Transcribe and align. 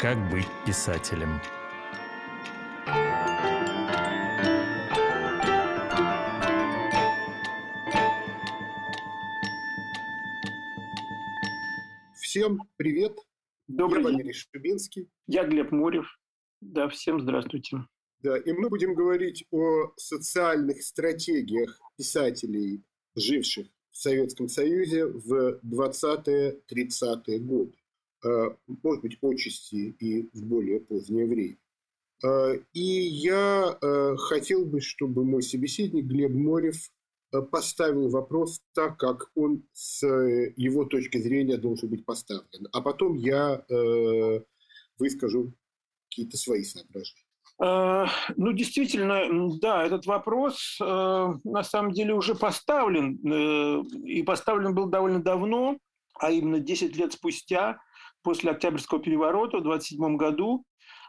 Как 0.00 0.16
быть 0.30 0.46
писателем? 0.64 1.40
Всем 12.14 12.60
привет. 12.76 13.18
Добрый 13.66 14.04
Я 14.04 14.10
день. 14.10 14.18
Валерий 14.18 14.34
Шубинский. 14.34 15.10
Я 15.26 15.42
Глеб 15.42 15.72
Морев. 15.72 16.06
Да, 16.60 16.88
всем 16.88 17.20
здравствуйте. 17.20 17.78
Да, 18.20 18.38
и 18.38 18.52
мы 18.52 18.68
будем 18.68 18.94
говорить 18.94 19.46
о 19.50 19.92
социальных 19.96 20.80
стратегиях 20.84 21.76
писателей, 21.96 22.84
живших 23.16 23.66
в 23.90 23.96
Советском 23.96 24.46
Союзе 24.48 25.06
в 25.06 25.58
20-30-е 25.64 27.40
годы. 27.40 27.77
Э, 28.24 28.50
Может 28.82 29.02
быть, 29.02 29.18
отчасти 29.22 29.96
и 29.98 30.28
в 30.32 30.44
более 30.44 30.80
позднее 30.80 31.26
время. 31.26 31.56
Э, 32.24 32.58
И 32.72 32.80
я 32.80 33.78
э, 33.80 34.16
хотел 34.16 34.64
бы, 34.64 34.80
чтобы 34.80 35.24
мой 35.24 35.42
собеседник 35.42 36.04
Глеб 36.04 36.32
Морев 36.32 36.76
поставил 37.50 38.08
вопрос 38.08 38.62
так, 38.72 38.96
как 38.98 39.30
он 39.34 39.62
с 39.74 40.02
его 40.56 40.86
точки 40.86 41.18
зрения 41.18 41.58
должен 41.58 41.90
быть 41.90 42.06
поставлен. 42.06 42.68
А 42.72 42.80
потом 42.80 43.16
я 43.16 43.62
выскажу 44.98 45.52
какие-то 46.08 46.38
свои 46.38 46.64
соображения. 46.64 47.26
Ну, 48.38 48.52
действительно, 48.54 49.58
да, 49.60 49.84
этот 49.84 50.06
вопрос 50.06 50.78
на 50.80 51.62
самом 51.64 51.92
деле 51.92 52.14
уже 52.14 52.34
поставлен, 52.34 53.16
и 54.06 54.22
поставлен 54.22 54.74
был 54.74 54.86
довольно 54.86 55.22
давно, 55.22 55.76
а 56.18 56.30
именно 56.30 56.60
10 56.60 56.96
лет 56.96 57.12
спустя, 57.12 57.78
после 58.28 58.50
Октябрьского 58.50 59.00
переворота 59.00 59.56
в 59.56 59.62
27 59.62 60.18
году, 60.18 60.62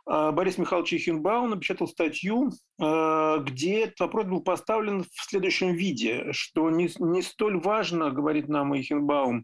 э, 0.09 0.31
Борис 0.31 0.57
Михайлович 0.57 0.94
Ихенбаум 0.94 1.49
напечатал 1.49 1.85
статью, 1.89 2.49
э, 2.81 3.38
где 3.45 3.81
этот 3.81 3.99
вопрос 3.99 4.25
был 4.27 4.41
поставлен 4.41 5.03
в 5.03 5.29
следующем 5.29 5.73
виде, 5.73 6.31
что 6.31 6.69
не, 6.69 6.89
не 6.99 7.21
столь 7.21 7.59
важно, 7.59 8.09
говорит 8.09 8.47
нам 8.47 8.73
Ихенбаум, 8.73 9.44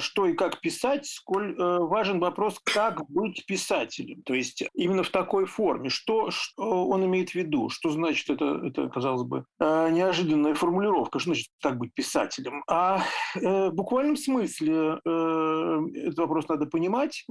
что 0.00 0.26
и 0.26 0.34
как 0.34 0.60
писать, 0.60 1.06
сколь 1.06 1.54
э, 1.58 1.78
важен 1.78 2.20
вопрос, 2.20 2.60
как 2.62 3.08
быть 3.08 3.44
писателем. 3.46 4.22
То 4.22 4.34
есть 4.34 4.64
именно 4.74 5.02
в 5.02 5.10
такой 5.10 5.46
форме. 5.46 5.88
Что, 5.88 6.30
что 6.30 6.88
он 6.88 7.04
имеет 7.04 7.30
в 7.30 7.34
виду? 7.34 7.68
Что 7.70 7.90
значит 7.90 8.30
это, 8.30 8.60
это 8.64 8.88
казалось 8.88 9.22
бы, 9.22 9.44
э, 9.60 9.90
неожиданная 9.90 10.54
формулировка? 10.54 11.18
Что 11.18 11.30
значит 11.30 11.48
как 11.62 11.78
быть 11.78 11.94
писателем? 11.94 12.62
А 12.68 13.02
э, 13.34 13.68
в 13.70 13.74
буквальном 13.74 14.16
смысле 14.16 15.00
э, 15.04 15.80
этот 15.94 16.18
вопрос 16.18 16.48
надо 16.48 16.66
понимать, 16.66 17.24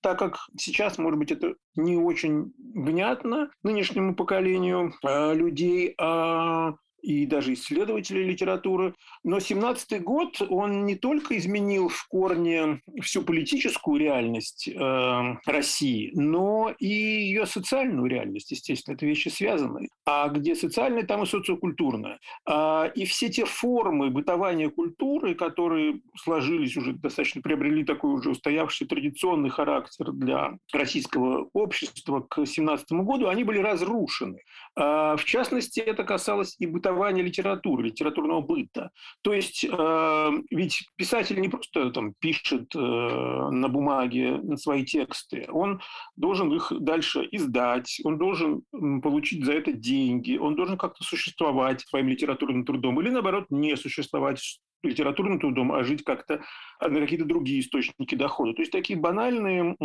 так 0.00 0.18
как 0.18 0.38
сейчас, 0.58 0.98
может 0.98 1.18
быть, 1.18 1.32
это 1.32 1.54
не 1.76 1.96
очень 1.96 2.52
внятно 2.74 3.50
нынешнему 3.62 4.14
поколению 4.14 4.92
э, 5.02 5.34
людей, 5.34 5.94
а 5.98 6.74
и 7.02 7.26
даже 7.26 7.54
исследователей 7.54 8.24
литературы. 8.24 8.94
Но 9.24 9.38
17-й 9.38 10.00
год, 10.00 10.42
он 10.48 10.86
не 10.86 10.96
только 10.96 11.36
изменил 11.36 11.88
в 11.88 12.06
корне 12.08 12.80
всю 13.02 13.22
политическую 13.22 14.00
реальность 14.00 14.68
э, 14.68 15.36
России, 15.46 16.10
но 16.14 16.74
и 16.78 16.86
ее 16.86 17.46
социальную 17.46 18.06
реальность, 18.06 18.50
естественно, 18.50 18.94
это 18.94 19.06
вещи 19.06 19.28
связаны. 19.28 19.88
А 20.06 20.28
где 20.28 20.54
социальная, 20.54 21.04
там 21.04 21.22
и 21.22 21.26
социокультурная. 21.26 22.18
А, 22.46 22.90
и 22.94 23.04
все 23.04 23.28
те 23.28 23.44
формы 23.44 24.10
бытования 24.10 24.70
культуры, 24.70 25.34
которые 25.34 26.00
сложились 26.16 26.76
уже 26.76 26.92
достаточно, 26.92 27.42
приобрели 27.42 27.84
такой 27.84 28.12
уже 28.12 28.30
устоявший 28.30 28.86
традиционный 28.86 29.50
характер 29.50 30.12
для 30.12 30.58
российского 30.72 31.48
общества 31.52 32.20
к 32.20 32.46
17 32.46 32.92
году, 32.92 33.28
они 33.28 33.44
были 33.44 33.58
разрушены. 33.58 34.40
А, 34.76 35.16
В 35.16 35.24
частности, 35.24 35.80
это 35.80 36.04
касалось 36.04 36.56
и 36.58 36.66
бытования 36.66 36.89
литературы, 37.22 37.84
литературного 37.84 38.40
быта. 38.40 38.90
То 39.22 39.32
есть 39.32 39.64
э, 39.64 40.30
ведь 40.50 40.88
писатель 40.96 41.40
не 41.40 41.48
просто 41.48 41.90
там 41.90 42.14
пишет 42.18 42.74
э, 42.74 42.78
на 42.78 43.68
бумаге 43.68 44.40
свои 44.56 44.84
тексты, 44.84 45.46
он 45.50 45.80
должен 46.16 46.52
их 46.52 46.72
дальше 46.80 47.26
издать, 47.30 48.00
он 48.04 48.18
должен 48.18 48.62
получить 49.02 49.44
за 49.44 49.52
это 49.52 49.72
деньги, 49.72 50.36
он 50.36 50.54
должен 50.54 50.76
как-то 50.76 51.04
существовать 51.04 51.82
своим 51.82 52.08
литературным 52.08 52.64
трудом 52.64 53.00
или, 53.00 53.10
наоборот, 53.10 53.46
не 53.50 53.76
существовать 53.76 54.60
литературным 54.82 55.38
трудом, 55.38 55.72
а 55.72 55.84
жить 55.84 56.04
как-то 56.04 56.42
на 56.80 57.00
какие-то 57.00 57.24
другие 57.24 57.60
источники 57.60 58.14
дохода. 58.14 58.54
То 58.54 58.62
есть 58.62 58.72
такие 58.72 58.98
банальные 58.98 59.76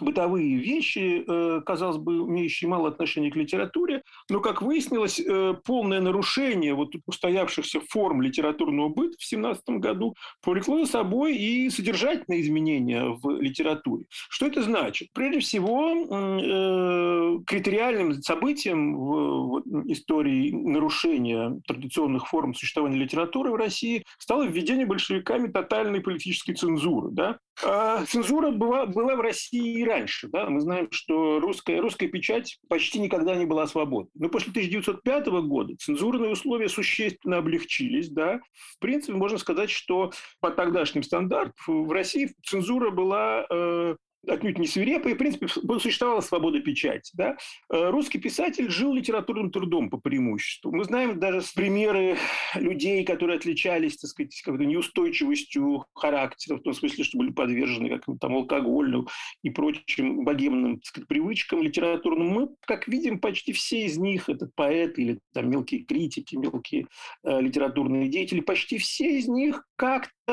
бытовые 0.00 0.56
вещи, 0.56 1.24
э, 1.26 1.60
казалось 1.64 1.98
бы, 1.98 2.14
имеющие 2.14 2.68
мало 2.68 2.88
отношения 2.88 3.30
к 3.30 3.36
литературе, 3.36 4.02
но, 4.30 4.40
как 4.40 4.62
выяснилось, 4.62 5.20
э, 5.20 5.54
полное 5.64 6.00
нарушение 6.00 6.74
вот 6.74 6.92
устоявшихся 7.06 7.80
форм 7.88 8.22
литературного 8.22 8.88
быта 8.88 9.16
в 9.18 9.24
17 9.24 9.78
году 9.78 10.14
повлекло 10.42 10.84
за 10.84 10.90
собой 10.90 11.36
и 11.36 11.70
содержательные 11.70 12.40
изменения 12.40 13.04
в 13.04 13.40
литературе. 13.40 14.04
Что 14.10 14.46
это 14.46 14.62
значит? 14.62 15.08
Прежде 15.12 15.40
всего, 15.40 15.90
э, 15.90 17.38
критериальным 17.46 18.22
событием 18.22 18.96
в 18.96 19.62
истории 19.86 20.50
нарушения 20.50 21.60
традиционных 21.66 22.28
форм 22.28 22.54
существования 22.54 22.96
литературы 22.96 23.50
в 23.50 23.56
России 23.56 24.04
стало 24.18 24.43
введение 24.46 24.86
большевиками 24.86 25.48
тотальной 25.48 26.00
политической 26.00 26.54
цензуры. 26.54 27.10
Да? 27.10 27.38
А 27.64 28.04
цензура 28.06 28.50
была, 28.50 28.86
была 28.86 29.16
в 29.16 29.20
России 29.20 29.80
и 29.80 29.84
раньше. 29.84 30.28
Да? 30.28 30.48
Мы 30.48 30.60
знаем, 30.60 30.88
что 30.90 31.40
русская, 31.40 31.80
русская 31.80 32.08
печать 32.08 32.58
почти 32.68 33.00
никогда 33.00 33.34
не 33.34 33.46
была 33.46 33.66
свободной. 33.66 34.10
Но 34.14 34.28
после 34.28 34.50
1905 34.50 35.26
года 35.46 35.74
цензурные 35.78 36.30
условия 36.30 36.68
существенно 36.68 37.38
облегчились. 37.38 38.08
Да? 38.08 38.40
В 38.52 38.78
принципе, 38.80 39.14
можно 39.14 39.38
сказать, 39.38 39.70
что 39.70 40.12
по 40.40 40.50
тогдашним 40.50 41.02
стандартам 41.02 41.54
в 41.66 41.92
России 41.92 42.34
цензура 42.44 42.90
была 42.90 43.46
э, 43.50 43.96
отнюдь 44.26 44.58
не 44.58 44.66
свирепой, 44.66 45.12
и, 45.12 45.14
в 45.14 45.18
принципе, 45.18 45.48
существовала 45.48 46.20
свобода 46.20 46.60
печати. 46.60 47.12
Да? 47.14 47.36
Э, 47.70 47.90
Русский 47.90 48.18
писатель 48.18 48.70
жил 48.70 48.94
литературным 48.94 49.50
трудом 49.50 49.90
по 49.90 49.98
преимуществу. 49.98 50.72
Мы 50.72 50.84
знаем 50.84 51.18
даже 51.18 51.42
примеры 51.54 52.16
людей, 52.54 53.04
которые 53.04 53.36
отличались, 53.36 53.96
так 53.96 54.10
сказать, 54.10 54.40
как-то 54.42 54.64
неустойчивостью 54.64 55.84
характера, 55.94 56.56
в 56.56 56.62
том 56.62 56.74
смысле, 56.74 57.04
что 57.04 57.18
были 57.18 57.30
подвержены 57.30 57.88
каким-то 57.88 58.18
там 58.20 58.34
алкогольным 58.36 59.08
и 59.42 59.50
прочим 59.50 60.24
богемным 60.24 60.76
так 60.76 60.86
сказать, 60.86 61.08
привычкам 61.08 61.62
литературным. 61.62 62.28
Мы, 62.28 62.48
как 62.66 62.88
видим, 62.88 63.18
почти 63.18 63.52
все 63.52 63.86
из 63.86 63.98
них, 63.98 64.28
это 64.28 64.48
поэты 64.54 65.02
или 65.02 65.18
там 65.32 65.50
мелкие 65.50 65.84
критики, 65.84 66.36
мелкие 66.36 66.86
э, 67.22 67.40
литературные 67.40 68.08
деятели, 68.08 68.40
почти 68.40 68.78
все 68.78 69.18
из 69.18 69.28
них 69.28 69.64
как-то 69.76 70.23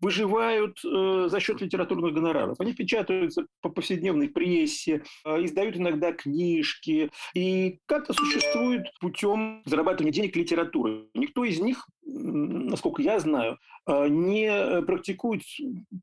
выживают 0.00 0.78
э, 0.84 1.28
за 1.28 1.40
счет 1.40 1.60
литературных 1.60 2.14
гонораров. 2.14 2.60
Они 2.60 2.72
печатаются 2.72 3.46
по 3.60 3.68
повседневной 3.68 4.28
прессе, 4.28 5.02
э, 5.24 5.44
издают 5.44 5.76
иногда 5.76 6.12
книжки 6.12 7.10
и 7.34 7.78
как-то 7.86 8.12
существуют 8.12 8.86
путем 9.00 9.62
зарабатывания 9.64 10.12
денег 10.12 10.36
литературы. 10.36 11.08
Никто 11.14 11.44
из 11.44 11.60
них, 11.60 11.86
насколько 12.02 13.02
я 13.02 13.18
знаю, 13.18 13.58
э, 13.86 14.08
не 14.08 14.82
практикует 14.82 15.42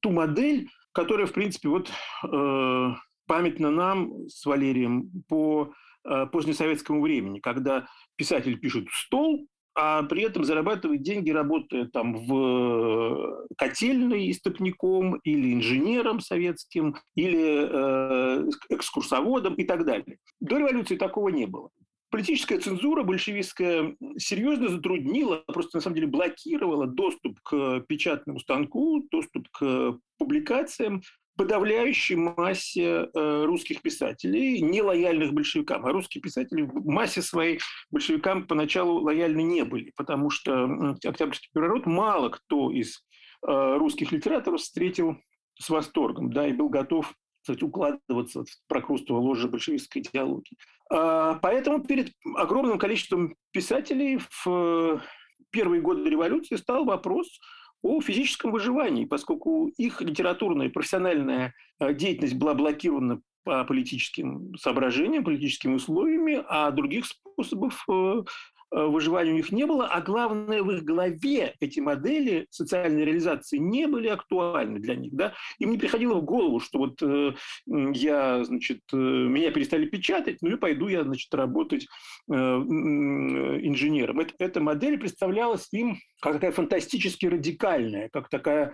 ту 0.02 0.12
модель, 0.12 0.70
которая, 0.94 1.26
в 1.26 1.34
принципе, 1.34 1.70
вот 1.70 1.90
э, 2.24 2.94
памятна 3.28 3.72
нам 3.72 4.28
с 4.28 4.46
Валерием 4.46 5.10
по 5.28 5.74
э, 6.04 6.26
позднесоветскому 6.28 7.02
времени, 7.02 7.40
когда 7.40 7.88
писатель 8.18 8.60
пишет 8.60 8.88
стол, 8.92 9.48
а 9.74 10.04
при 10.04 10.24
этом 10.24 10.44
зарабатывает 10.44 11.02
деньги, 11.02 11.32
работая 11.32 11.86
там 11.86 12.26
в 12.26 13.48
котельной 13.58 14.32
истопником 14.32 15.16
или 15.24 15.54
инженером 15.54 16.20
советским, 16.20 16.96
или 17.16 17.68
э, 17.70 18.50
экскурсоводом 18.70 19.56
и 19.56 19.64
так 19.64 19.86
далее. 19.86 20.18
До 20.40 20.58
революции 20.58 20.98
такого 20.98 21.30
не 21.30 21.46
было. 21.46 21.70
Политическая 22.10 22.60
цензура 22.60 23.04
большевистская 23.04 23.96
серьезно 24.18 24.68
затруднила, 24.68 25.44
просто 25.48 25.78
на 25.78 25.82
самом 25.82 25.96
деле 25.96 26.08
блокировала 26.08 26.86
доступ 26.86 27.40
к 27.42 27.86
печатному 27.88 28.40
станку, 28.40 29.08
доступ 29.10 29.48
к 29.50 29.98
публикациям 30.18 31.02
подавляющей 31.42 32.16
массе 32.16 33.10
э, 33.12 33.44
русских 33.46 33.82
писателей, 33.82 34.62
не 34.62 34.84
лояльных 34.84 35.34
большевикам. 35.34 35.84
А 35.88 35.92
русские 35.92 36.22
писатели 36.22 36.62
в 36.62 36.86
массе 36.86 37.24
своей 37.24 37.60
большевикам 37.90 38.46
поначалу 38.46 39.02
лояльны 39.02 39.42
не 39.42 39.64
были, 39.64 39.92
потому 39.96 40.30
что 40.30 40.68
э, 41.04 41.08
Октябрьский 41.10 41.50
переворот 41.52 41.88
мало 41.88 42.30
кто 42.30 42.70
из 42.70 43.04
э, 43.42 43.78
русских 43.78 44.12
литераторов 44.12 44.62
встретил 44.62 45.18
с 45.58 45.68
восторгом, 45.72 46.32
да, 46.32 46.48
и 46.48 46.54
был 46.54 46.70
готов 46.70 47.12
кстати, 47.42 47.64
укладываться 47.64 48.44
в 48.44 48.68
прокрустово 48.68 49.18
ложе 49.18 49.48
большевистской 49.48 50.04
идеологии. 50.04 50.56
А, 50.92 51.40
Поэтому 51.42 51.84
перед 51.84 52.12
огромным 52.36 52.78
количеством 52.78 53.36
писателей 53.52 54.20
в 54.30 55.02
первые 55.50 55.82
годы 55.82 56.08
революции 56.08 56.56
стал 56.56 56.86
вопрос 56.86 57.40
о 57.84 58.02
физическом 58.02 58.52
выживании, 58.52 59.06
поскольку 59.06 59.68
их 59.78 60.02
литературная 60.02 60.68
и 60.68 60.72
профессиональная 60.72 61.54
деятельность 61.80 62.36
была 62.36 62.54
блокирована 62.54 63.22
по 63.44 63.64
политическим 63.64 64.56
соображениям, 64.56 65.24
политическими 65.24 65.74
условиями, 65.74 66.44
а 66.48 66.70
других 66.72 67.06
способов 67.08 67.84
э, 67.90 68.22
Э, 68.22 68.61
выживания 68.72 69.32
у 69.32 69.36
них 69.36 69.52
не 69.52 69.66
было, 69.66 69.88
а 69.88 70.02
главное, 70.02 70.64
в 70.64 70.72
их 70.72 70.84
голове 70.84 71.56
эти 71.60 71.80
модели 71.80 72.48
социальной 72.50 73.04
реализации 73.04 73.58
не 73.58 73.86
были 73.88 74.08
актуальны 74.08 74.80
для 74.80 74.96
них. 74.96 75.14
Да? 75.14 75.34
Им 75.60 75.72
не 75.72 75.78
приходило 75.78 76.16
в 76.16 76.24
голову, 76.24 76.60
что 76.60 76.80
вот 76.80 77.02
э, 77.02 77.34
я, 77.66 78.44
значит, 78.44 78.82
э, 78.94 78.96
меня 78.96 79.52
перестали 79.52 79.86
печатать, 79.86 80.38
ну 80.42 80.52
и 80.52 80.58
пойду 80.58 80.88
я, 80.88 81.04
значит, 81.04 81.34
работать 81.34 81.88
э, 82.30 82.34
инженером. 82.34 84.22
Это, 84.22 84.34
эта 84.40 84.62
модель 84.62 84.98
представлялась 84.98 85.68
им 85.72 85.98
как 86.22 86.34
такая 86.34 86.52
фантастически 86.52 87.26
радикальная, 87.26 88.10
как 88.10 88.30
такая 88.30 88.74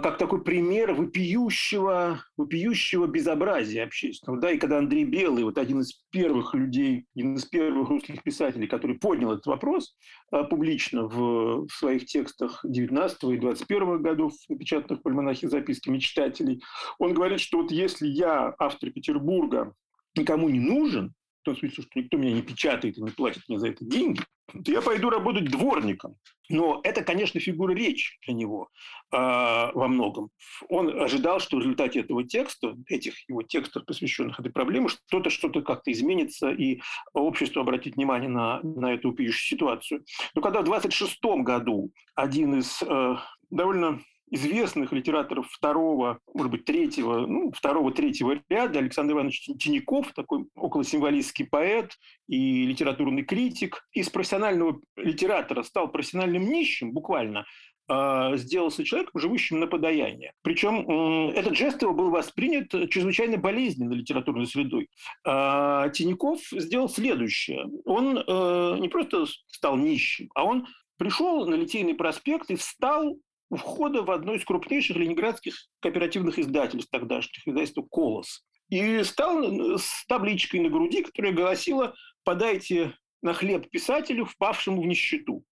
как 0.00 0.18
такой 0.18 0.42
пример 0.42 0.92
вопиющего, 0.92 2.24
вопиющего 2.36 3.06
безобразия 3.06 3.84
общественного. 3.84 4.40
Да, 4.40 4.50
и 4.50 4.58
когда 4.58 4.78
Андрей 4.78 5.04
Белый, 5.04 5.44
вот 5.44 5.56
один 5.56 5.80
из 5.80 5.92
первых 6.10 6.54
людей, 6.54 7.06
один 7.14 7.36
из 7.36 7.44
первых 7.44 7.88
русских 7.88 8.22
писателей, 8.22 8.66
который 8.66 8.98
поднял 8.98 9.32
этот 9.32 9.46
вопрос 9.46 9.96
э, 10.32 10.42
публично 10.44 11.04
в, 11.04 11.66
в 11.66 11.72
своих 11.72 12.06
текстах 12.06 12.60
19 12.64 13.24
и 13.24 13.38
21 13.38 14.02
годов, 14.02 14.32
напечатанных 14.48 15.00
в 15.04 15.08
альманахе 15.08 15.48
записки 15.48 15.88
мечтателей, 15.90 16.60
он 16.98 17.14
говорит, 17.14 17.40
что 17.40 17.62
вот 17.62 17.70
если 17.70 18.08
я, 18.08 18.54
автор 18.58 18.90
Петербурга, 18.90 19.74
никому 20.16 20.48
не 20.48 20.60
нужен, 20.60 21.14
в 21.40 21.44
том 21.44 21.56
смысле, 21.56 21.84
что 21.84 21.98
никто 21.98 22.16
меня 22.16 22.34
не 22.34 22.42
печатает 22.42 22.98
и 22.98 23.02
не 23.02 23.10
платит 23.10 23.42
мне 23.48 23.58
за 23.58 23.68
это 23.68 23.84
деньги, 23.84 24.20
то 24.64 24.72
я 24.72 24.80
пойду 24.80 25.10
работать 25.10 25.50
дворником. 25.50 26.16
Но 26.48 26.80
это, 26.82 27.04
конечно, 27.04 27.38
фигура 27.38 27.72
речи 27.72 28.16
для 28.24 28.34
него 28.34 28.70
э, 29.12 29.16
во 29.16 29.88
многом. 29.88 30.30
Он 30.68 30.88
ожидал, 31.02 31.40
что 31.40 31.56
в 31.56 31.60
результате 31.60 32.00
этого 32.00 32.24
текста, 32.24 32.74
этих 32.86 33.28
его 33.28 33.42
текстов, 33.42 33.84
посвященных 33.84 34.40
этой 34.40 34.50
проблеме, 34.50 34.88
что-то 34.88 35.28
что-то 35.28 35.60
как-то 35.60 35.92
изменится, 35.92 36.50
и 36.50 36.80
общество 37.12 37.62
обратит 37.62 37.96
внимание 37.96 38.30
на, 38.30 38.60
на 38.62 38.94
эту 38.94 39.10
вопиющую 39.10 39.58
ситуацию. 39.58 40.04
Но 40.34 40.40
когда 40.40 40.62
в 40.62 40.64
26 40.64 41.18
году 41.42 41.92
один 42.14 42.58
из 42.58 42.82
э, 42.82 43.16
довольно 43.50 44.00
известных 44.30 44.92
литераторов 44.92 45.48
второго, 45.50 46.18
может 46.34 46.52
быть, 46.52 46.64
третьего, 46.64 47.26
ну, 47.26 47.52
второго, 47.52 47.92
третьего 47.92 48.40
ряда, 48.48 48.78
Александр 48.78 49.14
Иванович 49.14 49.50
Тиняков, 49.58 50.12
такой 50.14 50.46
околосимволистский 50.54 51.46
поэт 51.46 51.92
и 52.28 52.66
литературный 52.66 53.22
критик, 53.22 53.86
из 53.92 54.08
профессионального 54.10 54.80
литератора 54.96 55.62
стал 55.62 55.88
профессиональным 55.88 56.48
нищим, 56.48 56.92
буквально, 56.92 57.44
а, 57.90 58.36
сделался 58.36 58.84
человеком, 58.84 59.18
живущим 59.18 59.60
на 59.60 59.66
подаяние. 59.66 60.34
Причем 60.42 61.30
этот 61.30 61.56
жест 61.56 61.80
его 61.80 61.94
был 61.94 62.10
воспринят 62.10 62.70
чрезвычайно 62.90 63.38
болезненно 63.38 63.94
литературной 63.94 64.46
средой. 64.46 64.90
А, 65.24 65.88
Тиняков 65.88 66.40
сделал 66.52 66.90
следующее. 66.90 67.66
Он 67.86 68.18
э, 68.18 68.76
не 68.78 68.88
просто 68.88 69.24
стал 69.46 69.78
нищим, 69.78 70.30
а 70.34 70.44
он 70.44 70.66
пришел 70.98 71.46
на 71.46 71.54
Литейный 71.54 71.94
проспект 71.94 72.50
и 72.50 72.56
встал 72.56 73.16
входа 73.50 74.02
в 74.02 74.10
одно 74.10 74.34
из 74.34 74.44
крупнейших 74.44 74.96
ленинградских 74.96 75.54
кооперативных 75.80 76.38
издательств 76.38 76.90
тогдашних, 76.90 77.46
издательство 77.46 77.82
«Колос». 77.82 78.44
И 78.68 79.02
стал 79.02 79.78
с 79.78 80.04
табличкой 80.06 80.60
на 80.60 80.68
груди, 80.68 81.02
которая 81.02 81.32
гласила 81.32 81.94
«Подайте 82.24 82.94
на 83.22 83.32
хлеб 83.32 83.70
писателю, 83.70 84.26
впавшему 84.26 84.82
в 84.82 84.86
нищету». 84.86 85.42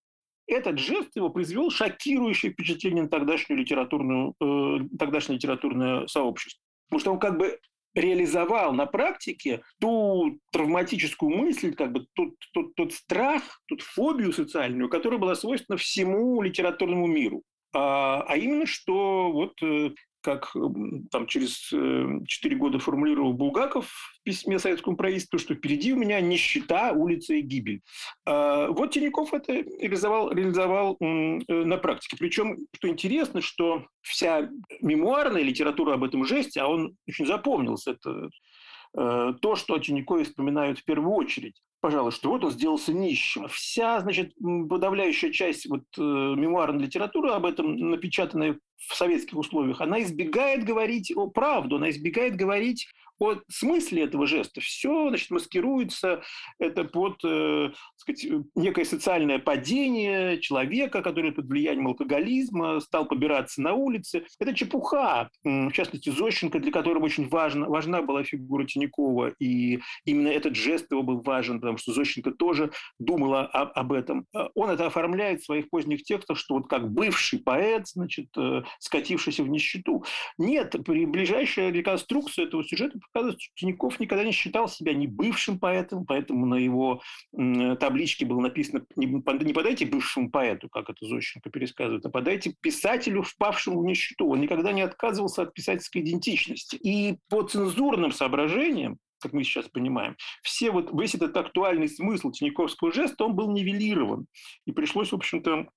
Этот 0.46 0.78
жест 0.78 1.16
его 1.16 1.31
произвел 1.31 1.70
шокирующее 1.70 2.52
впечатление 2.52 3.04
на 3.04 3.08
тогдашнюю 3.08 3.58
литературную, 3.58 4.34
э, 4.40 4.78
тогдашнее 4.96 5.38
литературное 5.38 6.06
сообщество. 6.06 6.62
Потому 6.88 7.00
что 7.00 7.12
он 7.12 7.19
как 7.19 7.38
бы 7.38 7.58
реализовал 7.94 8.72
на 8.72 8.87
практике 8.87 9.62
ту 9.81 10.38
травматическую 10.52 11.34
мысль, 11.34 11.75
как 11.75 11.92
бы 11.92 12.06
тот, 12.12 12.34
тот, 12.52 12.75
тот 12.75 12.92
страх, 12.92 13.60
ту 13.66 13.78
фобию 13.78 14.32
социальную, 14.32 14.88
которая 14.88 15.19
была 15.19 15.34
свойственна 15.34 15.78
всему 15.78 16.42
литературному 16.42 17.06
миру. 17.06 17.42
А, 17.76 18.25
а 18.26 18.38
именно, 18.38 18.64
что 18.64 19.31
вот 19.31 19.62
э, 19.62 19.90
как 20.23 20.56
там 21.11 21.26
через 21.26 21.58
4 21.58 22.25
э, 22.25 22.58
года 22.58 22.78
формулировал 22.78 23.34
Булгаков 23.34 23.87
в 23.87 24.23
письме 24.23 24.58
советскому 24.58 24.96
правительству, 24.96 25.38
что 25.38 25.55
впереди 25.55 25.93
у 25.93 25.96
меня 25.96 26.19
нищета, 26.23 26.93
улица 26.93 27.34
и 27.34 27.43
гибель. 27.43 27.82
А, 28.25 28.69
вот 28.69 28.93
Тиняков 28.93 29.34
это 29.34 29.52
реализовал, 29.52 30.32
реализовал 30.32 30.96
э, 30.99 31.05
на 31.05 31.76
практике. 31.76 32.17
Причем, 32.19 32.56
что 32.75 32.88
интересно, 32.88 33.43
что 33.43 33.84
вся 34.00 34.49
мемуарная 34.81 35.43
литература 35.43 35.94
об 35.94 36.05
этом 36.05 36.25
жесте, 36.25 36.62
а 36.62 36.69
он 36.69 36.96
очень 37.06 37.26
запомнился, 37.26 37.90
это 37.90 38.31
то, 38.94 39.56
что 39.56 39.75
о 39.75 39.78
Тиньякове 39.78 40.25
вспоминают 40.25 40.78
в 40.78 40.84
первую 40.84 41.12
очередь 41.12 41.61
пожалуй, 41.86 42.10
что 42.10 42.30
вот 42.30 42.42
он 42.42 42.50
сделался 42.50 42.92
нищим. 42.92 43.46
Вся, 43.46 44.00
значит, 44.00 44.34
подавляющая 44.68 45.30
часть 45.30 45.68
вот, 45.68 45.84
э, 45.96 46.00
мемуарной 46.00 46.82
литературы 46.82 47.30
об 47.30 47.46
этом, 47.46 47.76
напечатанной 47.76 48.58
в 48.88 48.94
советских 48.96 49.38
условиях, 49.38 49.80
она 49.80 50.02
избегает 50.02 50.64
говорить 50.64 51.12
о 51.14 51.30
правду, 51.30 51.76
она 51.76 51.90
избегает 51.90 52.34
говорить 52.34 52.88
о 53.18 53.36
смысле 53.48 54.04
этого 54.04 54.26
жеста. 54.26 54.60
Все 54.60 55.08
значит, 55.08 55.30
маскируется 55.30 56.22
это 56.58 56.84
под 56.84 57.18
э, 57.24 57.70
сказать, 57.96 58.26
некое 58.54 58.84
социальное 58.84 59.38
падение 59.38 60.40
человека, 60.40 61.02
который 61.02 61.32
под 61.32 61.46
влиянием 61.46 61.88
алкоголизма 61.88 62.80
стал 62.80 63.06
побираться 63.06 63.60
на 63.62 63.74
улице. 63.74 64.26
Это 64.38 64.54
чепуха. 64.54 65.30
В 65.44 65.72
частности, 65.72 66.10
Зощенко, 66.10 66.58
для 66.58 66.72
которого 66.72 67.04
очень 67.04 67.28
важна, 67.28 67.66
важна 67.66 68.02
была 68.02 68.24
фигура 68.24 68.64
Тинякова, 68.64 69.32
и 69.38 69.80
именно 70.04 70.28
этот 70.28 70.56
жест 70.56 70.90
его 70.90 71.02
был 71.02 71.20
важен, 71.22 71.60
потому 71.60 71.78
что 71.78 71.92
Зощенко 71.92 72.32
тоже 72.32 72.70
думала 72.98 73.46
об, 73.46 73.70
об 73.74 73.92
этом. 73.92 74.26
Он 74.54 74.70
это 74.70 74.86
оформляет 74.86 75.40
в 75.40 75.44
своих 75.44 75.70
поздних 75.70 76.02
текстах, 76.02 76.38
что 76.38 76.54
вот 76.54 76.68
как 76.68 76.90
бывший 76.90 77.38
поэт, 77.38 77.88
значит, 77.88 78.28
э, 78.36 78.62
скатившийся 78.78 79.42
в 79.42 79.48
нищету. 79.48 80.04
Нет, 80.38 80.74
при 80.84 81.06
ближайшей 81.06 81.70
реконструкции 81.70 82.44
этого 82.44 82.64
сюжета 82.64 82.98
показывает, 83.12 83.40
что 83.40 83.54
Тиняков 83.54 84.00
никогда 84.00 84.24
не 84.24 84.32
считал 84.32 84.68
себя 84.68 84.94
ни 84.94 85.06
бывшим 85.06 85.58
поэтом, 85.58 86.06
поэтому 86.06 86.46
на 86.46 86.56
его 86.56 87.00
табличке 87.32 88.26
было 88.26 88.40
написано 88.40 88.84
не, 88.96 89.06
не 89.06 89.52
подайте 89.52 89.86
бывшему 89.86 90.30
поэту, 90.30 90.68
как 90.68 90.90
это 90.90 91.06
Зощенко 91.06 91.50
пересказывает, 91.50 92.04
а 92.06 92.10
подайте 92.10 92.54
писателю, 92.60 93.22
впавшему 93.22 93.80
в 93.80 93.84
нищету. 93.84 94.28
Он 94.28 94.40
никогда 94.40 94.72
не 94.72 94.82
отказывался 94.82 95.42
от 95.42 95.54
писательской 95.54 96.02
идентичности. 96.02 96.76
И 96.76 97.18
по 97.28 97.42
цензурным 97.42 98.12
соображениям, 98.12 98.98
как 99.18 99.32
мы 99.32 99.44
сейчас 99.44 99.66
понимаем, 99.68 100.16
все 100.42 100.70
вот, 100.70 100.90
весь 100.92 101.14
этот 101.14 101.36
актуальный 101.36 101.88
смысл 101.88 102.30
Тиньяковского 102.30 102.92
жеста, 102.92 103.25
он 103.25 103.34
был 103.34 103.50
нивелирован. 103.50 104.26
И 104.66 104.72
пришлось, 104.72 105.12
в 105.12 105.14
общем-то, 105.14 105.68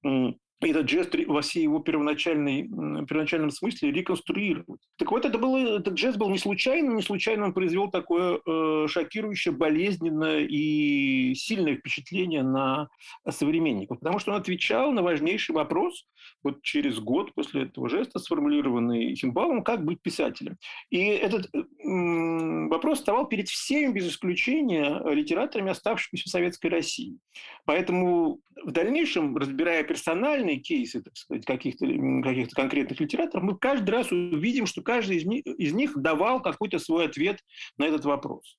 этот 0.61 0.89
жест 0.89 1.15
во 1.27 1.41
всей 1.41 1.63
его 1.63 1.79
первоначальной, 1.79 2.63
первоначальном 3.05 3.49
смысле 3.49 3.91
реконструировать. 3.91 4.81
Так 4.97 5.11
вот, 5.11 5.25
это 5.25 5.37
был, 5.37 5.55
этот 5.55 5.97
жест 5.97 6.17
был 6.17 6.29
не 6.29 6.37
случайным, 6.37 6.97
не 6.97 7.01
случайно 7.01 7.45
он 7.45 7.53
произвел 7.53 7.89
такое 7.89 8.39
э, 8.45 8.87
шокирующее, 8.89 9.53
болезненное 9.53 10.41
и 10.41 11.33
сильное 11.35 11.77
впечатление 11.77 12.43
на 12.43 12.89
современников, 13.29 13.99
потому 13.99 14.19
что 14.19 14.31
он 14.31 14.37
отвечал 14.37 14.91
на 14.91 15.01
важнейший 15.01 15.55
вопрос, 15.55 16.05
вот 16.43 16.61
через 16.61 16.99
год 16.99 17.33
после 17.33 17.63
этого 17.63 17.87
жеста, 17.89 18.19
сформулированный 18.19 19.15
Химбаумом, 19.15 19.63
как 19.63 19.85
быть 19.85 20.01
писателем. 20.01 20.57
И 20.89 20.99
этот 20.99 21.49
э, 21.53 21.59
вопрос 21.83 22.99
вставал 22.99 23.27
перед 23.27 23.47
всеми, 23.47 23.93
без 23.93 24.09
исключения, 24.09 25.01
литераторами, 25.09 25.71
оставшимися 25.71 26.25
в 26.25 26.31
Советской 26.31 26.67
России. 26.67 27.17
Поэтому 27.65 28.41
в 28.63 28.71
дальнейшем, 28.71 29.37
разбирая 29.37 29.83
персонально, 29.83 30.48
отдельные 30.49 30.59
кейсы, 30.59 31.01
так 31.01 31.15
сказать, 31.15 31.45
каких-то 31.45 31.85
каких 32.23 32.49
конкретных 32.51 32.99
литераторов, 32.99 33.43
мы 33.43 33.57
каждый 33.57 33.89
раз 33.91 34.11
увидим, 34.11 34.65
что 34.65 34.81
каждый 34.81 35.17
из 35.17 35.25
них, 35.25 35.45
из 35.45 35.73
них 35.73 35.97
давал 35.97 36.41
какой-то 36.41 36.79
свой 36.79 37.05
ответ 37.05 37.39
на 37.77 37.87
этот 37.87 38.05
вопрос. 38.05 38.57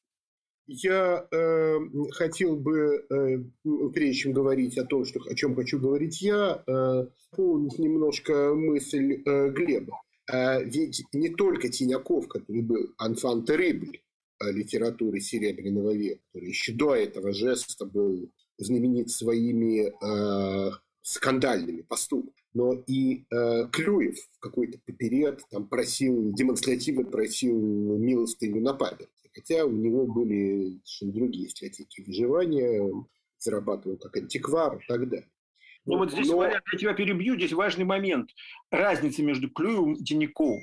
Я 0.67 1.27
э, 1.33 1.79
хотел 2.13 2.57
бы, 2.57 3.05
э, 3.11 3.39
прежде 3.93 4.15
чем 4.15 4.33
говорить 4.33 4.79
о 4.79 4.85
том, 4.85 5.05
что, 5.05 5.21
о 5.29 5.35
чем 5.35 5.57
хочу 5.57 5.81
говорить 5.81 6.23
я, 6.23 6.63
э, 6.65 7.07
дополнить 7.33 7.79
немножко 7.79 8.55
мысль 8.55 9.21
э, 9.27 9.51
Глеба. 9.51 10.01
Э, 10.33 10.63
ведь 10.63 11.03
не 11.13 11.31
только 11.31 11.71
Тиняков, 11.71 12.29
который 12.29 12.63
был 12.63 12.95
анфан 12.99 13.45
терибль 13.45 13.99
э, 14.39 14.53
литературы 14.53 15.19
Серебряного 15.19 15.93
века, 15.93 16.21
который 16.33 16.51
еще 16.51 16.73
до 16.73 16.95
этого 16.95 17.33
жеста 17.33 17.85
был 17.85 18.31
знаменит 18.59 19.11
своими 19.11 19.89
э, 19.89 20.71
скандальными 21.03 21.83
поступками. 21.83 22.35
Но 22.53 22.73
и 22.87 23.25
э, 23.31 23.69
Клюев 23.71 24.19
в 24.19 24.39
какой-то 24.41 24.79
период 24.79 25.41
там 25.51 25.69
просил, 25.69 26.33
демонстративно 26.33 27.05
просил 27.05 27.57
милостыню 27.99 28.61
на 28.61 28.75
память. 28.75 29.09
Хотя 29.33 29.65
у 29.65 29.71
него 29.71 30.07
были 30.07 30.81
совершенно 30.85 31.13
другие 31.13 31.49
стратегии 31.49 32.03
выживания, 32.05 32.91
зарабатывал 33.39 33.97
как 33.97 34.17
антиквар 34.17 34.79
и 34.79 34.87
так 34.89 35.09
далее. 35.09 35.31
Ну 35.87 35.99
вот 35.99 36.13
здесь, 36.13 36.29
Но... 36.29 36.45
Я 36.45 36.61
тебя 36.79 36.93
перебью, 36.95 37.37
здесь 37.37 37.53
важный 37.53 37.85
момент. 37.85 38.31
Разница 38.71 39.23
между 39.23 39.49
Клюевым 39.51 39.95
и 39.95 40.05
Тиняковым. 40.05 40.63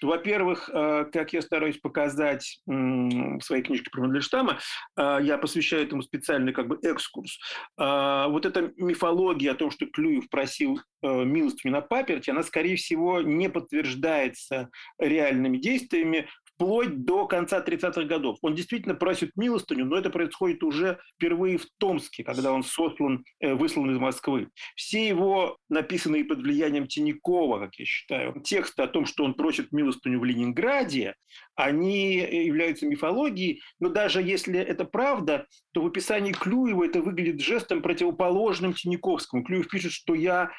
Что, 0.00 0.08
во-первых, 0.08 0.70
э, 0.72 1.04
как 1.12 1.34
я 1.34 1.42
стараюсь 1.42 1.76
показать 1.76 2.58
в 2.64 3.40
своей 3.42 3.62
книжке 3.62 3.90
про 3.90 4.00
Мандельштама, 4.00 4.58
э, 4.96 5.18
я 5.20 5.36
посвящаю 5.36 5.84
этому 5.84 6.00
специальный 6.00 6.54
как 6.54 6.68
бы 6.68 6.78
экскурс. 6.82 7.38
Э, 7.78 8.24
вот 8.28 8.46
эта 8.46 8.72
мифология 8.76 9.52
о 9.52 9.54
том, 9.54 9.70
что 9.70 9.84
Клюев 9.84 10.30
просил 10.30 10.80
милостыню 11.02 11.72
на 11.72 11.80
паперти, 11.80 12.30
она, 12.30 12.42
скорее 12.42 12.76
всего, 12.76 13.20
не 13.20 13.48
подтверждается 13.48 14.70
реальными 14.98 15.56
действиями 15.56 16.28
вплоть 16.60 17.04
до 17.06 17.26
конца 17.26 17.64
30-х 17.64 18.04
годов. 18.04 18.36
Он 18.42 18.54
действительно 18.54 18.94
просит 18.94 19.30
милостыню, 19.34 19.86
но 19.86 19.96
это 19.96 20.10
происходит 20.10 20.62
уже 20.62 20.98
впервые 21.14 21.56
в 21.56 21.64
Томске, 21.78 22.22
когда 22.22 22.52
он 22.52 22.62
сослан, 22.62 23.24
э, 23.40 23.54
выслан 23.54 23.90
из 23.90 23.98
Москвы. 23.98 24.50
Все 24.76 25.08
его 25.08 25.56
написанные 25.70 26.24
под 26.24 26.40
влиянием 26.40 26.86
Тинякова, 26.86 27.60
как 27.60 27.76
я 27.76 27.86
считаю, 27.86 28.40
тексты 28.42 28.82
о 28.82 28.88
том, 28.88 29.06
что 29.06 29.24
он 29.24 29.32
просит 29.34 29.72
милостыню 29.72 30.20
в 30.20 30.24
Ленинграде, 30.24 31.14
они 31.54 32.16
являются 32.16 32.86
мифологией, 32.86 33.62
но 33.78 33.88
даже 33.88 34.20
если 34.20 34.60
это 34.60 34.84
правда, 34.84 35.46
то 35.72 35.80
в 35.80 35.86
описании 35.86 36.32
Клюева 36.32 36.84
это 36.84 37.00
выглядит 37.00 37.40
жестом 37.40 37.80
противоположным 37.80 38.74
Тиняковскому. 38.74 39.44
Клюев 39.44 39.68
пишет, 39.68 39.92
что 39.92 40.14
я 40.14 40.50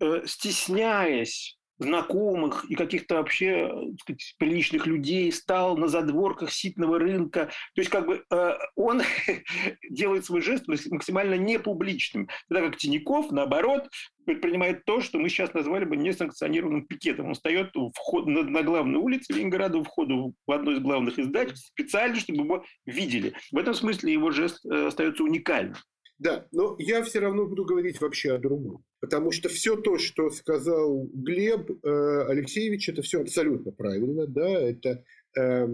э, 0.00 0.22
стесняясь 0.26 1.56
знакомых 1.78 2.64
и 2.68 2.74
каких-то 2.74 3.16
вообще 3.16 3.72
сказать, 4.00 4.34
приличных 4.38 4.86
людей, 4.86 5.30
стал 5.32 5.76
на 5.76 5.88
задворках 5.88 6.52
ситного 6.52 6.98
рынка. 6.98 7.46
То 7.74 7.80
есть 7.80 7.90
как 7.90 8.06
бы 8.06 8.24
э, 8.30 8.52
он 8.74 9.02
делает 9.90 10.24
свой 10.24 10.40
жест 10.40 10.64
максимально 10.66 11.34
непубличным. 11.34 12.28
Тогда 12.48 12.68
как 12.68 12.78
Тиняков, 12.78 13.30
наоборот, 13.30 13.88
предпринимает 14.24 14.84
то, 14.84 15.00
что 15.00 15.18
мы 15.18 15.28
сейчас 15.28 15.54
назвали 15.54 15.84
бы 15.84 15.96
несанкционированным 15.96 16.86
пикетом. 16.86 17.28
Он 17.28 17.34
встает 17.34 17.72
вход, 17.94 18.26
на, 18.26 18.42
на 18.42 18.62
главной 18.62 18.98
улице 18.98 19.32
Ленинграда, 19.32 19.78
у 19.78 19.84
входа 19.84 20.14
в 20.14 20.52
одно 20.52 20.72
из 20.72 20.80
главных 20.80 21.18
издательств, 21.18 21.68
специально, 21.68 22.16
чтобы 22.16 22.44
его 22.44 22.64
видели. 22.84 23.34
В 23.52 23.58
этом 23.58 23.74
смысле 23.74 24.12
его 24.12 24.30
жест 24.30 24.64
э, 24.66 24.86
остается 24.86 25.22
уникальным. 25.22 25.76
Да, 26.18 26.46
но 26.50 26.76
я 26.78 27.02
все 27.02 27.18
равно 27.18 27.46
буду 27.46 27.64
говорить 27.64 28.00
вообще 28.00 28.32
о 28.32 28.38
другом. 28.38 28.84
Потому 29.00 29.32
что 29.32 29.48
все 29.48 29.76
то, 29.76 29.98
что 29.98 30.30
сказал 30.30 31.06
Глеб 31.12 31.70
э, 31.70 32.26
Алексеевич, 32.28 32.88
это 32.88 33.02
все 33.02 33.20
абсолютно 33.20 33.70
правильно. 33.72 34.26
Да? 34.26 34.48
Это, 34.48 35.04
э, 35.36 35.66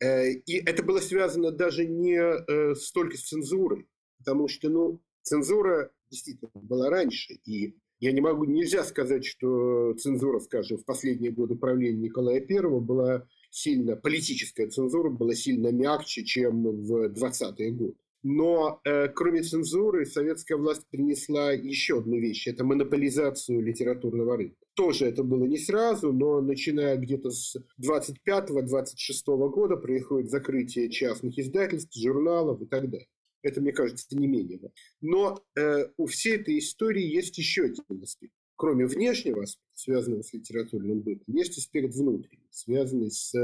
э, 0.00 0.30
и 0.46 0.56
это 0.64 0.82
было 0.82 1.00
связано 1.00 1.50
даже 1.50 1.86
не 1.86 2.18
э, 2.18 2.74
столько 2.76 3.18
с 3.18 3.24
цензурой. 3.24 3.86
Потому 4.18 4.48
что 4.48 4.70
ну, 4.70 5.02
цензура 5.22 5.90
действительно 6.10 6.50
была 6.54 6.88
раньше. 6.88 7.34
И 7.44 7.76
я 8.00 8.12
не 8.12 8.22
могу, 8.22 8.44
нельзя 8.44 8.84
сказать, 8.84 9.26
что 9.26 9.94
цензура, 9.94 10.40
скажем, 10.40 10.78
в 10.78 10.84
последние 10.86 11.30
годы 11.30 11.56
правления 11.56 11.98
Николая 11.98 12.40
I 12.40 12.80
была 12.80 13.26
сильно, 13.50 13.96
политическая 13.96 14.68
цензура 14.68 15.10
была 15.10 15.34
сильно 15.34 15.70
мягче, 15.70 16.24
чем 16.24 16.62
в 16.64 17.10
20-е 17.12 17.70
годы. 17.70 17.96
Но 18.24 18.80
э, 18.84 19.08
кроме 19.08 19.42
цензуры, 19.42 20.06
советская 20.06 20.56
власть 20.56 20.86
принесла 20.90 21.52
еще 21.52 21.98
одну 21.98 22.18
вещь– 22.18 22.46
это 22.48 22.64
монополизацию 22.64 23.60
литературного 23.60 24.38
рынка. 24.38 24.56
Тоже 24.74 25.04
это 25.04 25.22
было 25.22 25.44
не 25.44 25.58
сразу, 25.58 26.10
но 26.10 26.40
начиная 26.40 26.96
где-то 26.96 27.30
с 27.30 27.54
25-26 27.82 29.50
года 29.50 29.76
происходит 29.76 30.30
закрытие 30.30 30.88
частных 30.88 31.38
издательств, 31.38 31.94
журналов 31.94 32.62
и 32.62 32.64
так 32.64 32.88
далее. 32.88 33.08
Это, 33.42 33.60
мне 33.60 33.72
кажется, 33.72 34.06
не 34.16 34.26
менее. 34.26 34.58
Но 35.02 35.44
э, 35.54 35.88
у 35.98 36.06
всей 36.06 36.36
этой 36.36 36.58
истории 36.58 37.04
есть 37.04 37.36
еще 37.36 37.64
один 37.64 38.02
аспект. 38.02 38.32
Кроме 38.56 38.86
внешнего 38.86 39.42
аспекта, 39.42 39.70
связанного 39.74 40.22
с 40.22 40.32
литературным 40.32 41.00
бытом, 41.00 41.34
есть 41.34 41.58
аспект 41.58 41.94
внутренний, 41.94 42.48
связанный 42.50 43.10
с 43.10 43.34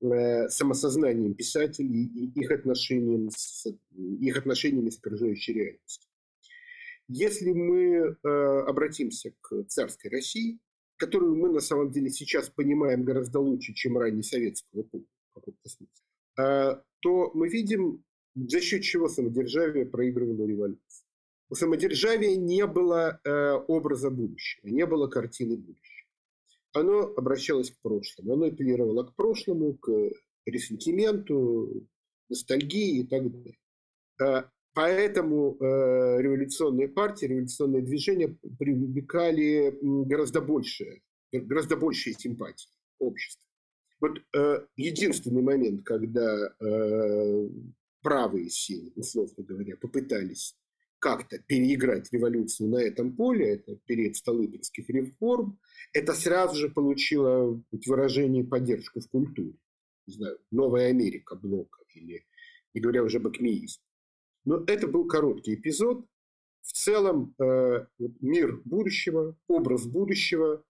самосознанием 0.00 1.34
писателей 1.34 2.04
и 2.04 2.40
их 2.40 2.50
отношением 2.50 3.30
с, 3.30 3.66
их 4.20 4.36
отношениями 4.36 4.90
с 4.90 4.98
окружающей 4.98 5.54
реальностью. 5.54 6.10
Если 7.08 7.52
мы 7.52 8.16
э, 8.22 8.28
обратимся 8.66 9.32
к 9.40 9.64
царской 9.68 10.10
России, 10.10 10.58
которую 10.96 11.36
мы 11.36 11.50
на 11.50 11.60
самом 11.60 11.90
деле 11.90 12.10
сейчас 12.10 12.50
понимаем 12.50 13.04
гораздо 13.04 13.38
лучше, 13.38 13.74
чем 13.74 13.96
ранее 13.96 14.22
советского 14.22 14.82
эпоху, 14.82 15.06
э, 16.38 16.76
то 17.00 17.30
мы 17.34 17.48
видим, 17.48 18.04
за 18.34 18.60
счет 18.60 18.82
чего 18.82 19.08
самодержавие 19.08 19.86
проигрывало 19.86 20.46
революцию. 20.46 21.06
У 21.48 21.54
самодержавия 21.54 22.36
не 22.36 22.66
было 22.66 23.20
э, 23.22 23.52
образа 23.68 24.10
будущего, 24.10 24.68
не 24.68 24.84
было 24.84 25.06
картины 25.06 25.56
будущего 25.56 25.95
оно 26.76 27.12
обращалось 27.16 27.70
к 27.70 27.80
прошлому. 27.82 28.34
Оно 28.34 28.46
апеллировало 28.46 29.04
к 29.04 29.14
прошлому, 29.14 29.74
к 29.74 29.90
ресентименту, 30.44 31.86
ностальгии 32.28 33.00
и 33.00 33.06
так 33.06 33.30
далее. 33.30 33.58
А, 34.20 34.50
поэтому 34.74 35.56
э, 35.56 36.22
революционные 36.22 36.88
партии, 36.88 37.26
революционные 37.26 37.82
движения 37.82 38.36
привлекали 38.58 39.78
гораздо 39.80 40.40
больше, 40.40 41.02
гораздо 41.32 41.76
большие 41.76 42.14
симпатии 42.14 42.70
общества. 42.98 43.42
Вот 44.00 44.18
э, 44.36 44.66
единственный 44.76 45.42
момент, 45.42 45.82
когда 45.84 46.54
э, 46.60 47.48
правые 48.02 48.50
силы, 48.50 48.92
условно 48.94 49.42
говоря, 49.42 49.76
попытались 49.76 50.54
как-то 50.98 51.38
переиграть 51.38 52.12
революцию 52.12 52.70
на 52.70 52.78
этом 52.78 53.14
поле, 53.14 53.54
это 53.54 53.76
период 53.86 54.16
Столыпинских 54.16 54.88
реформ, 54.88 55.58
это 55.92 56.14
сразу 56.14 56.56
же 56.56 56.68
получило 56.68 57.62
выражение 57.86 58.44
поддержку 58.44 59.00
в 59.00 59.08
культуре. 59.08 59.54
Не 60.06 60.14
знаю, 60.14 60.38
Новая 60.50 60.88
Америка 60.88 61.36
Блока 61.36 61.82
или, 61.94 62.24
не 62.74 62.80
говоря 62.80 63.02
уже 63.02 63.18
об 63.18 63.26
акмеизме. 63.26 63.82
Но 64.44 64.62
это 64.66 64.86
был 64.86 65.06
короткий 65.06 65.54
эпизод. 65.54 66.06
В 66.62 66.72
целом 66.72 67.34
э, 67.38 67.86
мир 68.20 68.60
будущего, 68.64 69.36
образ 69.48 69.86
будущего 69.86 70.64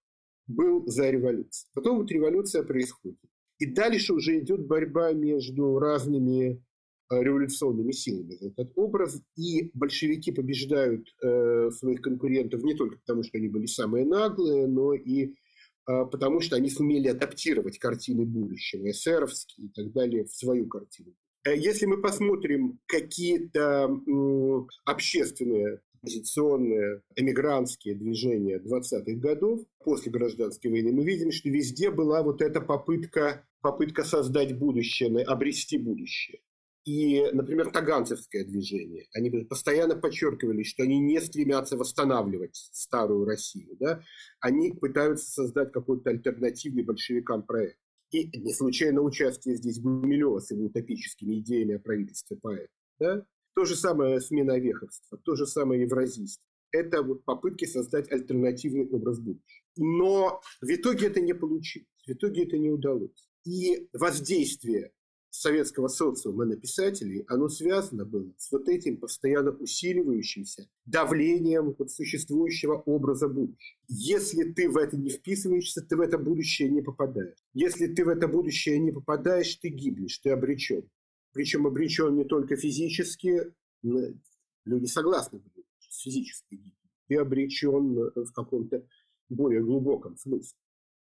был 0.47 0.87
за 0.87 1.11
революцией. 1.11 1.71
Потом 1.75 1.99
вот 1.99 2.11
революция 2.11 2.63
происходит. 2.63 3.19
И 3.59 3.67
дальше 3.67 4.13
уже 4.13 4.39
идет 4.39 4.67
борьба 4.67 5.13
между 5.13 5.79
разными 5.79 6.63
революционными 7.11 7.93
силами 7.93 8.35
этот 8.35 8.73
образ, 8.77 9.23
и 9.37 9.71
большевики 9.75 10.33
побеждают 10.33 11.07
э, 11.23 11.71
своих 11.71 12.01
конкурентов 12.01 12.63
не 12.63 12.75
только 12.75 12.99
потому, 12.99 13.23
что 13.23 13.39
они 13.39 13.49
были 13.49 13.67
самые 13.67 14.05
наглые, 14.05 14.67
но 14.67 14.95
и 14.95 15.27
э, 15.27 16.05
потому, 16.11 16.41
что 16.41 16.57
они 16.57 16.69
сумели 16.71 17.09
адаптировать 17.09 17.79
картины 17.79 18.25
будущего, 18.25 18.91
эсеровские 18.91 19.69
и 19.69 19.71
так 19.71 19.93
далее, 19.93 20.25
в 20.25 20.33
свою 20.33 20.67
картину. 20.67 21.15
Э, 21.45 21.57
если 21.57 21.87
мы 21.87 22.01
посмотрим 22.01 22.81
какие-то 22.87 23.89
э, 23.89 24.67
общественные 24.85 25.81
оппозиционные 26.07 27.03
эмигрантские 27.17 27.97
движения 27.97 28.59
20-х 28.59 29.13
годов 29.19 29.61
после 29.83 30.13
гражданской 30.13 30.71
войны, 30.71 30.93
мы 30.93 31.05
видим, 31.05 31.33
что 31.33 31.49
везде 31.49 31.91
была 31.91 32.23
вот 32.23 32.43
эта 32.43 32.61
попытка, 32.61 33.45
попытка 33.61 34.05
создать 34.05 34.57
будущее, 34.57 35.25
обрести 35.25 35.79
будущее. 35.79 36.41
И, 36.87 37.21
например, 37.33 37.73
таганцевское 37.73 38.45
движение. 38.45 39.09
Они 39.13 39.29
постоянно 39.43 39.97
подчеркивали, 39.97 40.63
что 40.63 40.85
они 40.85 41.01
не 41.01 41.21
стремятся 41.21 41.77
восстанавливать 41.77 42.55
старую 42.73 43.25
Россию. 43.25 43.77
Да? 43.81 44.03
Они 44.39 44.71
пытаются 44.71 45.29
создать 45.29 45.73
какой-то 45.73 46.11
альтернативный 46.11 46.85
большевикам 46.85 47.43
проект. 47.43 47.81
И 48.13 48.39
не 48.39 48.55
случайно 48.55 49.01
участие 49.01 49.57
здесь 49.57 49.81
Гумилева 49.81 50.39
с 50.39 50.53
его 50.53 50.67
утопическими 50.67 51.41
идеями 51.41 51.75
о 51.75 51.81
правительстве 51.81 52.37
поэта. 52.37 52.73
Да? 53.01 53.27
То 53.55 53.65
же 53.65 53.75
самое 53.75 54.21
смена 54.21 54.57
веховства, 54.57 55.19
то 55.19 55.35
же 55.35 55.47
самое 55.47 55.83
евразийство. 55.83 56.47
Это 56.71 57.03
вот 57.03 57.25
попытки 57.25 57.65
создать 57.65 58.13
альтернативный 58.13 58.87
образ 58.87 59.19
будущего. 59.19 59.65
Но 59.77 60.41
в 60.61 60.71
итоге 60.71 61.09
это 61.09 61.21
не 61.21 61.33
получилось, 61.33 61.89
в 62.07 62.11
итоге 62.11 62.45
это 62.45 62.59
не 62.59 62.71
удалось. 62.71 63.29
И 63.45 63.89
воздействие 63.93 64.93
советского 65.41 65.89
социума 65.89 66.45
на 66.45 66.57
писателей, 66.57 67.25
оно 67.29 67.49
связано 67.49 68.05
было 68.05 68.33
с 68.39 68.51
вот 68.51 68.69
этим 68.69 68.97
постоянно 68.97 69.51
усиливающимся 69.51 70.69
давлением 70.85 71.75
вот 71.79 71.91
существующего 71.91 72.75
образа 72.87 73.29
будущего. 73.29 73.79
Если 73.89 74.45
ты 74.53 74.69
в 74.69 74.77
это 74.77 74.97
не 74.97 75.11
вписываешься, 75.11 75.83
ты 75.83 75.97
в 75.97 76.01
это 76.01 76.19
будущее 76.19 76.71
не 76.71 76.83
попадаешь. 76.83 77.39
Если 77.55 77.87
ты 77.87 78.05
в 78.05 78.09
это 78.09 78.29
будущее 78.29 78.79
не 78.79 78.93
попадаешь, 78.93 79.55
ты 79.57 79.69
гибнешь, 79.69 80.19
ты 80.19 80.31
обречен. 80.31 80.89
Причем 81.33 81.67
обречен 81.67 82.17
не 82.17 82.25
только 82.25 82.57
физически, 82.57 83.53
люди 83.83 84.87
согласны 84.87 85.39
были 85.39 85.67
с 85.89 86.03
физической 86.03 86.57
гибелью. 86.57 86.73
Ты 87.09 87.17
обречен 87.17 87.95
в 88.15 88.33
каком-то 88.33 88.87
более 89.29 89.63
глубоком 89.63 90.17
смысле. 90.17 90.57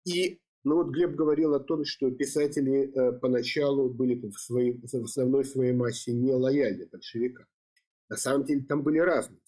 И 0.06 0.39
ну 0.65 0.77
вот 0.77 0.89
Глеб 0.89 1.15
говорил 1.15 1.53
о 1.53 1.60
том, 1.60 1.86
что 1.86 2.10
писатели 2.10 2.91
э, 2.91 3.19
поначалу 3.19 3.88
были 3.89 4.15
в, 4.15 4.34
своей, 4.34 4.74
в 4.74 4.93
основной 4.93 5.45
своей 5.45 5.74
массе 5.74 6.12
не 6.12 6.34
лояльны 6.34 6.88
большевикам. 6.91 7.45
На 8.10 8.17
самом 8.17 8.45
деле 8.45 8.63
там 8.63 8.81
были 8.84 8.98
разные. 8.98 9.39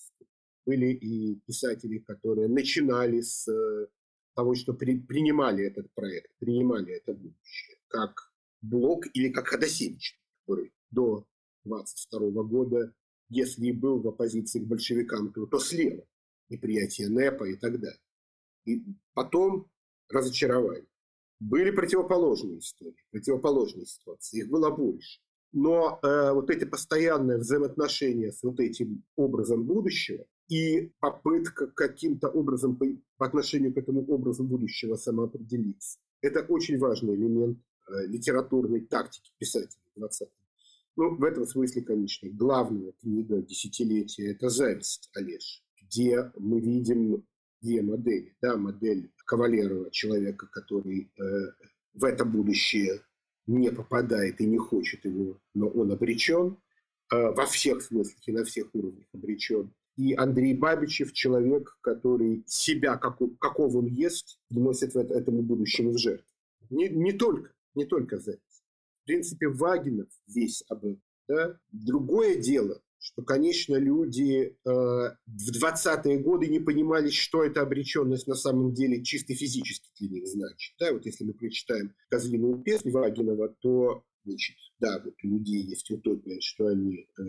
Были 0.65 0.93
и 0.93 1.36
писатели, 1.47 1.97
которые 1.97 2.47
начинали 2.47 3.21
с 3.21 3.47
э, 3.47 3.88
того, 4.36 4.53
что 4.53 4.74
при, 4.74 5.00
принимали 5.00 5.65
этот 5.65 5.91
проект, 5.95 6.31
принимали 6.38 6.93
это 6.93 7.13
будущее, 7.13 7.77
как 7.88 8.31
Блок 8.62 9.05
или 9.13 9.29
как 9.29 9.47
Ходосевич, 9.47 10.19
который 10.41 10.71
до 10.91 11.25
22 11.63 12.43
года, 12.43 12.93
если 13.29 13.67
и 13.67 13.71
был 13.71 14.01
в 14.01 14.07
оппозиции 14.07 14.59
к 14.59 14.67
большевикам, 14.67 15.33
то, 15.33 15.47
то 15.47 15.57
слева, 15.57 16.05
неприятие 16.50 17.09
НЭПа 17.09 17.45
и 17.45 17.55
так 17.55 17.79
далее. 17.79 18.00
И 18.65 18.83
потом 19.13 19.67
разочарование. 20.09 20.86
Были 21.39 21.72
противоположные 21.72 22.60
истории, 22.60 23.06
противоположные 23.12 23.86
ситуации, 23.86 24.39
их 24.39 24.50
было 24.50 24.72
больше. 24.72 25.20
Но 25.53 26.00
э, 26.01 26.34
вот 26.34 26.50
эти 26.50 26.65
постоянные 26.65 27.38
взаимоотношения 27.38 28.32
с 28.32 28.44
вот 28.44 28.60
этим 28.60 29.03
образом 29.15 29.63
будущего 29.63 30.25
и 30.50 30.91
попытка 31.00 31.67
каким-то 31.67 32.27
образом 32.29 32.75
по, 32.75 32.86
по 33.17 33.27
отношению 33.27 33.74
к 33.74 33.77
этому 33.77 34.06
образу 34.08 34.44
будущего 34.44 34.96
самоопределиться, 34.96 36.00
это 36.22 36.41
очень 36.41 36.77
важный 36.77 37.15
элемент 37.15 37.60
э, 37.88 38.08
литературной 38.08 38.82
тактики 38.82 39.32
писателя 39.38 39.82
20 39.96 40.29
Ну, 40.96 41.15
в 41.15 41.24
этом 41.24 41.46
смысле, 41.46 41.82
конечно, 41.84 42.29
главная 42.29 42.94
книга 43.00 43.41
десятилетия– 43.41 44.32
это 44.34 44.50
«Зависть» 44.50 45.10
Олеж, 45.15 45.63
где 45.82 46.32
мы 46.38 46.60
видим 46.60 47.25
две 47.67 47.81
модели. 47.81 48.33
Да, 48.41 48.57
модель 48.57 49.12
Кавалерова, 49.25 49.91
человека, 49.91 50.47
который 50.47 51.12
э, 51.19 51.24
в 51.93 52.03
это 52.05 52.24
будущее 52.24 53.01
не 53.45 53.71
попадает 53.71 54.39
и 54.41 54.45
не 54.45 54.57
хочет 54.57 55.05
его, 55.05 55.39
но 55.53 55.67
он 55.67 55.91
обречен, 55.91 56.57
э, 57.12 57.31
во 57.31 57.45
всех 57.45 57.81
смыслах 57.81 58.27
и 58.27 58.31
на 58.31 58.43
всех 58.45 58.74
уровнях 58.74 59.07
обречен. 59.13 59.74
И 59.97 60.13
Андрей 60.13 60.53
Бабичев– 60.53 61.12
человек, 61.13 61.77
который 61.81 62.43
себя, 62.45 62.97
как, 62.97 63.17
каков 63.39 63.75
он 63.75 63.88
есть, 63.88 64.39
вносит 64.50 64.93
в 64.93 64.97
это, 64.97 65.13
этому 65.13 65.41
будущему 65.41 65.91
в 65.91 65.97
жертву. 65.97 66.27
Не, 66.69 66.88
не 66.89 67.13
только, 67.13 67.51
не 67.74 67.86
только 67.86 68.19
за 68.19 68.31
это. 68.31 68.41
В 69.01 69.05
принципе, 69.05 69.47
Вагинов 69.47 70.09
весь 70.27 70.63
об 70.69 70.86
этом. 70.86 71.01
Да? 71.27 71.59
Другое 71.71 72.36
дело, 72.36 72.81
что, 73.07 73.21
конечно, 73.21 73.77
люди 73.77 74.57
э, 74.65 74.69
в 74.69 75.63
20-е 75.63 76.19
годы 76.19 76.47
не 76.47 76.59
понимали, 76.59 77.09
что 77.09 77.43
эта 77.43 77.61
обреченность 77.61 78.27
на 78.27 78.35
самом 78.35 78.73
деле 78.73 79.01
чисто 79.01 79.33
физически 79.33 79.89
для 79.99 80.09
них 80.09 80.27
значит. 80.27 80.75
Да, 80.77 80.91
вот 80.91 81.05
если 81.05 81.23
мы 81.23 81.33
прочитаем 81.33 81.93
«Козлиную 82.09 82.61
песню» 82.61 82.91
Вагинова, 82.91 83.55
то 83.61 84.03
значит, 84.25 84.57
да, 84.79 85.01
вот 85.05 85.13
у 85.23 85.27
людей 85.27 85.63
есть 85.63 85.89
утопия, 85.89 86.41
что 86.41 86.67
они 86.67 87.07
э, 87.17 87.23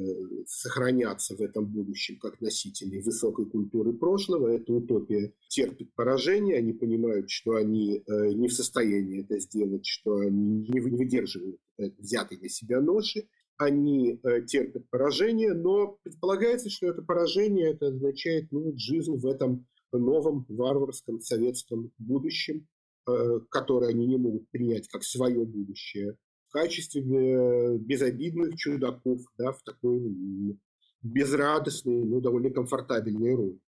сохранятся 0.46 1.36
в 1.36 1.40
этом 1.40 1.66
будущем 1.66 2.18
как 2.18 2.40
носители 2.40 3.00
высокой 3.00 3.46
культуры 3.46 3.92
прошлого. 3.92 4.48
Эта 4.48 4.72
утопия 4.72 5.32
терпит 5.46 5.94
поражение, 5.94 6.58
они 6.58 6.72
понимают, 6.72 7.30
что 7.30 7.54
они 7.54 8.02
э, 8.04 8.32
не 8.32 8.48
в 8.48 8.52
состоянии 8.52 9.22
это 9.22 9.38
сделать, 9.38 9.86
что 9.86 10.16
они 10.16 10.66
не 10.68 10.80
выдерживают 10.80 11.60
э, 11.78 11.90
взятой 11.98 12.38
на 12.38 12.48
себя 12.48 12.80
ноши 12.80 13.28
они 13.58 14.20
э, 14.22 14.42
терпят 14.46 14.88
поражение, 14.88 15.52
но 15.52 15.98
предполагается, 16.02 16.70
что 16.70 16.86
это 16.86 17.02
поражение 17.02 17.72
это 17.72 17.88
означает 17.88 18.50
ну, 18.52 18.72
жизнь 18.76 19.16
в 19.16 19.26
этом 19.26 19.66
новом 19.92 20.46
варварском 20.48 21.20
советском 21.20 21.90
будущем, 21.98 22.68
э, 23.08 23.40
которое 23.50 23.90
они 23.90 24.06
не 24.06 24.16
могут 24.16 24.48
принять 24.50 24.88
как 24.88 25.02
свое 25.02 25.44
будущее, 25.44 26.16
в 26.48 26.52
качестве 26.52 27.02
э, 27.02 27.78
безобидных 27.78 28.56
чудаков 28.56 29.22
да, 29.36 29.52
в 29.52 29.62
такой 29.64 30.56
безрадостной, 31.02 32.04
ну, 32.04 32.20
довольно 32.20 32.50
комфортабельной 32.50 33.34
роли. 33.34 33.60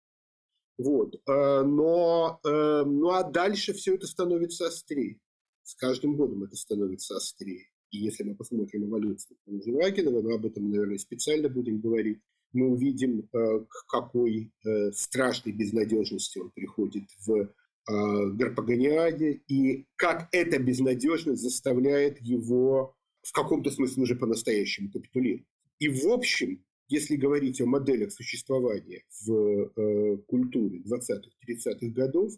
Вот. 0.78 1.14
Но, 1.26 2.40
ну 2.42 3.10
а 3.10 3.22
дальше 3.22 3.74
все 3.74 3.96
это 3.96 4.06
становится 4.06 4.68
острее. 4.68 5.18
С 5.62 5.74
каждым 5.74 6.16
годом 6.16 6.44
это 6.44 6.56
становится 6.56 7.16
острее. 7.16 7.69
И 7.90 7.98
если 7.98 8.24
мы 8.24 8.34
посмотрим 8.34 8.84
эволюцию 8.84 9.36
Желакинова, 9.46 10.22
мы 10.22 10.34
об 10.34 10.46
этом, 10.46 10.70
наверное, 10.70 10.98
специально 10.98 11.48
будем 11.48 11.80
говорить, 11.80 12.20
мы 12.52 12.68
увидим, 12.68 13.28
э, 13.32 13.60
к 13.68 13.86
какой 13.88 14.52
э, 14.64 14.92
страшной 14.92 15.52
безнадежности 15.52 16.38
он 16.38 16.50
приходит 16.50 17.04
в 17.24 17.32
э, 17.32 17.46
Гарпаганиаде, 17.86 19.40
и 19.48 19.86
как 19.96 20.28
эта 20.32 20.58
безнадежность 20.58 21.42
заставляет 21.42 22.20
его 22.20 22.96
в 23.22 23.32
каком-то 23.32 23.70
смысле 23.70 24.02
уже 24.02 24.16
по-настоящему 24.16 24.90
капитулировать. 24.90 25.46
И 25.78 25.88
в 25.88 26.06
общем, 26.08 26.64
если 26.88 27.16
говорить 27.16 27.60
о 27.60 27.66
моделях 27.66 28.12
существования 28.12 29.04
в 29.24 30.18
культуре 30.26 30.80
20-30-х 30.80 31.86
годов, 31.88 32.32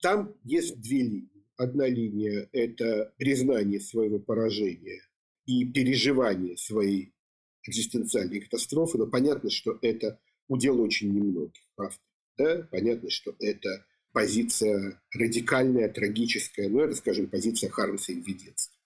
там 0.00 0.34
есть 0.42 0.80
две 0.80 1.02
линии. 1.02 1.35
Одна 1.56 1.88
линия– 1.88 2.48
это 2.52 3.14
признание 3.16 3.80
своего 3.80 4.18
поражения 4.18 5.02
и 5.46 5.64
переживание 5.64 6.56
своей 6.56 7.14
экзистенциальной 7.62 8.40
катастрофы, 8.40 8.98
но 8.98 9.06
понятно, 9.06 9.50
что 9.50 9.78
это 9.80 10.20
удел 10.48 10.80
очень 10.80 11.12
немногих, 11.12 11.62
правда. 11.74 11.98
Да? 12.36 12.68
Понятно, 12.70 13.10
что 13.10 13.34
это 13.40 13.86
позиция 14.12 15.02
радикальная, 15.14 15.88
трагическая, 15.88 16.68
но 16.68 16.82
это, 16.82 16.94
скажем, 16.94 17.28
позиция 17.28 17.70
Хармса 17.70 18.12
и 18.12 18.20
Введенства. 18.20 18.76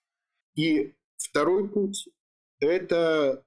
И 0.55 0.93
второй 1.17 1.69
путь– 1.69 2.07
это 2.59 3.45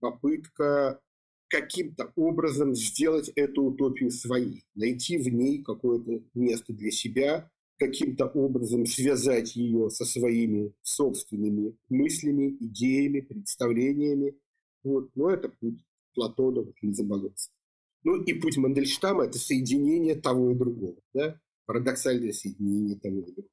попытка 0.00 1.00
каким-то 1.48 2.12
образом 2.16 2.74
сделать 2.74 3.28
эту 3.36 3.62
утопию 3.62 4.10
своей, 4.10 4.64
найти 4.74 5.18
в 5.18 5.28
ней 5.28 5.62
какое-то 5.62 6.24
место 6.34 6.72
для 6.72 6.90
себя, 6.90 7.50
каким-то 7.78 8.26
образом 8.26 8.86
связать 8.86 9.56
ее 9.56 9.90
со 9.90 10.04
своими 10.04 10.72
собственными 10.82 11.76
мыслями, 11.88 12.56
идеями, 12.60 13.20
представлениями. 13.20 14.34
Вот. 14.82 15.10
Но 15.14 15.30
это 15.30 15.48
путь 15.48 15.80
Платона, 16.14 16.62
вот, 16.62 16.74
Лизаболоцкого. 16.82 17.56
Ну 18.04 18.22
и 18.22 18.34
путь 18.34 18.56
Мандельштама– 18.58 19.24
это 19.26 19.38
соединение 19.38 20.14
того 20.14 20.50
и 20.50 20.54
другого. 20.54 20.96
Да? 21.14 21.40
Парадоксальное 21.66 22.32
соединение 22.32 22.96
того 22.96 23.20
и 23.20 23.22
другого. 23.22 23.48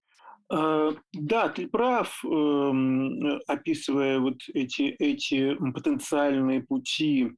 А, 0.50 0.94
да, 1.14 1.48
ты 1.48 1.68
прав, 1.68 2.24
эм, 2.26 3.40
описывая 3.48 4.20
вот 4.20 4.40
эти, 4.54 4.94
эти 5.00 5.56
потенциальные 5.72 6.64
пути 6.64 7.32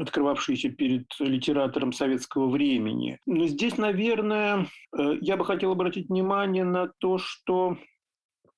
открывавшиеся 0.00 0.70
перед 0.70 1.06
литератором 1.18 1.92
советского 1.92 2.48
времени. 2.48 3.18
Но 3.26 3.46
здесь, 3.46 3.76
наверное, 3.76 4.66
э, 4.96 5.16
я 5.20 5.36
бы 5.36 5.44
хотел 5.44 5.72
обратить 5.72 6.08
внимание 6.08 6.64
на 6.64 6.90
то, 6.98 7.18
что 7.18 7.78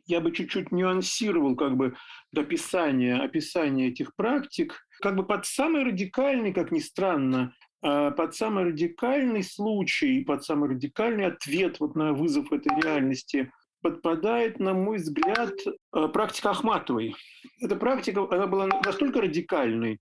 я 0.07 0.21
бы 0.21 0.33
чуть-чуть 0.33 0.73
нюансировал 0.73 1.57
как 1.57 1.77
бы 1.77 1.95
описание, 2.37 3.17
описание 3.17 3.89
этих 3.89 4.15
практик, 4.17 4.87
как 5.01 5.17
бы 5.17 5.25
под 5.25 5.47
самый 5.47 5.85
радикальный, 5.85 6.53
как 6.53 6.73
ни 6.73 6.81
странно, 6.81 7.55
э, 7.83 8.11
под 8.11 8.35
самый 8.35 8.65
радикальный 8.65 9.43
случай, 9.43 10.25
под 10.25 10.45
самый 10.45 10.71
радикальный 10.71 11.27
ответ 11.27 11.81
вот 11.81 11.95
на 11.95 12.13
вызов 12.13 12.53
этой 12.53 12.81
реальности 12.81 13.53
подпадает, 13.83 14.61
на 14.61 14.75
мой 14.75 14.99
взгляд, 14.99 15.55
э, 15.67 16.09
практика 16.09 16.51
Ахматовой. 16.51 17.15
Эта 17.61 17.77
практика, 17.77 18.27
она 18.31 18.47
была 18.47 18.67
настолько 18.67 19.23
радикальной, 19.23 20.01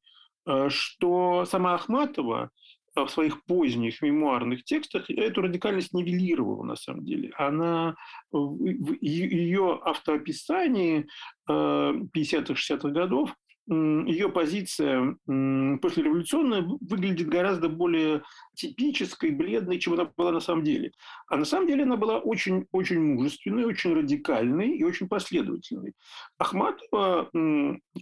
что 0.69 1.45
сама 1.45 1.75
Ахматова 1.75 2.51
в 2.95 3.07
своих 3.07 3.43
поздних 3.45 4.01
мемуарных 4.01 4.63
текстах 4.63 5.09
эту 5.09 5.41
радикальность 5.41 5.93
нивелировала 5.93 6.63
на 6.63 6.75
самом 6.75 7.05
деле. 7.05 7.31
Она 7.37 7.95
в 8.31 8.93
ее 9.01 9.79
автоописании 9.83 11.07
50-х, 11.47 12.53
э, 12.53 12.75
60-х 12.75 12.89
годов 12.89 13.33
ее 13.71 14.29
позиция 14.29 15.15
послереволюционная 15.27 16.63
выглядит 16.81 17.27
гораздо 17.27 17.69
более 17.69 18.23
типической, 18.55 19.29
бледной, 19.29 19.77
чем 19.77 19.93
она 19.93 20.05
была 20.17 20.31
на 20.31 20.39
самом 20.39 20.63
деле. 20.63 20.91
А 21.27 21.37
на 21.37 21.45
самом 21.45 21.67
деле 21.67 21.83
она 21.83 21.95
была 21.95 22.17
очень, 22.17 22.65
очень 22.71 22.99
мужественной, 22.99 23.65
очень 23.65 23.93
радикальной 23.93 24.75
и 24.75 24.83
очень 24.83 25.07
последовательной. 25.07 25.93
Ахматова, 26.39 27.29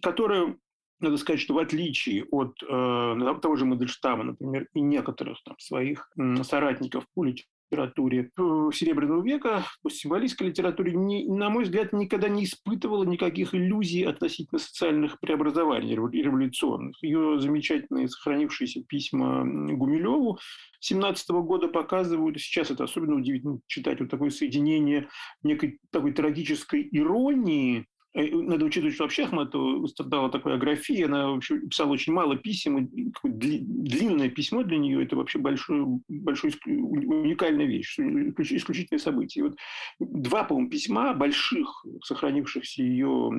которая 0.01 0.55
надо 0.99 1.17
сказать, 1.17 1.39
что 1.39 1.53
в 1.53 1.59
отличие 1.59 2.25
от 2.31 2.61
э, 2.63 3.35
того 3.41 3.55
же 3.55 3.65
Мандельштама, 3.65 4.23
например, 4.23 4.67
и 4.73 4.81
некоторых 4.81 5.41
там, 5.43 5.57
своих 5.59 6.09
э, 6.17 6.43
соратников 6.43 7.05
по 7.13 7.23
литературе 7.23 8.31
Серебряного 8.73 9.21
века, 9.21 9.65
по 9.83 9.89
символистской 9.89 10.47
литературе, 10.47 10.93
не, 10.93 11.27
на 11.27 11.49
мой 11.49 11.65
взгляд, 11.65 11.91
никогда 11.91 12.29
не 12.29 12.45
испытывала 12.45 13.03
никаких 13.03 13.53
иллюзий 13.53 14.03
относительно 14.03 14.59
социальных 14.59 15.19
преобразований 15.19 15.95
революционных. 15.95 16.95
Ее 17.03 17.39
замечательные 17.39 18.07
сохранившиеся 18.07 18.83
письма 18.87 19.43
Гумилеву 19.43 20.39
17 20.79 21.29
года 21.29 21.67
показывают, 21.67 22.39
сейчас 22.39 22.71
это 22.71 22.85
особенно 22.85 23.15
удивительно 23.15 23.59
читать 23.67 23.99
вот 23.99 24.09
такое 24.09 24.29
соединение 24.29 25.09
некой 25.43 25.79
такой 25.91 26.13
трагической 26.13 26.87
иронии 26.91 27.87
Э, 27.96 27.96
надо 28.17 28.65
учитывать, 28.65 28.95
что 28.95 29.03
вообще 29.03 29.23
Ахматова 29.23 29.85
страдала 29.87 30.29
такой 30.29 30.55
аграфией, 30.55 31.05
она 31.05 31.29
вообще 31.29 31.59
писала 31.59 31.91
очень 31.91 32.13
мало 32.13 32.35
писем, 32.35 32.89
длинное 33.23 34.29
письмо 34.29 34.63
для 34.63 34.77
нее– 34.77 35.03
это 35.03 35.15
вообще 35.15 35.37
большое, 35.37 35.85
большое 36.07 36.53
уникальная 36.65 37.65
вещь, 37.65 37.99
исключительное 37.99 38.99
событие. 38.99 39.45
И 39.45 39.47
вот 39.49 39.57
два, 39.99 40.43
по-моему, 40.43 40.69
письма 40.69 41.13
больших, 41.13 41.85
сохранившихся 42.03 42.81
ее 42.81 43.29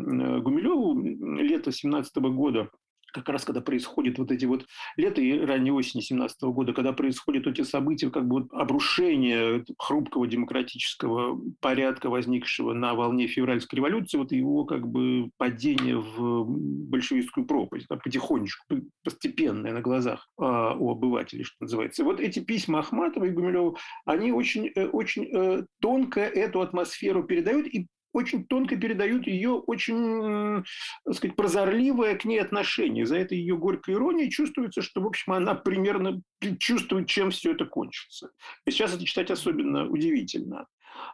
Гумилеву 0.41 1.01
лето 1.41 1.73
17 1.73 2.17
года, 2.17 2.71
как 3.13 3.29
раз 3.29 3.45
когда 3.45 3.61
происходят 3.61 4.19
вот 4.19 4.31
эти 4.31 4.45
вот 4.45 4.67
лето 4.97 5.21
и 5.21 5.39
ранней 5.41 5.71
осени 5.71 6.01
17 6.01 6.41
года, 6.43 6.73
когда 6.73 6.93
происходят 6.93 7.47
эти 7.47 7.63
события, 7.63 8.11
как 8.11 8.27
бы 8.27 8.41
вот 8.41 8.53
обрушение 8.53 9.65
хрупкого 9.79 10.27
демократического 10.27 11.41
порядка, 11.61 12.11
возникшего 12.11 12.73
на 12.73 12.95
волне 12.95 13.27
февральской 13.27 13.79
революции, 13.79 14.19
вот 14.19 14.33
его 14.33 14.65
как 14.65 14.87
бы 14.87 15.31
падение 15.37 15.99
в 15.99 16.45
большевистскую 16.47 17.47
пропасть, 17.47 17.87
да, 17.89 17.97
потихонечку, 17.97 18.65
постепенное 19.05 19.73
на 19.73 19.81
глазах 19.81 20.29
а, 20.39 20.75
у 20.75 20.91
обывателей, 20.91 21.45
что 21.45 21.57
называется. 21.61 22.05
Вот 22.05 22.21
эти 22.21 22.41
письма 22.41 22.81
Ахматова 22.81 23.25
и 23.25 23.31
Гумилева, 23.31 23.77
они 24.05 24.33
очень, 24.33 24.71
э, 24.75 24.87
очень 24.87 25.25
э, 25.33 25.65
тонко 25.81 26.21
эту 26.21 26.61
атмосферу 26.61 27.25
передают 27.25 27.67
и 27.67 27.87
очень 28.19 28.45
тонко 28.47 28.77
передают 28.77 29.27
ее 29.27 29.53
очень, 29.53 30.63
так 31.05 31.15
сказать, 31.15 31.37
прозорливое 31.37 32.17
к 32.17 32.25
ней 32.25 32.39
отношение. 32.39 33.07
За 33.07 33.17
это 33.17 33.35
ее 33.35 33.57
горькая 33.57 33.97
ирония 33.97 34.31
чувствуется, 34.31 34.83
что, 34.83 35.01
в 35.01 35.07
общем, 35.07 35.33
она 35.33 35.55
примерно 35.55 36.21
чувствует, 36.59 37.09
чем 37.09 37.31
все 37.31 37.53
это 37.53 37.65
кончится. 37.65 38.31
И 38.67 38.71
сейчас 38.71 38.95
это 38.95 39.05
читать 39.05 39.31
особенно 39.31 39.89
удивительно. 39.89 40.67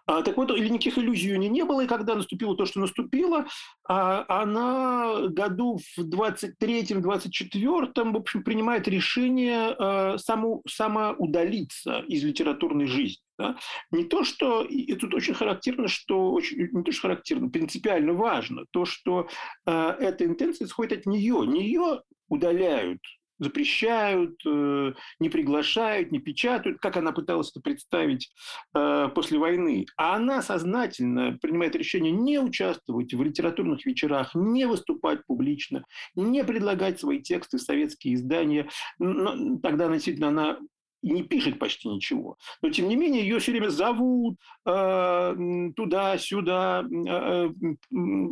А, 0.07 0.22
так 0.22 0.37
вот, 0.37 0.50
или 0.50 0.68
никаких 0.68 0.98
иллюзий 0.98 1.33
у 1.33 1.37
нее 1.37 1.50
не 1.50 1.64
было, 1.64 1.83
и 1.83 1.87
когда 1.87 2.14
наступило 2.14 2.57
то, 2.57 2.66
что 2.66 2.80
наступило, 2.80 3.46
а, 3.88 4.24
она 4.28 5.28
году 5.28 5.78
в 5.78 5.98
23-24, 5.98 8.12
в 8.12 8.16
общем, 8.16 8.42
принимает 8.42 8.88
решение 8.88 9.74
а, 9.78 10.18
само, 10.18 10.62
самоудалиться 10.68 12.00
из 12.09 12.24
литературной 12.24 12.87
жизни. 12.87 13.22
Да? 13.38 13.57
Не 13.90 14.04
то, 14.04 14.24
что, 14.24 14.62
и 14.62 14.94
тут 14.94 15.14
очень 15.14 15.35
характерно, 15.35 15.88
что, 15.88 16.33
очень, 16.33 16.68
не 16.72 16.85
то, 16.85 16.92
что 16.92 17.02
характерно, 17.02 17.50
принципиально 17.50 18.12
важно, 18.12 18.64
то, 18.70 18.85
что 18.85 19.26
эта 19.64 20.24
интенция 20.24 20.66
исходит 20.66 21.00
от 21.00 21.07
нее. 21.07 21.44
Не 21.44 21.64
ее 21.64 22.02
удаляют 22.28 23.00
запрещают, 23.38 24.40
э, 24.46 24.92
не 25.20 25.28
приглашают, 25.28 26.12
не 26.12 26.18
печатают, 26.18 26.78
как 26.80 26.96
она 26.96 27.12
пыталась 27.12 27.50
это 27.50 27.60
представить 27.60 28.30
э, 28.74 29.08
после 29.14 29.38
войны. 29.38 29.86
А 29.96 30.16
она 30.16 30.42
сознательно 30.42 31.38
принимает 31.40 31.76
решение 31.76 32.12
не 32.12 32.38
участвовать 32.38 33.12
в 33.12 33.22
литературных 33.22 33.84
вечерах, 33.86 34.34
не 34.34 34.66
выступать 34.66 35.24
публично, 35.26 35.84
не 36.14 36.44
предлагать 36.44 37.00
свои 37.00 37.20
тексты 37.20 37.58
в 37.58 37.62
советские 37.62 38.14
издания. 38.14 38.68
Но 38.98 39.58
тогда 39.58 39.88
действительно 39.88 40.28
она 40.28 40.58
и 41.04 41.10
не 41.10 41.22
пишет 41.22 41.58
почти 41.58 41.88
ничего. 41.88 42.38
Но, 42.62 42.70
тем 42.70 42.88
не 42.88 42.96
менее, 42.96 43.22
ее 43.22 43.38
все 43.38 43.52
время 43.52 43.68
зовут 43.68 44.38
э, 44.66 45.70
туда-сюда, 45.76 46.82
э, 46.82 47.48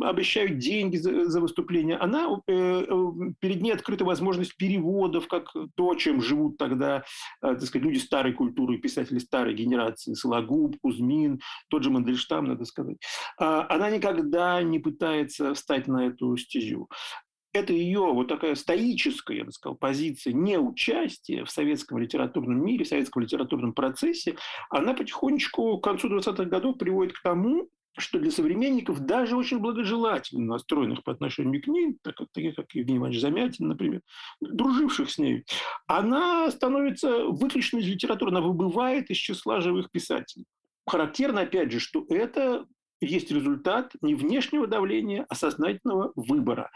обещают 0.01 0.57
деньги 0.57 0.97
за, 0.97 1.25
за 1.29 1.39
выступление. 1.39 1.97
Она, 1.97 2.41
э, 2.47 2.85
э, 2.89 3.11
перед 3.39 3.61
ней 3.61 3.73
открыта 3.73 4.05
возможность 4.05 4.57
переводов, 4.57 5.27
как 5.27 5.53
то, 5.75 5.93
чем 5.95 6.21
живут 6.21 6.57
тогда, 6.57 7.03
э, 7.43 7.53
так 7.53 7.63
сказать, 7.63 7.85
люди 7.85 7.99
старой 7.99 8.33
культуры, 8.33 8.79
писатели 8.79 9.19
старой 9.19 9.53
генерации, 9.53 10.15
Сологуб, 10.15 10.75
Кузьмин, 10.81 11.41
тот 11.69 11.83
же 11.83 11.91
Мандельштам, 11.91 12.45
надо 12.45 12.65
сказать. 12.65 12.97
Э, 13.39 13.65
она 13.69 13.91
никогда 13.91 14.63
не 14.63 14.79
пытается 14.79 15.53
встать 15.53 15.87
на 15.87 16.07
эту 16.07 16.35
стезю 16.37 16.89
это 17.53 17.71
ее 17.71 18.01
вот 18.01 18.27
такая 18.27 18.55
стоическая, 18.55 19.37
я 19.37 19.45
бы 19.45 19.51
сказал, 19.51 19.75
позиция 19.75 20.33
неучастия 20.33 21.45
в 21.45 21.51
советском 21.51 21.99
литературном 21.99 22.65
мире, 22.65 22.83
в 22.83 22.87
советском 22.87 23.21
литературном 23.21 23.73
процессе, 23.73 24.35
она 24.69 24.93
потихонечку 24.93 25.77
к 25.77 25.83
концу 25.83 26.09
20-х 26.09 26.45
годов 26.45 26.77
приводит 26.77 27.13
к 27.13 27.21
тому, 27.21 27.69
что 27.95 28.19
для 28.19 28.31
современников, 28.31 29.01
даже 29.01 29.35
очень 29.35 29.59
благожелательно 29.59 30.53
настроенных 30.53 31.03
по 31.03 31.11
отношению 31.11 31.61
к 31.61 31.67
ней, 31.67 31.95
так, 32.01 32.15
таких 32.33 32.55
как 32.55 32.73
Евгений 32.73 32.97
Иванович 32.97 33.21
Замятин, 33.21 33.67
например, 33.67 34.01
друживших 34.41 35.11
с 35.11 35.19
ней, 35.19 35.45
она 35.85 36.49
становится 36.49 37.25
выключена 37.25 37.81
из 37.81 37.87
литературы, 37.87 38.31
она 38.31 38.41
выбывает 38.41 39.11
из 39.11 39.17
числа 39.17 39.61
живых 39.61 39.91
писателей. 39.91 40.45
Характерно, 40.87 41.41
опять 41.41 41.71
же, 41.71 41.79
что 41.79 42.03
это 42.09 42.65
есть 42.99 43.31
результат 43.31 43.93
не 44.01 44.15
внешнего 44.15 44.65
давления, 44.65 45.25
а 45.29 45.35
сознательного 45.35 46.13
выбора 46.15 46.71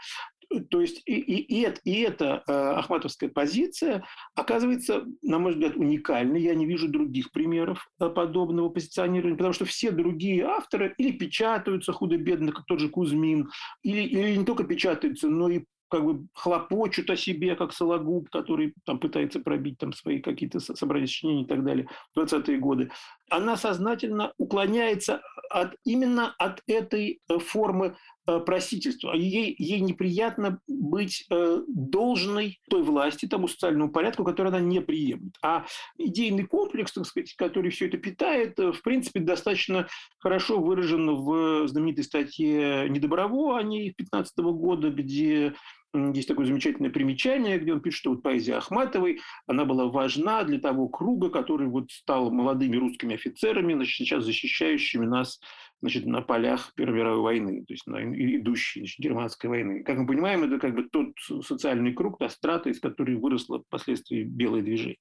то 0.70 0.80
есть 0.80 1.02
и, 1.04 1.14
и, 1.14 1.62
и, 1.62 1.72
и 1.84 2.00
эта 2.00 2.42
э, 2.46 2.52
ахматовская 2.52 3.28
позиция 3.28 4.04
оказывается, 4.34 5.04
на 5.22 5.38
мой 5.38 5.52
взгляд, 5.52 5.76
уникальной. 5.76 6.40
Я 6.40 6.54
не 6.54 6.66
вижу 6.66 6.88
других 6.88 7.30
примеров 7.32 7.88
э, 8.00 8.08
подобного 8.08 8.70
позиционирования, 8.70 9.36
потому 9.36 9.52
что 9.52 9.64
все 9.66 9.90
другие 9.90 10.44
авторы 10.44 10.94
или 10.96 11.12
печатаются 11.12 11.92
худо-бедно, 11.92 12.52
как 12.52 12.64
тот 12.66 12.80
же 12.80 12.88
Кузьмин, 12.88 13.50
или, 13.82 14.02
или 14.02 14.36
не 14.36 14.44
только 14.44 14.64
печатаются, 14.64 15.28
но 15.28 15.50
и 15.50 15.64
как 15.88 16.04
бы 16.04 16.26
хлопочут 16.34 17.10
о 17.10 17.16
себе, 17.16 17.56
как 17.56 17.72
Сологуб, 17.72 18.28
который 18.30 18.74
там 18.84 18.98
пытается 18.98 19.40
пробить 19.40 19.78
там 19.78 19.92
свои 19.92 20.20
какие-то 20.20 20.60
собрания 20.60 21.06
сочинений 21.06 21.42
и 21.42 21.46
так 21.46 21.64
далее 21.64 21.88
в 22.14 22.18
20-е 22.18 22.58
годы. 22.58 22.90
Она 23.30 23.56
сознательно 23.56 24.32
уклоняется 24.38 25.20
от, 25.50 25.74
именно 25.84 26.34
от 26.38 26.62
этой 26.66 27.20
э, 27.28 27.38
формы 27.38 27.96
Э, 28.28 28.40
просительство. 28.40 29.14
Ей, 29.14 29.54
ей 29.58 29.80
неприятно 29.80 30.60
быть 30.68 31.24
э, 31.30 31.62
должной 31.66 32.60
той 32.68 32.82
власти, 32.82 33.24
тому 33.24 33.48
социальному 33.48 33.90
порядку, 33.90 34.22
который 34.22 34.48
она 34.48 34.60
не 34.60 34.82
приемлет. 34.82 35.32
А 35.42 35.64
идейный 35.96 36.44
комплекс, 36.44 36.92
так 36.92 37.06
сказать, 37.06 37.34
который 37.36 37.70
все 37.70 37.86
это 37.86 37.96
питает, 37.96 38.58
э, 38.58 38.72
в 38.72 38.82
принципе, 38.82 39.20
достаточно 39.20 39.88
хорошо 40.18 40.60
выражен 40.60 41.08
в 41.14 41.68
знаменитой 41.68 42.04
статье 42.04 42.86
Недоброво 42.90 43.58
о 43.58 43.62
ней 43.62 43.94
15 43.96 44.36
года, 44.52 44.90
где 44.90 45.54
есть 45.94 46.28
такое 46.28 46.44
замечательное 46.44 46.90
примечание, 46.90 47.58
где 47.58 47.72
он 47.72 47.80
пишет, 47.80 48.00
что 48.00 48.10
вот 48.10 48.22
поэзия 48.22 48.56
Ахматовой, 48.56 49.20
она 49.46 49.64
была 49.64 49.86
важна 49.86 50.44
для 50.44 50.58
того 50.58 50.88
круга, 50.88 51.30
который 51.30 51.66
вот 51.66 51.90
стал 51.90 52.30
молодыми 52.30 52.76
русскими 52.76 53.14
офицерами, 53.14 53.72
значит, 53.72 53.94
сейчас 53.94 54.24
защищающими 54.24 55.06
нас 55.06 55.40
значит, 55.80 56.06
на 56.06 56.22
полях 56.22 56.72
Первой 56.74 56.98
мировой 56.98 57.20
войны, 57.20 57.64
то 57.64 57.72
есть 57.72 57.86
на 57.86 57.98
идущей 58.02 58.80
значит, 58.82 58.98
германской 58.98 59.48
войны. 59.48 59.82
Как 59.84 59.98
мы 59.98 60.06
понимаем, 60.06 60.44
это 60.44 60.58
как 60.58 60.74
бы 60.74 60.84
тот 60.84 61.12
социальный 61.44 61.92
круг, 61.92 62.18
та 62.18 62.28
страта, 62.28 62.70
из 62.70 62.80
которой 62.80 63.16
выросло 63.16 63.62
впоследствии 63.62 64.22
белое 64.22 64.62
движение. 64.62 64.96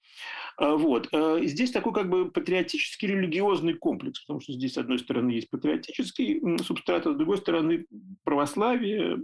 А, 0.57 0.75
вот. 0.75 1.09
А, 1.13 1.39
здесь 1.43 1.71
такой 1.71 1.93
как 1.93 2.09
бы 2.09 2.31
патриотический 2.31 3.07
религиозный 3.07 3.73
комплекс, 3.73 4.23
потому 4.23 4.39
что 4.39 4.53
здесь, 4.53 4.73
с 4.73 4.77
одной 4.77 4.99
стороны, 4.99 5.31
есть 5.31 5.49
патриотический 5.49 6.41
субстрат, 6.63 7.07
а 7.07 7.13
с 7.13 7.15
другой 7.15 7.37
стороны, 7.37 7.85
православие, 8.23 9.17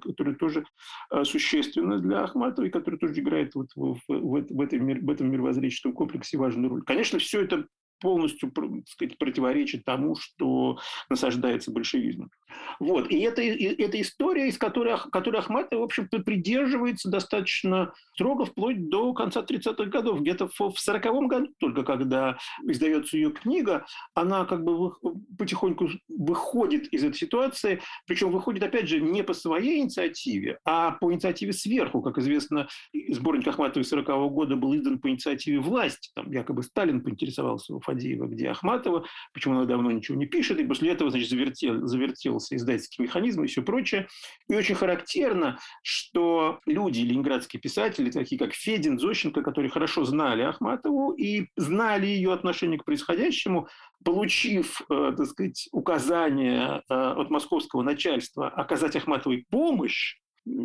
которое 0.00 0.34
тоже 0.34 0.64
а, 1.10 1.24
существенно 1.24 1.98
для 1.98 2.22
Ахматовой, 2.22 2.70
которое 2.70 2.98
тоже 2.98 3.20
играет 3.20 3.54
вот 3.54 3.68
в, 3.74 3.98
в, 4.08 4.46
в, 4.48 4.60
этом, 4.60 4.86
в 4.86 5.10
этом 5.10 5.30
мировоззренческом 5.30 5.92
комплексе 5.92 6.38
важную 6.38 6.70
роль. 6.70 6.82
Конечно, 6.82 7.18
все 7.18 7.42
это 7.42 7.66
полностью 8.00 8.50
так 8.50 8.88
сказать, 8.88 9.18
противоречит 9.18 9.84
тому, 9.84 10.16
что 10.16 10.78
насаждается 11.08 11.70
большевизмом. 11.70 12.30
Вот. 12.78 13.10
И 13.10 13.20
это, 13.20 13.42
это 13.42 14.00
история, 14.00 14.48
из 14.48 14.58
которой, 14.58 14.96
которой 15.12 15.38
Ахматова, 15.38 15.80
в 15.80 15.84
общем-то, 15.84 16.20
придерживается 16.20 17.10
достаточно 17.10 17.92
строго 18.14 18.44
вплоть 18.44 18.88
до 18.88 19.12
конца 19.12 19.42
30-х 19.42 19.84
годов. 19.84 20.20
Где-то 20.20 20.48
в 20.48 20.60
40-м 20.60 21.28
году, 21.28 21.48
только 21.58 21.82
когда 21.82 22.38
издается 22.62 23.16
ее 23.16 23.30
книга, 23.30 23.86
она 24.14 24.44
как 24.44 24.64
бы 24.64 24.92
потихоньку 25.38 25.88
выходит 26.08 26.92
из 26.92 27.04
этой 27.04 27.16
ситуации, 27.16 27.80
причем 28.06 28.30
выходит, 28.30 28.62
опять 28.62 28.88
же, 28.88 29.00
не 29.00 29.22
по 29.22 29.34
своей 29.34 29.80
инициативе, 29.80 30.58
а 30.64 30.92
по 30.92 31.12
инициативе 31.12 31.52
сверху. 31.52 32.02
Как 32.02 32.18
известно, 32.18 32.68
сборник 33.08 33.46
Ахматовой 33.46 33.84
40-го 33.84 34.30
года 34.30 34.56
был 34.56 34.74
издан 34.76 34.98
по 34.98 35.08
инициативе 35.08 35.60
власти. 35.60 36.10
Там 36.14 36.30
якобы 36.30 36.62
Сталин 36.62 37.02
поинтересовался 37.02 37.74
у 37.74 37.80
Фадеева, 37.90 38.26
где 38.26 38.50
Ахматова, 38.50 39.04
почему 39.32 39.56
она 39.56 39.64
давно 39.64 39.90
ничего 39.90 40.16
не 40.16 40.26
пишет, 40.26 40.58
и 40.58 40.66
после 40.66 40.92
этого, 40.92 41.10
значит, 41.10 41.28
завертел, 41.28 41.86
завертелся 41.86 42.56
издательский 42.56 43.04
механизм 43.04 43.42
и 43.42 43.46
все 43.46 43.62
прочее. 43.62 44.06
И 44.48 44.54
очень 44.54 44.74
характерно, 44.74 45.58
что 45.82 46.60
люди, 46.66 47.00
ленинградские 47.00 47.60
писатели, 47.60 48.10
такие 48.10 48.38
как 48.38 48.54
Федин, 48.54 48.98
Зощенко, 48.98 49.42
которые 49.42 49.70
хорошо 49.70 50.04
знали 50.04 50.42
Ахматову 50.42 51.12
и 51.12 51.48
знали 51.56 52.06
ее 52.06 52.32
отношение 52.32 52.78
к 52.78 52.84
происходящему, 52.84 53.68
получив, 54.04 54.80
э, 54.90 55.12
так 55.16 55.26
сказать, 55.26 55.68
указание 55.72 56.82
э, 56.88 56.94
от 56.94 57.30
московского 57.30 57.82
начальства 57.82 58.48
оказать 58.48 58.96
Ахматовой 58.96 59.46
помощь, 59.50 60.16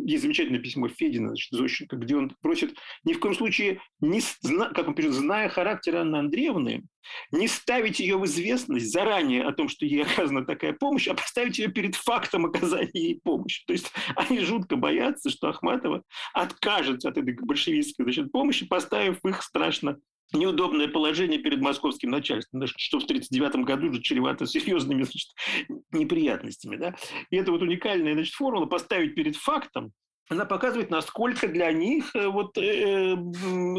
есть 0.04 0.22
замечательное 0.22 0.60
письмо 0.60 0.88
Федина, 0.88 1.28
значит, 1.28 1.52
Зощенко, 1.52 1.96
где 1.96 2.16
он 2.16 2.34
просит 2.40 2.76
ни 3.04 3.12
в 3.12 3.20
коем 3.20 3.34
случае, 3.34 3.80
не, 4.00 4.20
как 4.74 4.88
он 4.88 4.94
пишет, 4.94 5.12
зная 5.12 5.48
характер 5.48 5.96
Анны 5.96 6.16
Андреевны, 6.16 6.84
не 7.30 7.48
ставить 7.48 8.00
ее 8.00 8.16
в 8.18 8.24
известность 8.24 8.90
заранее 8.92 9.44
о 9.44 9.52
том, 9.52 9.68
что 9.68 9.86
ей 9.86 10.02
оказана 10.02 10.44
такая 10.44 10.72
помощь, 10.72 11.08
а 11.08 11.14
поставить 11.14 11.58
ее 11.58 11.68
перед 11.68 11.94
фактом 11.94 12.46
оказания 12.46 12.90
ей 12.92 13.20
помощи. 13.22 13.64
То 13.66 13.72
есть 13.72 13.92
они 14.16 14.40
жутко 14.40 14.76
боятся, 14.76 15.30
что 15.30 15.48
Ахматова 15.48 16.02
откажется 16.32 17.08
от 17.08 17.18
этой 17.18 17.34
большевистской 17.34 18.04
значит, 18.04 18.32
помощи, 18.32 18.66
поставив 18.66 19.24
их 19.24 19.42
страшно 19.42 19.98
неудобное 20.32 20.88
положение 20.88 21.38
перед 21.38 21.60
московским 21.60 22.10
начальством, 22.10 22.66
что 22.66 23.00
в 23.00 23.04
1939 23.04 23.66
году 23.66 23.90
уже 23.90 24.02
чревато 24.02 24.46
серьезными 24.46 25.02
значит, 25.02 25.28
неприятностями. 25.92 26.76
Да? 26.76 26.94
И 27.30 27.36
это 27.36 27.52
вот 27.52 27.62
уникальная 27.62 28.14
значит, 28.14 28.34
формула 28.34 28.66
поставить 28.66 29.14
перед 29.14 29.36
фактом, 29.36 29.92
она 30.28 30.44
показывает, 30.44 30.90
насколько 30.90 31.46
для 31.46 31.72
них 31.72 32.14
э, 32.14 32.26
вот, 32.26 32.58
э, 32.58 33.16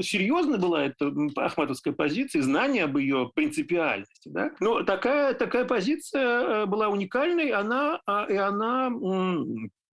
серьезно 0.02 0.58
была 0.58 0.86
эта 0.86 1.12
ахматовская 1.36 1.94
позиция, 1.94 2.42
знание 2.42 2.86
об 2.86 2.98
ее 2.98 3.30
принципиальности. 3.36 4.30
Да? 4.30 4.52
Но 4.62 4.84
такая, 4.84 5.34
такая 5.34 5.66
позиция 5.66 6.24
э, 6.24 6.66
была 6.66 6.88
уникальной, 6.88 7.50
она, 7.50 8.00
а, 8.06 8.26
и 8.30 8.36
она 8.36 8.90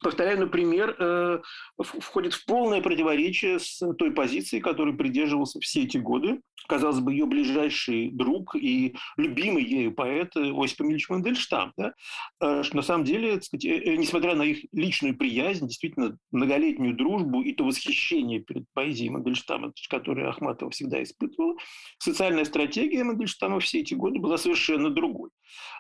повторяю, 0.05 0.39
например, 0.39 0.95
э, 0.99 1.41
входит 1.79 2.35
в 2.35 2.45
полное 2.45 2.83
противоречие 2.83 3.59
с 3.59 3.81
той 3.95 4.13
позицией, 4.13 4.61
которой 4.61 4.95
придерживался 4.95 5.59
все 5.61 5.85
эти 5.85 5.97
годы. 5.97 6.41
Казалось 6.69 7.01
бы, 7.01 7.13
ее 7.13 7.27
ближайший 7.27 8.11
друг 8.11 8.55
и 8.55 8.95
любимый 9.17 9.65
ею 9.65 9.93
поэт 9.93 10.37
Осип 10.37 10.83
Эмильевич 10.83 11.09
Мандельштам. 11.09 11.73
Да? 11.77 11.95
Э, 12.41 12.63
что 12.63 12.77
на 12.77 12.83
самом 12.83 13.05
деле, 13.05 13.41
сказать, 13.41 13.65
э, 13.65 13.97
несмотря 13.97 14.35
на 14.35 14.43
их 14.43 14.67
личную 14.73 15.17
приязнь, 15.17 15.67
действительно 15.67 16.19
многолетнюю 16.31 16.95
дружбу 16.95 17.41
и 17.41 17.53
то 17.55 17.65
восхищение 17.65 18.41
перед 18.41 18.65
поэзией 18.75 19.09
Мандельштама, 19.09 19.73
которое 19.89 20.29
Ахматова 20.29 20.71
всегда 20.71 21.03
испытывала, 21.03 21.57
социальная 21.99 22.45
стратегия 22.45 23.05
Мандельштама 23.05 23.59
все 23.61 23.81
эти 23.81 23.95
годы 23.95 24.19
была 24.19 24.37
совершенно 24.37 24.91
другой. 24.91 25.31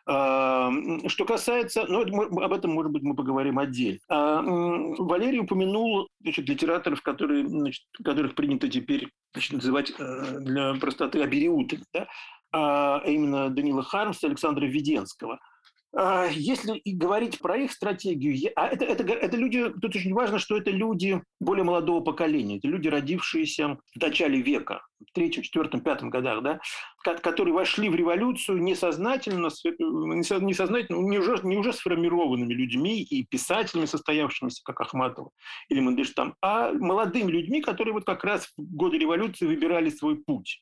Что 0.06 1.24
касается, 1.26 1.86
ну, 1.88 2.02
об 2.40 2.52
этом, 2.52 2.72
может 2.72 2.92
быть, 2.92 3.02
мы 3.02 3.14
поговорим 3.16 3.58
отдельно. 3.58 3.98
А, 4.14 4.42
Валерий 4.42 5.40
упомянул 5.40 6.08
значит, 6.20 6.48
литераторов, 6.48 7.02
которые, 7.02 7.48
значит, 7.48 7.82
которых 8.04 8.36
принято 8.36 8.68
теперь 8.68 9.10
значит, 9.32 9.54
называть 9.54 9.92
э, 9.98 10.38
для 10.38 10.74
простоты 10.74 11.20
абериутами, 11.20 11.82
да? 11.92 12.06
а 12.52 13.02
именно 13.04 13.50
Данила 13.50 13.82
Хармса 13.82 14.28
Александра 14.28 14.66
Веденского– 14.66 15.40
а, 15.96 16.26
если 16.26 16.82
говорить 16.84 17.38
про 17.38 17.56
их 17.56 17.72
стратегию, 17.72 18.50
а 18.56 18.66
это, 18.66 18.84
это, 18.84 19.04
это 19.04 19.36
люди, 19.36 19.70
тут 19.80 19.94
очень 19.94 20.12
важно, 20.12 20.38
что 20.38 20.56
это 20.56 20.70
люди 20.70 21.22
более 21.40 21.64
молодого 21.64 22.00
поколения, 22.00 22.58
это 22.58 22.66
люди, 22.66 22.88
родившиеся 22.88 23.78
в 23.94 24.00
начале 24.00 24.40
века, 24.40 24.84
в 25.00 25.12
третьем, 25.12 25.42
четвертом, 25.42 25.82
пятом 25.82 26.10
годах, 26.10 26.42
да, 26.42 26.60
которые 27.04 27.54
вошли 27.54 27.88
в 27.88 27.94
революцию 27.94 28.60
несознательно, 28.62 29.50
несознательно 29.78 30.96
не, 30.96 31.18
уже, 31.18 31.38
не 31.44 31.56
уже 31.56 31.72
сформированными 31.72 32.52
людьми 32.52 33.00
и 33.00 33.24
писателями, 33.24 33.86
состоявшимися, 33.86 34.62
как 34.64 34.80
Ахматова 34.80 35.30
или 35.68 35.80
Мандельштам, 35.80 36.34
а 36.42 36.72
молодыми 36.72 37.30
людьми, 37.30 37.60
которые 37.60 37.94
вот 37.94 38.04
как 38.04 38.24
раз 38.24 38.48
в 38.56 38.76
годы 38.76 38.98
революции 38.98 39.46
выбирали 39.46 39.90
свой 39.90 40.16
путь. 40.16 40.60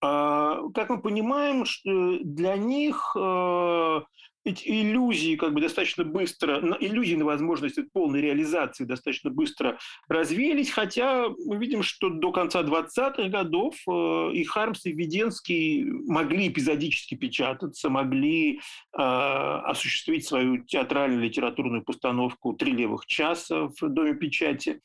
А, 0.00 0.60
как 0.74 0.90
мы 0.90 1.00
понимаем, 1.00 1.64
для 1.84 2.56
них 2.56 3.14
э, 3.16 4.00
эти 4.44 4.68
иллюзии 4.68 5.36
как 5.36 5.54
бы 5.54 5.60
достаточно 5.60 6.04
быстро, 6.04 6.58
иллюзии 6.80 7.14
на 7.14 7.24
возможность 7.24 7.78
полной 7.92 8.20
реализации 8.20 8.84
достаточно 8.84 9.30
быстро 9.30 9.78
развеялись, 10.08 10.70
хотя 10.70 11.28
мы 11.46 11.56
видим, 11.56 11.82
что 11.82 12.10
до 12.10 12.32
конца 12.32 12.62
20-х 12.62 13.28
годов 13.28 13.76
э, 13.88 14.30
и 14.34 14.44
Хармс, 14.44 14.86
и 14.86 14.92
Веденский 14.92 15.84
могли 15.84 16.48
эпизодически 16.48 17.14
печататься, 17.14 17.88
могли 17.88 18.56
э, 18.56 18.58
осуществить 18.96 20.26
свою 20.26 20.64
театральную 20.64 21.22
литературную 21.22 21.82
постановку 21.82 22.52
«Три 22.54 22.72
левых 22.72 23.06
часа» 23.06 23.68
в 23.68 23.88
Доме 23.88 24.14
печати, 24.14 24.80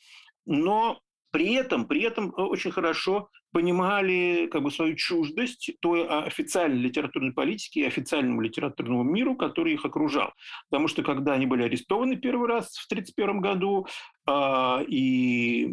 но 0.46 1.00
при 1.32 1.54
этом, 1.54 1.86
при 1.86 2.04
этом 2.04 2.34
очень 2.36 2.72
хорошо 2.72 3.30
понимали 3.58 4.48
как 4.52 4.62
бы, 4.62 4.70
свою 4.70 4.96
чуждость 4.96 5.72
той 5.82 6.06
а, 6.06 6.22
официальной 6.26 6.80
литературной 6.80 7.34
политики 7.34 7.80
и 7.80 7.86
официальному 7.86 8.40
литературному 8.42 9.02
миру, 9.02 9.36
который 9.36 9.74
их 9.74 9.84
окружал. 9.84 10.30
Потому 10.70 10.88
что 10.88 11.02
когда 11.02 11.34
они 11.34 11.48
были 11.48 11.64
арестованы 11.64 12.18
первый 12.18 12.48
раз 12.48 12.66
в 12.78 12.86
1931 12.86 13.42
году 13.42 13.88
э, 14.28 14.86
и 14.88 15.66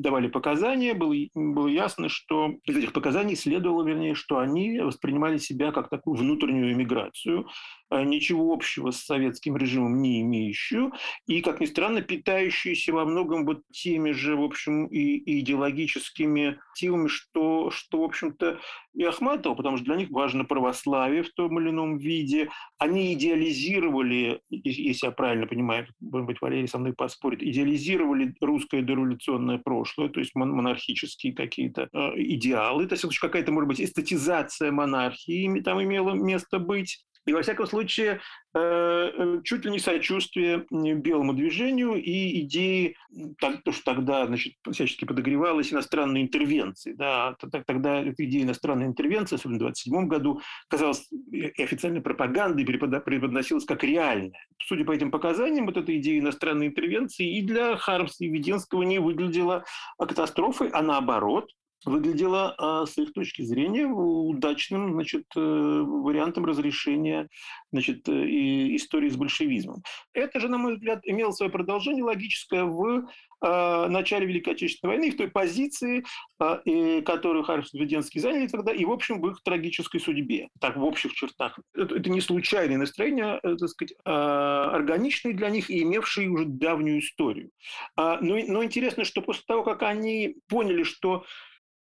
давали 0.00 0.26
показания, 0.26 0.94
было, 0.94 1.14
было 1.32 1.68
ясно, 1.68 2.08
что 2.08 2.54
из 2.64 2.76
этих 2.76 2.92
показаний 2.92 3.36
следовало, 3.36 3.86
вернее, 3.86 4.16
что 4.16 4.38
они 4.38 4.80
воспринимали 4.80 5.38
себя 5.38 5.70
как 5.70 5.90
такую 5.90 6.16
внутреннюю 6.16 6.72
эмиграцию, 6.72 7.46
э, 7.90 8.02
ничего 8.02 8.52
общего 8.52 8.90
с 8.90 8.96
советским 8.96 9.56
режимом 9.56 10.02
не 10.02 10.22
имеющую, 10.22 10.92
и, 11.28 11.40
как 11.40 11.60
ни 11.60 11.66
странно, 11.66 12.02
питающуюся 12.02 12.92
во 12.92 13.04
многом 13.04 13.46
вот 13.46 13.62
теми 13.72 14.10
же, 14.10 14.34
в 14.34 14.42
общем, 14.42 14.86
и 14.86 15.40
идеологическими 15.40 16.58
силами 16.74 17.11
что, 17.12 17.70
что 17.70 18.00
в 18.00 18.04
общем-то, 18.04 18.60
и 18.94 19.04
Ахматова, 19.04 19.54
потому 19.54 19.76
что 19.76 19.86
для 19.86 19.96
них 19.96 20.10
важно 20.10 20.44
православие 20.44 21.22
в 21.22 21.32
том 21.32 21.58
или 21.60 21.70
ином 21.70 21.98
виде. 21.98 22.50
Они 22.78 23.12
идеализировали, 23.14 24.40
если 24.50 25.06
я 25.06 25.12
правильно 25.12 25.46
понимаю, 25.46 25.86
может 26.00 26.26
быть, 26.26 26.40
Валерий 26.40 26.68
со 26.68 26.78
мной 26.78 26.92
поспорит, 26.92 27.42
идеализировали 27.42 28.34
русское 28.40 28.82
дореволюционное 28.82 29.58
прошлое, 29.58 30.08
то 30.08 30.20
есть 30.20 30.34
монархические 30.34 31.34
какие-то 31.34 31.88
э, 31.92 32.12
идеалы. 32.16 32.86
То 32.86 32.94
есть 32.94 33.18
какая-то, 33.18 33.52
может 33.52 33.68
быть, 33.68 33.80
эстетизация 33.80 34.72
монархии 34.72 35.60
там 35.60 35.82
имела 35.82 36.12
место 36.12 36.58
быть. 36.58 37.04
И, 37.26 37.32
во 37.32 37.42
всяком 37.42 37.66
случае, 37.66 38.20
э, 38.54 38.58
э, 38.58 39.40
чуть 39.44 39.64
ли 39.64 39.70
не 39.70 39.78
сочувствие 39.78 40.66
белому 40.70 41.34
движению 41.34 41.94
и 41.94 42.40
идеи, 42.40 42.96
то, 43.38 43.72
что 43.72 43.84
тогда 43.84 44.26
значит, 44.26 44.54
всячески 44.70 45.04
подогревалась 45.04 45.72
иностранной 45.72 46.22
интервенции. 46.22 46.92
Да, 46.94 47.36
тогда 47.38 48.00
эта 48.00 48.24
идея 48.24 48.42
иностранной 48.42 48.86
интервенции, 48.86 49.36
особенно 49.36 49.58
в 49.58 49.62
1927 49.62 50.08
году, 50.08 50.40
казалась 50.68 51.08
и 51.30 51.62
официальной 51.62 52.00
пропагандой 52.00 52.64
преподносилась 52.64 53.64
как 53.64 53.84
реальная. 53.84 54.46
Судя 54.64 54.84
по 54.84 54.92
этим 54.92 55.10
показаниям, 55.10 55.66
вот 55.66 55.76
эта 55.76 55.96
идея 55.98 56.18
иностранной 56.20 56.68
интервенции 56.68 57.38
и 57.38 57.42
для 57.42 57.76
Хармса 57.76 58.24
и 58.24 58.28
Веденского 58.28 58.82
не 58.82 58.98
выглядела 58.98 59.64
катастрофой, 59.98 60.70
а 60.70 60.82
наоборот, 60.82 61.50
выглядело 61.84 62.54
а, 62.58 62.86
с 62.86 62.96
их 62.98 63.12
точки 63.12 63.42
зрения 63.42 63.86
удачным 63.86 64.92
значит, 64.92 65.24
э, 65.36 65.40
вариантом 65.40 66.44
разрешения 66.44 67.28
значит, 67.72 68.08
э, 68.08 68.12
истории 68.76 69.08
с 69.08 69.16
большевизмом. 69.16 69.82
Это 70.12 70.40
же, 70.40 70.48
на 70.48 70.58
мой 70.58 70.74
взгляд, 70.74 71.00
имело 71.04 71.32
свое 71.32 71.50
продолжение 71.50 72.04
логическое 72.04 72.64
в 72.64 73.08
а, 73.40 73.88
начале 73.88 74.26
Великой 74.26 74.54
Отечественной 74.54 74.96
войны, 74.96 75.10
в 75.10 75.16
той 75.16 75.28
позиции, 75.28 76.04
а, 76.38 76.60
которую 77.02 77.42
Харрис 77.42 77.72
Веденский 77.72 78.20
заняли 78.20 78.46
тогда, 78.46 78.72
и, 78.72 78.84
в 78.84 78.92
общем, 78.92 79.20
в 79.20 79.28
их 79.28 79.42
трагической 79.42 80.00
судьбе, 80.00 80.48
так, 80.60 80.76
в 80.76 80.84
общих 80.84 81.12
чертах. 81.14 81.58
Это, 81.74 82.08
не 82.08 82.20
случайные 82.20 82.78
настроения, 82.78 83.40
так 83.42 83.68
сказать, 83.68 83.94
органичные 84.04 85.34
для 85.34 85.50
них 85.50 85.70
и 85.70 85.82
имевшие 85.82 86.30
уже 86.30 86.44
давнюю 86.44 87.00
историю. 87.00 87.50
Но, 87.96 88.20
но 88.20 88.62
интересно, 88.62 89.04
что 89.04 89.22
после 89.22 89.44
того, 89.46 89.64
как 89.64 89.82
они 89.82 90.36
поняли, 90.48 90.84
что 90.84 91.24
Э, 91.24 91.26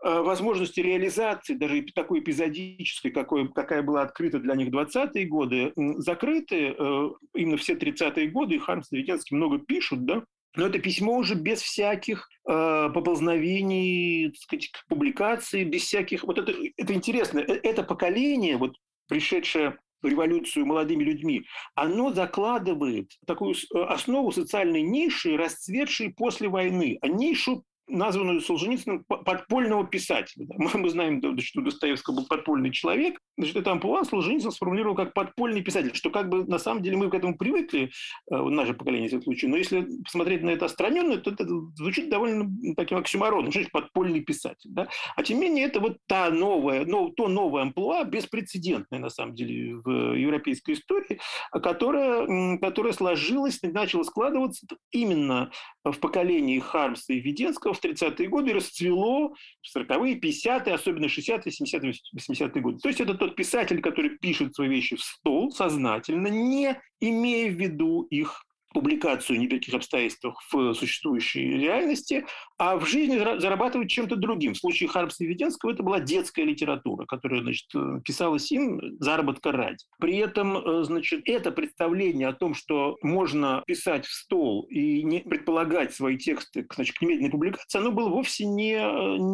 возможности 0.00 0.80
реализации, 0.80 1.54
даже 1.54 1.84
такой 1.94 2.20
эпизодической, 2.20 3.10
какой, 3.10 3.48
какая 3.52 3.82
была 3.82 4.02
открыта 4.02 4.38
для 4.38 4.54
них 4.54 4.68
в 4.68 4.76
20-е 4.76 5.26
годы, 5.26 5.72
закрыты 5.98 6.74
э, 6.78 7.10
именно 7.34 7.56
все 7.56 7.74
30-е 7.74 8.28
годы, 8.28 8.54
и 8.54 8.58
Хармс 8.58 8.92
и 8.92 8.98
Веденский 8.98 9.36
много 9.36 9.58
пишут, 9.58 10.04
да, 10.04 10.22
но 10.56 10.66
это 10.66 10.78
письмо 10.78 11.16
уже 11.16 11.34
без 11.34 11.60
всяких 11.60 12.28
э, 12.48 12.90
поползновений, 12.94 14.28
так 14.28 14.36
сказать, 14.36 14.68
к 14.70 14.86
публикации, 14.88 15.64
без 15.64 15.82
всяких... 15.82 16.24
Вот 16.24 16.38
это, 16.38 16.52
это 16.76 16.94
интересно. 16.94 17.40
Э, 17.40 17.60
это 17.62 17.82
поколение, 17.82 18.56
вот 18.56 18.74
пришедшее 19.08 19.78
революцию 20.02 20.66
молодыми 20.66 21.02
людьми, 21.02 21.44
оно 21.74 22.12
закладывает 22.12 23.10
такую 23.26 23.54
основу 23.72 24.30
социальной 24.30 24.82
ниши, 24.82 25.36
расцветшей 25.36 26.14
после 26.14 26.48
войны, 26.48 26.98
а 27.00 27.08
нишу 27.08 27.64
названную 27.88 28.40
Солженицыным 28.40 29.04
подпольного 29.04 29.86
писателя. 29.86 30.46
Мы, 30.56 30.90
знаем, 30.90 31.22
что 31.40 31.60
Достоевский 31.60 32.12
был 32.12 32.26
подпольный 32.26 32.70
человек, 32.70 33.18
значит, 33.36 33.56
это 33.56 33.72
амплуа 33.72 34.04
Солженицын 34.04 34.50
сформулировал 34.50 34.94
как 34.94 35.14
подпольный 35.14 35.62
писатель, 35.62 35.94
что 35.94 36.10
как 36.10 36.28
бы 36.28 36.44
на 36.44 36.58
самом 36.58 36.82
деле 36.82 36.96
мы 36.96 37.10
к 37.10 37.14
этому 37.14 37.36
привыкли, 37.36 37.90
э, 38.30 38.36
наше 38.36 38.74
поколение 38.74 39.08
в 39.08 39.12
этом 39.12 39.22
случае, 39.22 39.50
но 39.50 39.56
если 39.56 39.86
посмотреть 40.02 40.42
на 40.42 40.50
это 40.50 40.66
отстраненно, 40.66 41.16
то 41.18 41.30
это 41.30 41.46
звучит 41.74 42.10
довольно 42.10 42.50
таким 42.76 42.98
оксюмороном, 42.98 43.50
что 43.50 43.64
подпольный 43.72 44.20
писатель. 44.20 44.70
Да? 44.70 44.88
А 45.16 45.22
тем 45.22 45.38
не 45.38 45.44
менее, 45.44 45.66
это 45.66 45.80
вот 45.80 45.98
та 46.06 46.30
новая, 46.30 46.84
но, 46.84 47.10
то 47.10 47.28
новое 47.28 47.62
амплуа, 47.62 48.04
беспрецедентное 48.04 48.98
на 48.98 49.10
самом 49.10 49.34
деле 49.34 49.76
в 49.76 50.14
европейской 50.14 50.72
истории, 50.72 51.20
которая, 51.52 52.58
которая 52.58 52.92
сложилась, 52.92 53.60
начала 53.62 54.04
складываться 54.04 54.66
именно 54.90 55.50
в 55.84 55.98
поколении 55.98 56.58
Хармса 56.58 57.12
и 57.12 57.20
Веденского 57.20 57.74
в 57.78 57.84
30-е 57.84 58.28
годы 58.28 58.52
расцвело 58.52 59.34
в 59.62 59.76
40-е, 59.76 60.20
50-е, 60.20 60.74
особенно 60.74 61.06
60-е, 61.06 61.50
70-е, 61.50 61.92
80-е 62.16 62.62
годы. 62.62 62.78
То 62.82 62.88
есть 62.88 63.00
это 63.00 63.14
тот 63.14 63.36
писатель, 63.36 63.80
который 63.80 64.18
пишет 64.18 64.54
свои 64.54 64.68
вещи 64.68 64.96
в 64.96 65.02
стол 65.02 65.50
сознательно, 65.50 66.28
не 66.28 66.80
имея 67.00 67.50
в 67.50 67.54
виду 67.54 68.02
их 68.10 68.44
публикацию 68.74 69.40
никаких 69.40 69.74
обстоятельствах 69.74 70.40
в 70.52 70.74
существующей 70.74 71.56
реальности, 71.56 72.26
а 72.58 72.76
в 72.76 72.86
жизни 72.86 73.18
зарабатывать 73.38 73.88
чем-то 73.88 74.16
другим. 74.16 74.54
В 74.54 74.58
случае 74.58 74.88
Хармса 74.88 75.24
и 75.24 75.28
Веденского 75.28 75.70
это 75.70 75.82
была 75.84 76.00
детская 76.00 76.44
литература, 76.44 77.06
которая 77.06 77.42
значит, 77.42 77.68
писалась 78.04 78.50
им 78.50 78.80
заработка 78.98 79.52
ради. 79.52 79.84
При 80.00 80.16
этом 80.16 80.56
э, 80.56 80.84
значит, 80.84 81.22
это 81.24 81.52
представление 81.52 82.28
о 82.28 82.32
том, 82.32 82.54
что 82.54 82.96
можно 83.00 83.62
писать 83.66 84.06
в 84.06 84.12
стол 84.12 84.64
и 84.64 85.04
не 85.04 85.20
предполагать 85.20 85.94
свои 85.94 86.18
тексты 86.18 86.66
значит, 86.74 86.98
к 86.98 87.02
немедленной 87.02 87.30
публикации, 87.30 87.78
оно 87.78 87.92
было 87.92 88.08
вовсе 88.08 88.44
не, 88.44 88.74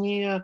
не 0.03 0.37
э, 0.37 0.43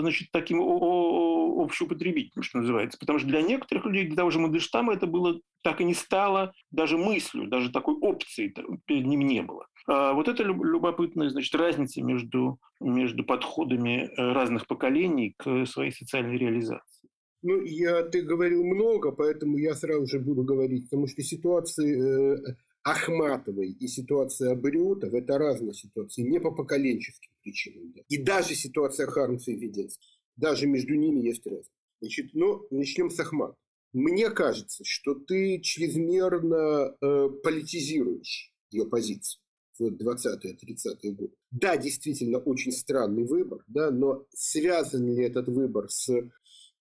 значит, 0.00 0.28
таким 0.32 0.60
общеупотребительным, 0.60 2.42
что 2.42 2.58
называется. 2.58 2.98
Потому 2.98 3.20
что 3.20 3.28
для 3.28 3.42
некоторых 3.42 3.86
людей, 3.86 4.06
для 4.06 4.16
того 4.16 4.30
же 4.30 4.40
Мандельштама, 4.40 4.94
это 4.94 5.06
было 5.06 5.40
так 5.62 5.80
и 5.80 5.84
не 5.84 5.94
стало 5.94 6.52
даже 6.70 6.96
мыслью, 6.96 7.48
даже 7.48 7.70
такой 7.70 7.94
опции 7.94 8.54
перед 8.86 9.06
ним 9.06 9.20
не 9.20 9.42
было. 9.42 9.66
А 9.90 10.12
вот 10.12 10.28
это 10.28 10.42
любопытная 10.42 11.30
значит, 11.30 11.54
разница 11.54 12.02
между, 12.02 12.60
между 12.78 13.24
подходами 13.24 14.02
э, 14.04 14.32
разных 14.32 14.66
поколений 14.66 15.34
к 15.38 15.64
своей 15.64 15.92
социальной 15.92 16.36
реализации. 16.36 17.08
Ну, 17.40 17.62
я, 17.62 18.02
ты 18.02 18.20
говорил 18.20 18.64
много, 18.64 19.12
поэтому 19.12 19.56
я 19.56 19.74
сразу 19.74 20.06
же 20.06 20.20
буду 20.20 20.42
говорить, 20.42 20.90
потому 20.90 21.06
что 21.06 21.22
ситуации 21.22 22.34
э, 22.36 22.56
Ахматовой 22.82 23.70
и 23.70 23.86
ситуация 23.88 24.52
Абриотов– 24.52 25.12
это 25.14 25.38
разные 25.38 25.72
ситуации, 25.72 26.20
не 26.20 26.38
по 26.38 26.50
поколенческим 26.50 27.30
причинам. 27.42 27.92
Да. 27.94 28.02
И 28.10 28.18
даже 28.18 28.54
ситуация 28.54 29.06
Хармса 29.06 29.52
и 29.52 29.56
Веденского, 29.56 30.04
даже 30.36 30.66
между 30.66 30.96
ними 30.96 31.20
есть 31.20 31.46
разница. 31.46 31.70
Значит, 32.02 32.34
ну, 32.34 32.66
начнем 32.70 33.08
с 33.08 33.18
Ахматова. 33.18 33.56
Мне 33.94 34.28
кажется, 34.28 34.84
что 34.84 35.14
ты 35.14 35.60
чрезмерно 35.62 36.94
э, 37.00 37.28
политизируешь 37.42 38.52
ее 38.70 38.84
позицию 38.84 39.40
в 39.78 39.82
20-30-е 39.82 41.12
годы. 41.12 41.32
Да, 41.50 41.76
действительно, 41.76 42.38
очень 42.38 42.72
странный 42.72 43.24
выбор, 43.24 43.64
да, 43.66 43.90
но 43.90 44.26
связан 44.34 45.06
ли 45.06 45.24
этот 45.24 45.48
выбор 45.48 45.90
с 45.90 46.10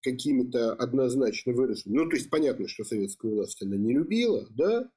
какими-то 0.01 0.73
однозначно 0.73 1.53
выраженными... 1.53 1.97
Ну, 1.97 2.09
то 2.09 2.15
есть 2.15 2.29
понятно, 2.29 2.67
что 2.67 2.83
советскую 2.83 3.35
власть 3.35 3.61
она 3.61 3.75
не 3.77 3.93
любила, 3.93 4.47
да, 4.51 4.89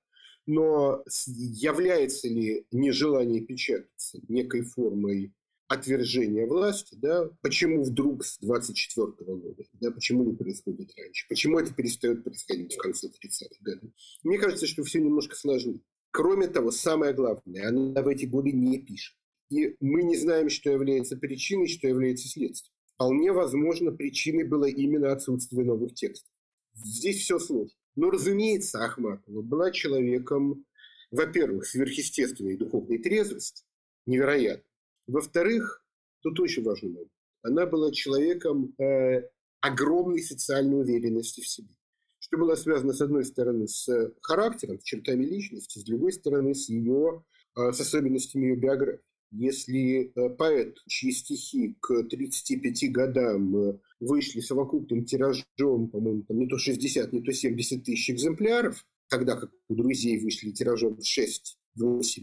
но 0.47 1.03
является 1.27 2.29
ли 2.29 2.67
нежелание 2.71 3.41
печататься 3.41 4.19
некой 4.29 4.63
формой 4.63 5.33
отвержения 5.69 6.47
власти, 6.47 6.97
да, 7.01 7.31
почему 7.43 7.85
вдруг 7.85 8.25
с 8.25 8.39
24 8.39 9.07
года, 9.37 9.63
да, 9.75 9.93
почему 9.93 10.25
не 10.25 10.35
происходит 10.35 10.91
раньше, 10.97 11.27
почему 11.29 11.61
это 11.61 11.73
перестает 11.73 12.25
происходить 12.25 12.75
в 12.75 12.79
конце 12.79 13.07
30-х 13.07 13.57
годов. 13.61 13.91
Мне 14.25 14.39
кажется, 14.39 14.67
что 14.67 14.83
все 14.83 15.01
немножко 15.01 15.37
сложнее. 15.37 15.81
Кроме 16.11 16.49
того, 16.49 16.71
самое 16.71 17.13
главное, 17.13 17.69
она 17.69 18.03
в 18.03 18.09
эти 18.09 18.25
годы 18.25 18.53
не 18.53 18.79
пишет. 18.79 19.17
И 19.49 19.77
мы 19.81 20.03
не 20.03 20.17
знаем, 20.17 20.49
что 20.49 20.71
является 20.71 21.17
причиной, 21.17 21.67
что 21.67 21.89
является 21.89 22.29
следствием. 22.29 22.73
Вполне 22.95 23.33
возможно, 23.33 23.93
причиной 23.93 24.45
было 24.45 24.67
именно 24.67 25.13
отсутствие 25.13 25.65
новых 25.65 25.95
текстов. 25.95 26.31
Здесь 26.75 27.21
все 27.23 27.39
сложно. 27.39 27.75
Но, 27.97 28.11
разумеется, 28.11 28.85
Ахматова 28.85 29.43
была 29.43 29.71
человеком, 29.73 30.65
во-первых, 31.11 31.67
сверхъестественной 31.67 32.57
духовной 32.57 32.99
трезвости, 32.99 33.65
невероятно, 34.07 34.65
во-вторых, 35.07 35.85
тут 36.23 36.39
очень 36.41 36.63
важный 36.63 36.91
момент. 36.91 37.11
Она 37.43 37.67
была 37.67 37.91
человеком 37.91 38.75
э, 38.79 39.29
огромной 39.61 40.23
социальной 40.23 40.81
уверенности 40.81 41.41
в 41.41 41.49
себе. 41.49 41.75
Что 42.31 42.39
было 42.39 42.55
связано, 42.55 42.93
с 42.93 43.01
одной 43.01 43.25
стороны, 43.25 43.67
с 43.67 43.89
характером, 44.23 44.79
с 44.79 44.85
чертами 44.85 45.25
личности, 45.25 45.81
с 45.81 45.83
другой 45.83 46.13
стороны, 46.13 46.55
с 46.55 46.69
ее, 46.69 47.25
э, 47.57 47.73
с 47.73 47.81
особенностями 47.81 48.47
ее 48.47 48.57
биографии. 48.57 49.03
Если 49.33 50.13
э, 50.15 50.31
поэт, 50.37 50.77
чьи 50.87 51.11
стихи 51.11 51.77
к 51.81 52.05
35 52.05 52.93
годам 52.93 53.57
э, 53.57 53.79
вышли 53.99 54.39
совокупным 54.39 55.05
тиражом, 55.05 55.89
по-моему, 55.91 56.23
там 56.23 56.39
не 56.39 56.47
то 56.47 56.57
60, 56.57 57.13
не 57.13 57.21
то 57.21 57.33
70 57.33 57.83
тысяч 57.83 58.09
экземпляров, 58.11 58.87
тогда 59.09 59.35
как 59.35 59.51
у 59.69 59.75
друзей 59.75 60.23
вышли 60.23 60.53
тиражом 60.53 60.99
6-8 61.01 61.53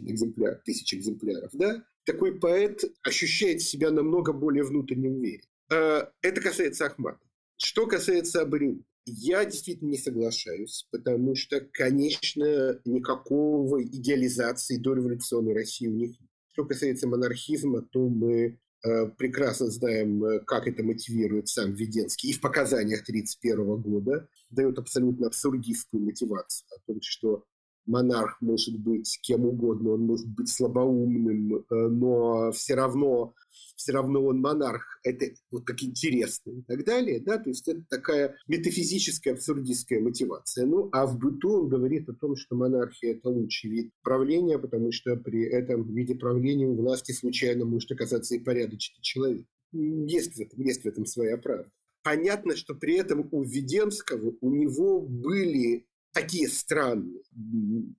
экземпляров, 0.09 0.63
тысяч 0.63 0.93
экземпляров, 0.93 1.49
да, 1.51 1.83
такой 2.05 2.39
поэт 2.39 2.81
ощущает 3.03 3.61
себя 3.61 3.91
намного 3.91 4.31
более 4.31 4.63
внутренне 4.63 5.09
уверен. 5.09 5.43
Это 5.67 6.41
касается 6.41 6.85
Ахмата. 6.85 7.19
Что 7.57 7.87
касается 7.87 8.43
Абрю, 8.43 8.85
я 9.07 9.45
действительно 9.45 9.89
не 9.89 9.97
соглашаюсь, 9.97 10.87
потому 10.91 11.35
что, 11.35 11.61
конечно, 11.61 12.79
никакого 12.85 13.83
идеализации 13.83 14.77
дореволюционной 14.77 15.53
России 15.53 15.87
у 15.87 15.93
них 15.93 16.19
нет. 16.19 16.29
Что 16.51 16.65
касается 16.65 17.07
монархизма, 17.07 17.81
то 17.81 18.09
мы 18.09 18.59
э, 18.83 19.07
прекрасно 19.17 19.67
знаем, 19.67 20.23
э, 20.23 20.39
как 20.41 20.67
это 20.67 20.83
мотивирует 20.83 21.47
сам 21.47 21.73
Веденский 21.73 22.31
и 22.31 22.33
в 22.33 22.41
показаниях 22.41 23.01
1931 23.03 23.81
года 23.81 24.27
дает 24.49 24.77
абсолютно 24.77 25.27
абсурдистскую 25.27 26.03
мотивацию 26.03 26.67
о 26.75 26.91
том, 26.91 26.99
что 27.01 27.45
монарх 27.85 28.41
может 28.41 28.77
быть 28.77 29.19
кем 29.21 29.45
угодно, 29.45 29.91
он 29.91 30.01
может 30.01 30.27
быть 30.27 30.49
слабоумным, 30.49 31.55
э, 31.55 31.63
но 31.69 32.51
все 32.51 32.75
равно, 32.75 33.33
все 33.77 33.93
равно 33.93 34.25
он 34.25 34.41
монарх. 34.41 34.99
Это 35.03 35.27
вот 35.51 35.65
как 35.65 35.81
интересно 35.83 36.51
и 36.51 36.61
так 36.63 36.83
далее. 36.83 37.21
Да? 37.21 37.37
То 37.37 37.49
есть 37.49 37.67
это 37.67 37.83
такая 37.89 38.35
метафизическая 38.47 39.35
абсурдистская 39.35 40.01
мотивация. 40.01 40.65
Ну, 40.65 40.89
а 40.91 41.05
в 41.05 41.17
быту 41.17 41.61
он 41.61 41.69
говорит 41.69 42.09
о 42.09 42.13
том, 42.13 42.35
что 42.35 42.55
монархия– 42.55 43.11
это 43.13 43.29
лучший 43.29 43.69
вид 43.69 43.91
правления, 44.01 44.57
потому 44.57 44.91
что 44.91 45.15
при 45.15 45.45
этом 45.45 45.93
виде 45.93 46.15
правления 46.15 46.67
у 46.67 46.75
власти 46.75 47.11
случайно 47.11 47.65
может 47.65 47.91
оказаться 47.91 48.35
и 48.35 48.39
порядочный 48.39 49.01
человек. 49.01 49.45
Есть 49.71 50.35
в 50.35 50.41
этом, 50.41 50.59
есть 50.61 50.83
в 50.83 50.87
этом 50.87 51.05
своя 51.05 51.37
правда. 51.37 51.69
Понятно, 52.03 52.55
что 52.55 52.73
при 52.73 52.95
этом 52.95 53.27
у 53.31 53.43
Веденского 53.43 54.33
у 54.41 54.49
него 54.49 55.01
были 55.01 55.85
такие 56.13 56.47
странные, 56.47 57.21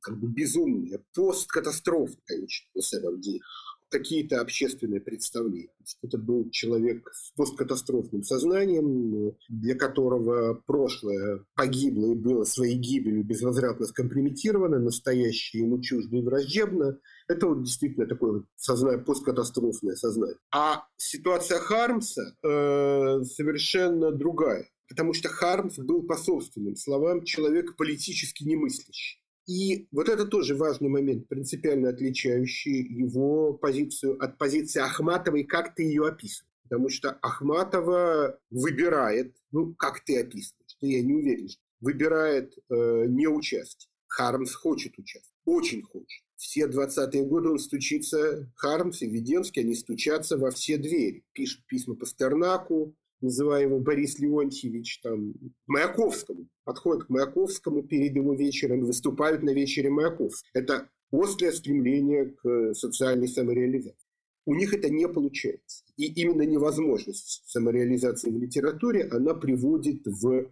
как 0.00 0.18
бы 0.18 0.28
безумные, 0.28 1.04
посткатастрофные 1.14 2.42
очень, 2.42 2.66
на 2.74 2.82
самом 2.82 3.20
деле, 3.20 3.40
какие-то 3.90 4.40
общественные 4.40 5.00
представления. 5.00 5.68
Это 6.02 6.18
был 6.18 6.50
человек 6.50 7.10
с 7.12 7.32
посткатастрофным 7.32 8.22
сознанием, 8.22 9.34
для 9.48 9.74
которого 9.74 10.54
прошлое 10.66 11.44
погибло 11.54 12.12
и 12.12 12.14
было 12.14 12.44
своей 12.44 12.76
гибелью 12.76 13.24
безвозвратно 13.24 13.86
скомпрометировано, 13.86 14.78
настоящее 14.78 15.64
ему 15.64 15.80
чуждо 15.80 16.16
и 16.16 16.22
враждебно. 16.22 16.98
Это 17.28 17.46
вот 17.46 17.62
действительно 17.62 18.06
такое 18.06 18.44
сознание, 18.56 19.02
посткатастрофное 19.02 19.94
сознание. 19.94 20.36
А 20.54 20.84
ситуация 20.96 21.58
Хармса 21.58 22.34
э, 22.42 23.22
совершенно 23.24 24.12
другая 24.12 24.68
потому 24.88 25.12
что 25.12 25.28
Хармс 25.28 25.78
был, 25.78 26.02
по 26.02 26.16
собственным 26.16 26.76
словам, 26.76 27.22
человек 27.24 27.76
политически 27.76 28.44
немыслящий. 28.44 29.22
И 29.48 29.88
вот 29.92 30.10
это 30.10 30.26
тоже 30.26 30.54
важный 30.54 30.90
момент, 30.90 31.26
принципиально 31.26 31.88
отличающий 31.88 32.82
его 32.82 33.54
позицию 33.54 34.22
от 34.22 34.36
позиции 34.36 34.80
Ахматовой, 34.80 35.44
как 35.44 35.74
ты 35.74 35.84
ее 35.84 36.06
описываешь. 36.06 36.52
Потому 36.64 36.90
что 36.90 37.12
Ахматова 37.22 38.38
выбирает, 38.50 39.34
ну, 39.50 39.74
как 39.74 40.04
ты 40.04 40.20
описываешь, 40.20 40.66
что 40.66 40.86
я 40.86 41.02
не 41.02 41.14
уверен, 41.14 41.48
выбирает 41.80 42.52
э, 42.68 43.06
не 43.08 43.26
участие. 43.26 43.90
Хармс 44.06 44.54
хочет 44.54 44.98
участвовать, 44.98 45.40
очень 45.46 45.80
хочет. 45.80 46.22
Все 46.36 46.66
20-е 46.66 47.24
годы 47.24 47.48
он 47.48 47.58
стучится, 47.58 48.52
Хармс 48.54 49.00
и 49.00 49.08
Веденский, 49.08 49.62
они 49.62 49.74
стучатся 49.74 50.36
во 50.36 50.50
все 50.50 50.76
двери. 50.76 51.24
Пишут 51.32 51.64
письма 51.66 51.94
Пастернаку, 51.94 52.94
называя 53.20 53.62
его 53.62 53.78
Борис 53.78 54.18
Леонтьевич, 54.18 55.00
там, 55.00 55.34
Маяковскому, 55.66 56.48
подходят 56.64 57.04
к 57.04 57.08
Маяковскому 57.08 57.82
перед 57.82 58.14
его 58.14 58.34
вечером, 58.34 58.84
выступают 58.84 59.42
на 59.42 59.50
вечере 59.50 59.90
Маяковского. 59.90 60.50
Это 60.54 60.88
острое 61.10 61.52
стремление 61.52 62.26
к 62.26 62.74
социальной 62.74 63.28
самореализации. 63.28 63.96
у 64.44 64.54
них 64.54 64.72
это 64.72 64.88
не 64.88 65.06
получается. 65.06 65.84
И 65.96 66.06
именно 66.06 66.42
невозможность 66.42 67.42
самореализации 67.46 68.30
в 68.30 68.38
литературе, 68.38 69.04
она 69.10 69.34
приводит 69.34 70.06
в, 70.06 70.50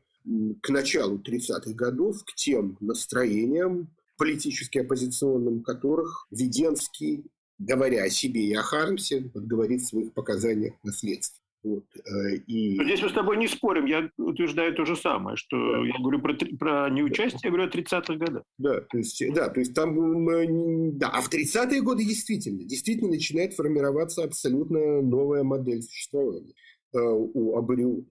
к 0.60 0.68
началу 0.68 1.18
30-х 1.18 1.72
годов 1.72 2.22
к 2.24 2.34
тем 2.34 2.76
настроениям 2.80 3.88
политически 4.18 4.78
оппозиционным, 4.78 5.62
которых 5.62 6.26
Веденский, 6.30 7.24
говоря 7.58 8.04
о 8.04 8.10
себе 8.10 8.46
и 8.46 8.54
о 8.54 8.62
Хармсе, 8.62 9.30
говорит 9.34 9.82
в 9.82 9.88
своих 9.88 10.12
показаниях 10.12 10.74
на 10.82 10.92
следствие. 10.92 11.45
Вот, 11.66 11.84
э, 11.96 12.36
и... 12.46 12.80
Здесь 12.80 13.02
мы 13.02 13.08
с 13.08 13.12
тобой 13.12 13.36
не 13.38 13.48
спорим, 13.48 13.86
я 13.86 14.08
утверждаю 14.18 14.72
то 14.72 14.84
же 14.84 14.94
самое, 14.94 15.36
что 15.36 15.56
да. 15.56 15.84
я 15.84 15.94
говорю 15.98 16.20
про, 16.20 16.34
про 16.34 16.88
неучастие, 16.90 17.40
я 17.42 17.50
говорю 17.50 17.64
о 17.64 17.68
30-х 17.68 18.14
годах. 18.14 18.44
Да, 18.56 18.82
то 18.82 18.98
есть, 18.98 19.20
да, 19.34 19.48
то 19.48 19.58
есть 19.58 19.74
там, 19.74 20.24
да, 20.96 21.08
а 21.08 21.20
в 21.20 21.28
30-е 21.28 21.82
годы 21.82 22.04
действительно, 22.04 22.62
действительно 22.62 23.10
начинает 23.10 23.54
формироваться 23.54 24.22
абсолютно 24.22 25.02
новая 25.02 25.42
модель 25.42 25.82
существования 25.82 26.54
э, 26.94 26.98
у 27.00 27.56
Абориона. 27.56 28.04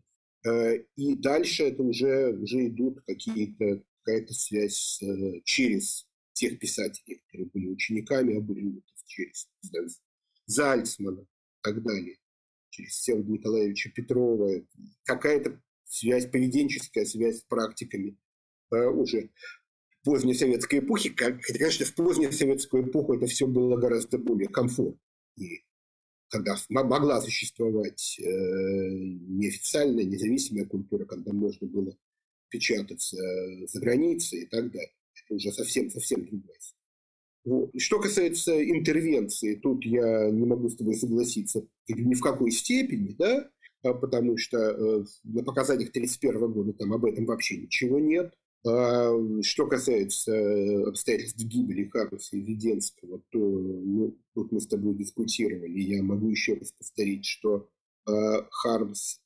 Э, 0.46 0.80
и 0.98 1.16
дальше 1.16 1.64
это 1.64 1.82
уже, 1.82 2.34
уже 2.34 2.68
идут 2.68 3.04
какие-то, 3.08 3.82
какая-то 4.04 4.34
связь 4.34 5.02
э, 5.02 5.40
через 5.46 6.06
тех 6.34 6.60
писателей, 6.60 7.22
которые 7.26 7.50
были 7.54 7.68
учениками 7.68 8.38
Абориона, 8.38 8.82
через 9.06 9.48
Зальцмана 10.46 11.22
и 11.22 11.62
так 11.62 11.82
далее 11.82 12.18
через 12.76 12.94
Всеволода 12.94 13.32
Николаевича 13.32 13.92
Петрова, 13.92 14.52
какая-то 15.04 15.62
связь, 15.86 16.30
поведенческая 16.30 17.06
связь 17.06 17.40
с 17.40 17.44
практиками 17.44 18.18
э, 18.72 18.86
уже 18.88 19.30
поздней 20.04 20.34
советской 20.34 20.80
эпохи. 20.80 21.10
Как, 21.10 21.42
конечно, 21.42 21.86
в 21.86 21.96
позднюю 21.96 22.32
советскую 22.32 22.90
эпоху 22.90 23.16
это 23.16 23.28
все 23.28 23.48
было 23.48 23.78
гораздо 23.78 24.18
более 24.18 24.50
комфортно. 24.50 25.00
И 25.38 25.64
когда 26.30 26.56
могла 26.70 27.22
существовать 27.22 28.20
э, 28.20 28.24
неофициальная, 28.24 30.04
независимая 30.04 30.66
культура, 30.66 31.06
когда 31.06 31.32
можно 31.32 31.68
было 31.68 31.98
печататься 32.50 33.18
за 33.68 33.80
границей 33.80 34.44
и 34.44 34.46
так 34.46 34.72
далее. 34.72 34.94
Это 35.26 35.34
уже 35.34 35.52
совсем-совсем 35.52 36.26
другая. 36.26 36.58
Что 37.78 38.00
касается 38.00 38.60
интервенции, 38.64 39.56
тут 39.56 39.86
я 39.86 40.32
не 40.32 40.46
могу 40.46 40.68
с 40.68 40.76
тобой 40.76 40.96
согласиться 40.96 41.64
ни 41.88 42.16
в 42.16 42.22
какой 42.22 42.50
степени, 42.52 43.16
да, 43.20 43.48
а 43.84 43.94
потому 43.94 44.36
что 44.38 44.58
э, 44.58 45.06
на 45.24 45.44
показаниях 45.44 45.90
1931 45.90 46.52
года 46.52 46.74
там 46.74 46.94
об 46.94 47.06
этом 47.06 47.26
вообще 47.26 47.58
ничего 47.58 48.00
нет. 48.00 48.34
А 48.66 49.14
что 49.44 49.68
касается 49.68 50.32
э, 50.32 50.84
обстоятельств 50.88 51.38
гибели 51.38 51.88
Хармса 51.88 52.36
и 52.36 52.42
Веденского, 52.42 53.22
то 53.30 53.38
ну, 53.38 54.18
тут 54.34 54.52
мы 54.52 54.60
с 54.60 54.66
тобой 54.66 54.96
дискутировали. 54.96 55.80
Я 55.82 56.02
могу 56.02 56.30
еще 56.30 56.56
раз 56.56 56.72
повторить, 56.72 57.26
что 57.26 57.70
э, 58.08 58.12
Хармс 58.50 59.20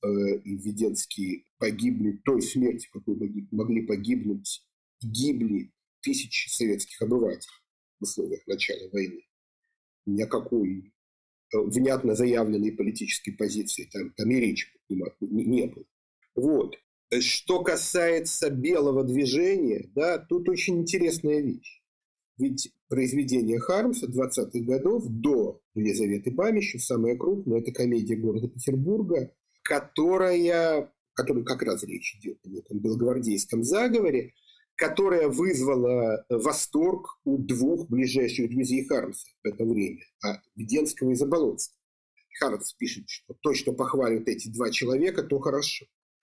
и 0.44 0.58
Веденский 0.58 1.46
погибли 1.58 2.20
той 2.26 2.42
смертью, 2.42 2.90
какой 2.92 3.16
могли 3.52 3.84
погибнуть, 3.84 4.62
гибли 5.02 5.72
тысячи 6.02 6.50
советских 6.50 7.02
обывателей 7.02 7.54
в 8.00 8.04
условиях 8.04 8.46
начала 8.48 8.90
войны. 8.92 9.22
Ни 10.06 10.22
о 10.22 10.28
какой 10.28 10.94
э, 11.54 11.58
внятно 11.58 12.16
заявленной 12.16 12.72
политической 12.72 13.32
позиции 13.32 13.90
там, 13.92 14.12
там 14.14 14.32
и 14.32 14.36
речи 14.36 14.68
не, 14.90 15.46
не 15.46 15.68
было. 15.68 15.86
Вот. 16.36 16.76
Что 17.20 17.64
касается 17.64 18.50
белого 18.50 19.04
движения, 19.04 19.90
да, 19.96 20.20
тут 20.20 20.48
очень 20.48 20.82
интересная 20.82 21.42
вещь. 21.42 21.82
Ведь 22.38 22.72
произведение 22.88 23.60
Хармса 23.60 24.08
20-х 24.08 24.60
годов 24.62 25.04
до 25.08 25.62
Елизаветы 25.76 26.32
Бамищев, 26.32 26.84
самое 26.84 27.18
крупное, 27.18 27.60
это 27.60 27.74
комедия 27.74 28.16
города 28.16 28.48
Петербурга, 28.48 29.34
которая, 29.62 30.94
которой 31.14 31.44
как 31.44 31.64
раз 31.64 31.84
речь 31.84 32.16
идет 32.16 32.40
о 32.46 32.58
этом 32.58 32.80
белогвардейском 32.80 33.64
заговоре, 33.64 34.34
которая 34.80 35.28
вызвала 35.28 36.26
восторг 36.30 37.20
у 37.26 37.38
двух 37.38 37.90
ближайших 37.90 38.50
друзей 38.50 38.86
Хармса 38.86 39.28
в 39.44 39.48
это 39.48 39.66
время, 39.66 40.06
а 40.24 40.42
Веденского 40.56 41.12
и 41.12 41.16
Заболоцкого. 41.16 41.78
Хармс 42.40 42.74
пишет, 42.76 43.10
что 43.10 43.34
то, 43.42 43.54
что 43.54 43.74
похвалят 43.74 44.30
эти 44.30 44.48
два 44.48 44.72
человека, 44.72 45.24
то 45.24 45.38
хорошо. 45.40 45.86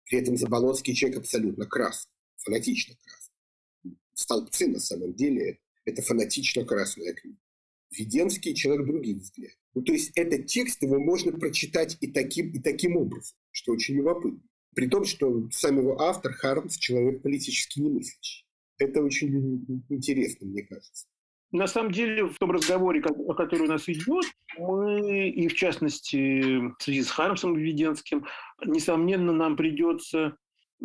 При 0.04 0.18
этом 0.18 0.36
Заболоцкий 0.36 0.94
человек 0.94 1.20
абсолютно 1.20 1.64
красный, 1.64 2.12
фанатично 2.36 2.94
красный. 3.02 3.98
Столбцы, 4.12 4.68
на 4.68 4.78
самом 4.78 5.14
деле, 5.14 5.58
это 5.86 6.02
фанатично 6.02 6.66
красная 6.66 7.14
книга. 7.14 7.38
Веденский 7.92 8.54
человек 8.54 8.86
других 8.86 9.22
взглядов. 9.22 9.56
Ну, 9.72 9.80
то 9.80 9.92
есть 9.94 10.12
этот 10.16 10.46
текст 10.48 10.82
его 10.82 11.00
можно 11.00 11.32
прочитать 11.32 11.96
и 12.02 12.08
таким, 12.08 12.50
и 12.50 12.58
таким 12.58 12.98
образом, 12.98 13.38
что 13.52 13.72
очень 13.72 13.94
любопытно. 13.94 14.42
При 14.74 14.88
том, 14.88 15.04
что 15.04 15.48
сам 15.50 15.78
его 15.78 16.00
автор 16.00 16.32
Хармс 16.32 16.76
человек 16.78 17.22
политически 17.22 17.80
немыслящий. 17.80 18.44
Это 18.78 19.02
очень 19.02 19.84
интересно, 19.88 20.46
мне 20.46 20.62
кажется. 20.62 21.06
На 21.52 21.68
самом 21.68 21.92
деле, 21.92 22.26
в 22.26 22.36
том 22.38 22.50
разговоре, 22.50 23.00
который 23.00 23.62
у 23.62 23.68
нас 23.68 23.88
идет, 23.88 24.24
мы, 24.58 25.28
и 25.28 25.46
в 25.46 25.54
частности, 25.54 26.72
в 26.76 26.76
связи 26.80 27.04
с 27.04 27.10
Хармсом 27.10 27.54
Введенским, 27.54 28.26
несомненно, 28.64 29.32
нам 29.32 29.56
придется 29.56 30.36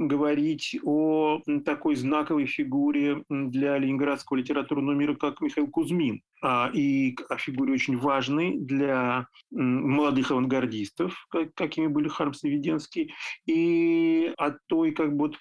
говорить 0.08 0.78
о 0.84 1.42
такой 1.66 1.96
знаковой 1.96 2.46
фигуре 2.46 3.24
для 3.30 3.78
ленинградского 3.78 4.38
литературного 4.38 4.96
мира, 4.96 5.16
как 5.16 5.42
Михаил 5.42 5.68
Кузьмин, 5.68 6.22
а, 6.42 6.72
и 6.74 7.16
о 7.28 7.38
фигуре 7.38 7.74
очень 7.74 7.98
важной 7.98 8.58
для 8.58 9.28
молодых 9.52 10.32
авангардистов, 10.32 11.28
какими 11.56 11.88
были 11.88 12.08
Хармс 12.08 12.44
и 12.44 12.50
Веденский, 12.50 13.14
и 13.46 14.34
о 14.38 14.52
той 14.68 14.92
как 14.92 15.16
бы 15.16 15.34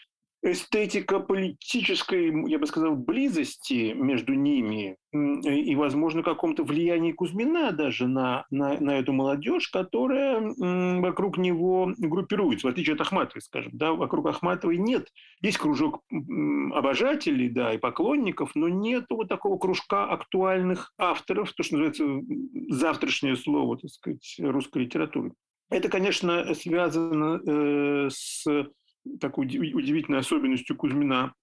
эстетика 0.42 1.18
политической, 1.20 2.48
я 2.48 2.58
бы 2.58 2.66
сказал, 2.66 2.94
близости 2.94 3.92
между 3.92 4.34
ними 4.34 4.96
и, 5.12 5.74
возможно, 5.74 6.22
каком-то 6.22 6.64
влиянии 6.64 7.12
Кузьмина 7.12 7.72
даже 7.72 8.06
на, 8.06 8.44
на, 8.50 8.78
на 8.78 8.98
эту 8.98 9.12
молодежь, 9.12 9.68
которая 9.68 10.40
вокруг 11.00 11.38
него 11.38 11.92
группируется, 11.96 12.66
в 12.66 12.70
отличие 12.70 12.94
от 12.94 13.00
Ахматовой, 13.00 13.40
скажем. 13.40 13.72
Да, 13.74 13.92
вокруг 13.92 14.26
Ахматовой 14.26 14.76
нет. 14.76 15.08
Есть 15.40 15.58
кружок 15.58 16.02
обожателей 16.10 17.48
да, 17.48 17.72
и 17.72 17.78
поклонников, 17.78 18.52
но 18.54 18.68
нет 18.68 19.06
вот 19.10 19.28
такого 19.28 19.58
кружка 19.58 20.04
актуальных 20.04 20.92
авторов, 20.98 21.52
то, 21.54 21.62
что 21.62 21.76
называется 21.76 22.04
завтрашнее 22.68 23.36
слово, 23.36 23.78
так 23.78 23.90
сказать, 23.90 24.36
русской 24.38 24.82
литературы. 24.82 25.32
Это, 25.70 25.88
конечно, 25.88 26.54
связано 26.54 27.40
э, 27.46 28.08
с 28.10 28.46
такой 29.20 29.46
удивительной 29.46 30.20
особенностью 30.20 30.76
Кузьмина 30.76 31.34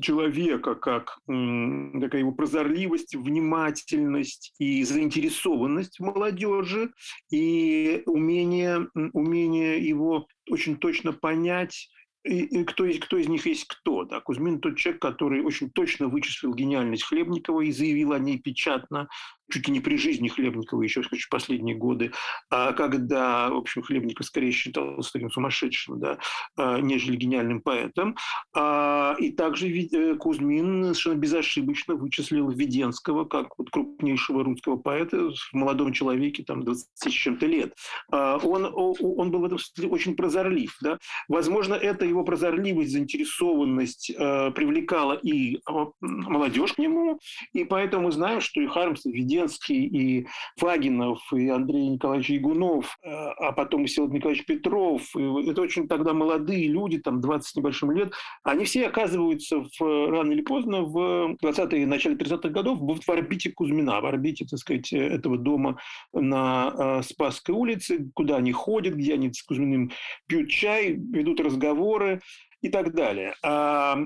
человека, 0.00 0.74
как 0.74 1.18
такая 1.26 2.20
его 2.20 2.32
прозорливость, 2.32 3.14
внимательность 3.14 4.52
и 4.58 4.82
заинтересованность 4.82 6.00
молодежи, 6.00 6.92
и 7.30 8.02
умение, 8.06 8.88
умение 9.12 9.78
его 9.78 10.26
очень 10.50 10.76
точно 10.76 11.12
понять 11.12 11.88
и, 12.24 12.40
и 12.40 12.64
кто, 12.64 12.86
кто 13.00 13.18
из 13.18 13.28
них 13.28 13.46
есть 13.46 13.66
кто. 13.66 14.04
Да? 14.04 14.20
Кузьмин 14.20 14.60
тот 14.60 14.76
человек, 14.76 15.00
который 15.00 15.42
очень 15.42 15.70
точно 15.70 16.08
вычислил 16.08 16.54
гениальность 16.54 17.04
Хлебникова 17.04 17.60
и 17.60 17.70
заявил 17.70 18.12
о 18.12 18.18
ней 18.18 18.38
печатно, 18.38 19.08
чуть 19.50 19.68
ли 19.68 19.74
не 19.74 19.80
при 19.80 19.96
жизни 19.96 20.28
Хлебникова, 20.28 20.82
еще 20.82 21.02
в 21.02 21.28
последние 21.28 21.76
годы, 21.76 22.12
а 22.50 22.72
когда, 22.72 23.50
в 23.50 23.56
общем, 23.56 23.82
Хлебников 23.82 24.26
скорее 24.26 24.52
считался 24.52 25.12
таким 25.12 25.30
сумасшедшим, 25.30 26.00
да, 26.00 26.18
а, 26.56 26.80
нежели 26.80 27.16
гениальным 27.16 27.60
поэтом. 27.60 28.16
А, 28.54 29.14
и 29.18 29.30
также 29.30 29.68
э, 29.68 30.16
Кузьмин 30.16 30.94
совершенно 30.94 31.14
безошибочно 31.14 31.94
вычислил 31.94 32.50
Веденского 32.50 33.24
как 33.24 33.58
вот 33.58 33.70
крупнейшего 33.70 34.44
русского 34.44 34.76
поэта 34.76 35.30
в 35.30 35.52
молодом 35.52 35.92
человеке, 35.92 36.42
там, 36.44 36.62
20 36.62 36.86
с 36.96 37.10
чем-то 37.10 37.46
лет. 37.46 37.74
Он, 38.10 38.70
он 38.74 39.30
был 39.30 39.40
в 39.40 39.44
этом 39.44 39.58
смысле 39.58 39.90
очень 39.90 40.16
прозорлив. 40.16 40.76
Да? 40.80 40.98
Возможно, 41.28 41.74
это 41.74 42.04
его 42.04 42.24
прозорливость, 42.24 42.92
заинтересованность 42.92 44.10
э, 44.10 44.50
привлекала 44.52 45.14
и 45.14 45.60
молодежь 46.00 46.74
к 46.74 46.78
нему, 46.78 47.18
и 47.52 47.64
поэтому 47.64 48.04
мы 48.04 48.12
знаем, 48.12 48.40
что 48.40 48.60
и 48.60 48.66
Хармс, 48.66 49.06
и 49.06 49.12
Веденский, 49.12 49.33
и 49.70 50.26
Вагинов, 50.60 51.20
и 51.32 51.48
Андрей 51.48 51.88
Николаевич 51.88 52.30
Ягунов, 52.30 52.96
э, 53.02 53.08
а 53.10 53.52
потом 53.52 53.84
и 53.84 53.86
Всеволод 53.86 54.14
Николаевич 54.14 54.46
Петров. 54.46 55.02
И 55.16 55.50
это 55.50 55.62
очень 55.62 55.88
тогда 55.88 56.12
молодые 56.12 56.68
люди, 56.68 56.98
там 56.98 57.20
20 57.20 57.46
с 57.46 57.56
небольшим 57.56 57.90
лет. 57.92 58.12
Они 58.42 58.64
все 58.64 58.86
оказываются 58.86 59.60
в, 59.60 60.10
рано 60.10 60.32
или 60.32 60.42
поздно 60.42 60.82
в 60.82 61.36
20-е, 61.42 61.86
начале 61.86 62.16
30-х 62.16 62.48
годов 62.48 62.78
в 62.80 63.10
орбите 63.10 63.50
Кузьмина, 63.50 64.00
в 64.00 64.06
орбите, 64.06 64.44
так 64.44 64.58
сказать, 64.58 64.92
этого 64.92 65.38
дома 65.38 65.78
на 66.12 66.72
э, 66.76 67.02
Спасской 67.02 67.54
улице, 67.54 68.10
куда 68.14 68.36
они 68.36 68.52
ходят, 68.52 68.94
где 68.94 69.14
они 69.14 69.32
с 69.32 69.42
Кузьминым 69.42 69.90
пьют 70.26 70.48
чай, 70.48 70.92
ведут 70.92 71.40
разговоры, 71.40 72.20
и 72.64 72.70
так 72.70 72.94
далее. 72.94 73.34
А, 73.42 73.98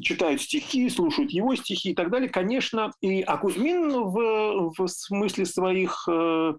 читают 0.00 0.40
стихи, 0.40 0.88
слушают 0.88 1.30
его 1.30 1.54
стихи 1.54 1.90
и 1.90 1.94
так 1.94 2.10
далее. 2.10 2.30
Конечно, 2.30 2.90
и 3.02 3.20
а 3.20 3.36
Кузьмин 3.36 3.90
в, 3.90 4.72
в 4.74 4.88
смысле 4.88 5.44
своих, 5.44 6.08
э, 6.08 6.54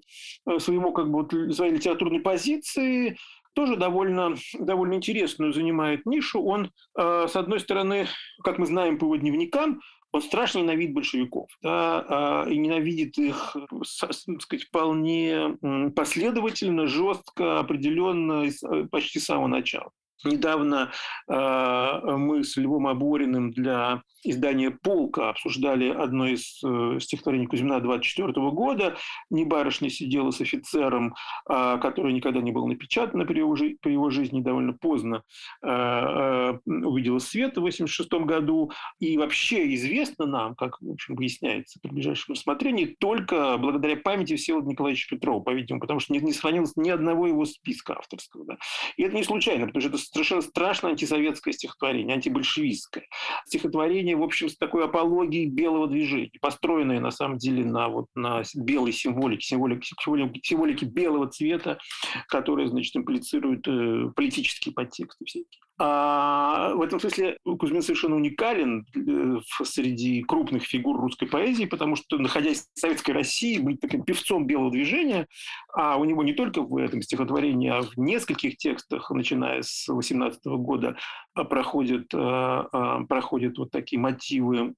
своего, 0.59 0.91
как 0.91 1.09
бы, 1.09 1.51
своей 1.51 1.73
литературной 1.73 2.19
позиции 2.19 3.17
тоже 3.55 3.77
довольно, 3.77 4.35
довольно 4.59 4.93
интересную 4.93 5.51
занимает 5.51 6.05
нишу. 6.05 6.39
Он, 6.43 6.69
э, 6.95 7.25
с 7.27 7.35
одной 7.35 7.59
стороны, 7.59 8.05
как 8.43 8.59
мы 8.59 8.67
знаем 8.67 8.99
по 8.99 9.05
его 9.05 9.15
дневникам, 9.15 9.81
он 10.11 10.21
страшно 10.21 10.59
ненавидит 10.59 10.93
большевиков 10.93 11.49
да, 11.61 12.05
а, 12.09 12.45
и 12.49 12.57
ненавидит 12.57 13.17
их 13.17 13.55
сказать, 13.83 14.65
вполне 14.65 15.57
последовательно, 15.95 16.87
жестко, 16.87 17.59
определенно, 17.59 18.45
э, 18.45 18.85
почти 18.91 19.19
с 19.19 19.25
самого 19.25 19.47
начала. 19.47 19.91
Недавно 20.25 20.91
э, 21.29 22.15
мы 22.17 22.43
с 22.43 22.57
Львом 22.57 22.87
Обориным 22.87 23.51
для 23.51 24.03
издания 24.23 24.69
«Полка» 24.69 25.29
обсуждали 25.29 25.89
одно 25.89 26.27
из 26.27 26.61
э, 26.63 26.99
стихотворений 26.99 27.47
Кузьмина 27.47 27.79
24 27.79 28.33
года. 28.51 28.97
«Не 29.29 29.45
барышня 29.45 29.89
сидела 29.89 30.31
с 30.31 30.41
офицером, 30.41 31.15
э, 31.49 31.77
который 31.81 32.11
никогда 32.11 32.41
не 32.41 32.51
был 32.51 32.67
напечатан 32.67 33.25
при 33.25 33.39
его, 33.39 33.55
при 33.55 33.91
его 33.93 34.09
жизни, 34.09 34.41
довольно 34.41 34.73
поздно 34.73 35.23
э, 35.63 35.69
э, 35.69 36.59
увидела 36.65 37.19
свет 37.19 37.57
в 37.57 37.61
86 37.61 38.11
году. 38.25 38.71
И 38.99 39.17
вообще 39.17 39.73
известно 39.75 40.25
нам, 40.25 40.55
как 40.55 40.81
в 40.81 40.91
общем, 40.91 41.15
выясняется 41.15 41.79
при 41.81 41.91
ближайшем 41.91 42.33
рассмотрении, 42.33 42.85
только 42.99 43.57
благодаря 43.57 43.95
памяти 43.95 44.35
Всеволода 44.35 44.69
Николаевича 44.69 45.15
Петрова, 45.15 45.41
по-видимому, 45.41 45.79
потому 45.79 46.01
что 46.01 46.11
не, 46.11 46.19
не 46.19 46.33
сохранилось 46.33 46.75
ни 46.75 46.89
одного 46.89 47.27
его 47.27 47.45
списка 47.45 47.93
авторского. 47.97 48.45
Да. 48.45 48.57
И 48.97 49.03
это 49.03 49.15
не 49.15 49.23
случайно, 49.23 49.67
потому 49.67 49.81
что 49.81 49.89
это 49.89 49.97
совершенно 50.11 50.41
страшно 50.41 50.89
антисоветское 50.89 51.53
стихотворение, 51.53 52.15
антибольшевистское. 52.15 53.05
Стихотворение, 53.45 54.15
в 54.15 54.23
общем, 54.23 54.49
с 54.49 54.57
такой 54.57 54.85
апологией 54.85 55.47
белого 55.47 55.87
движения, 55.87 56.31
построенное 56.41 56.99
на 56.99 57.11
самом 57.11 57.37
деле 57.37 57.65
на, 57.65 57.89
вот, 57.89 58.07
на 58.15 58.43
белой 58.55 58.91
символике, 58.91 59.45
символике, 59.45 59.93
символике, 59.99 60.39
символике 60.43 60.85
белого 60.85 61.27
цвета, 61.27 61.79
которая, 62.27 62.67
значит, 62.67 62.95
имплицирует 62.95 63.67
э, 63.67 64.11
политические 64.15 64.73
подтексты 64.73 65.25
всякие. 65.25 65.61
А 65.81 66.73
в 66.73 66.81
этом 66.81 66.99
смысле 66.99 67.37
Кузьмин 67.45 67.81
совершенно 67.81 68.17
уникален 68.17 68.85
э, 68.93 69.39
среди 69.63 70.23
крупных 70.23 70.63
фигур 70.63 70.99
русской 70.99 71.25
поэзии, 71.25 71.63
потому 71.63 71.95
что, 71.95 72.17
находясь 72.17 72.65
в 72.73 72.79
Советской 72.79 73.11
России, 73.11 73.59
быть 73.59 73.79
таким 73.79 74.03
певцом 74.03 74.45
белого 74.45 74.71
движения, 74.71 75.25
а 75.73 75.95
у 75.95 76.03
него 76.03 76.21
не 76.23 76.33
только 76.33 76.61
в 76.61 76.75
этом 76.75 77.01
стихотворении, 77.01 77.69
а 77.69 77.83
в 77.83 77.95
нескольких 77.95 78.57
текстах, 78.57 79.09
начиная 79.09 79.61
с 79.61 79.87
18 79.99 80.57
года, 80.57 80.97
а, 81.33 81.43
проходят, 81.43 82.13
а, 82.13 82.67
а, 82.71 83.03
проходят 83.05 83.57
вот 83.57 83.71
такие 83.71 83.99
мотивы 83.99 84.75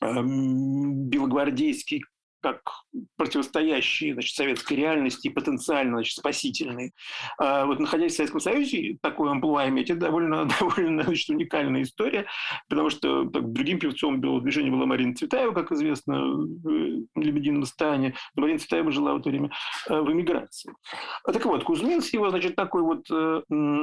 белогвардейский 0.00 2.04
как 2.40 2.60
противостоящие 3.16 4.14
значит, 4.14 4.34
советской 4.34 4.74
реальности 4.74 5.28
и 5.28 5.30
потенциально 5.30 5.96
значит, 5.96 6.16
спасительные. 6.18 6.92
А 7.38 7.66
вот 7.66 7.80
находясь 7.80 8.12
в 8.12 8.16
Советском 8.16 8.40
Союзе, 8.40 8.96
такой 9.02 9.30
амплуа 9.30 9.68
иметь, 9.68 9.90
это 9.90 10.00
довольно, 10.00 10.48
довольно 10.60 11.02
значит, 11.02 11.28
уникальная 11.30 11.82
история, 11.82 12.26
потому 12.68 12.90
что 12.90 13.24
так, 13.28 13.52
другим 13.52 13.78
певцом 13.78 14.20
белого 14.20 14.40
движения 14.40 14.70
была 14.70 14.86
Марина 14.86 15.14
Цветаева, 15.14 15.52
как 15.52 15.72
известно, 15.72 16.20
в 16.20 17.06
«Лебедином 17.16 17.64
стане». 17.64 18.14
Но 18.34 18.42
Марина 18.42 18.58
Цветаева 18.58 18.92
жила 18.92 19.14
в 19.14 19.18
это 19.18 19.30
время 19.30 19.50
э, 19.88 20.00
в 20.00 20.12
эмиграции. 20.12 20.72
А 21.24 21.32
так 21.32 21.44
вот, 21.44 21.64
Кузьмин 21.64 22.00
с 22.00 22.12
его, 22.12 22.30
значит, 22.30 22.56
такой 22.56 22.82
вот, 22.82 23.10
э, 23.10 23.42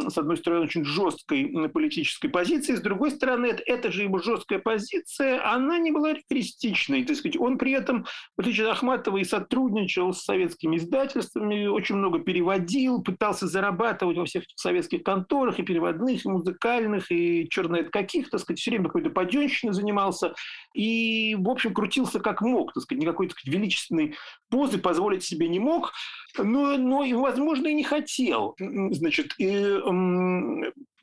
с 0.09 0.17
одной 0.17 0.37
стороны, 0.37 0.63
очень 0.63 0.85
жесткой 0.85 1.69
политической 1.69 2.29
позиции, 2.29 2.75
с 2.75 2.81
другой 2.81 3.11
стороны, 3.11 3.47
эта 3.65 3.91
же 3.91 4.03
его 4.03 4.19
жесткая 4.19 4.59
позиция, 4.59 5.45
она 5.45 5.77
не 5.77 5.91
была 5.91 6.13
рекристичной. 6.13 7.03
То 7.03 7.13
есть, 7.13 7.37
он 7.37 7.57
при 7.57 7.71
этом 7.73 8.05
отличие 8.45 8.67
от 8.67 8.77
Ахматова, 8.77 9.17
и 9.17 9.23
сотрудничал 9.23 10.13
с 10.13 10.23
советскими 10.23 10.77
издательствами, 10.77 11.65
очень 11.65 11.95
много 11.95 12.19
переводил, 12.19 13.01
пытался 13.01 13.47
зарабатывать 13.47 14.17
во 14.17 14.25
всех 14.25 14.43
советских 14.55 15.03
конторах, 15.03 15.59
и 15.59 15.63
переводных, 15.63 16.25
и 16.25 16.29
музыкальных, 16.29 17.11
и 17.11 17.47
черно 17.49 17.83
каких, 17.91 18.29
так 18.29 18.39
сказать, 18.39 18.59
все 18.59 18.71
время 18.71 18.85
какой-то 18.85 19.09
паденщиной 19.09 19.73
занимался, 19.73 20.33
и, 20.73 21.35
в 21.39 21.49
общем, 21.49 21.73
крутился 21.73 22.19
как 22.19 22.41
мог, 22.41 22.73
так 22.73 22.83
сказать, 22.83 23.01
никакой 23.01 23.27
так 23.27 23.37
сказать, 23.37 23.55
величественной 23.55 24.15
позы 24.49 24.77
позволить 24.77 25.23
себе 25.23 25.47
не 25.47 25.59
мог, 25.59 25.91
но, 26.37 26.77
но 26.77 27.03
возможно, 27.19 27.67
и 27.67 27.73
не 27.73 27.83
хотел. 27.83 28.55
Значит, 28.59 29.33
и, 29.37 29.79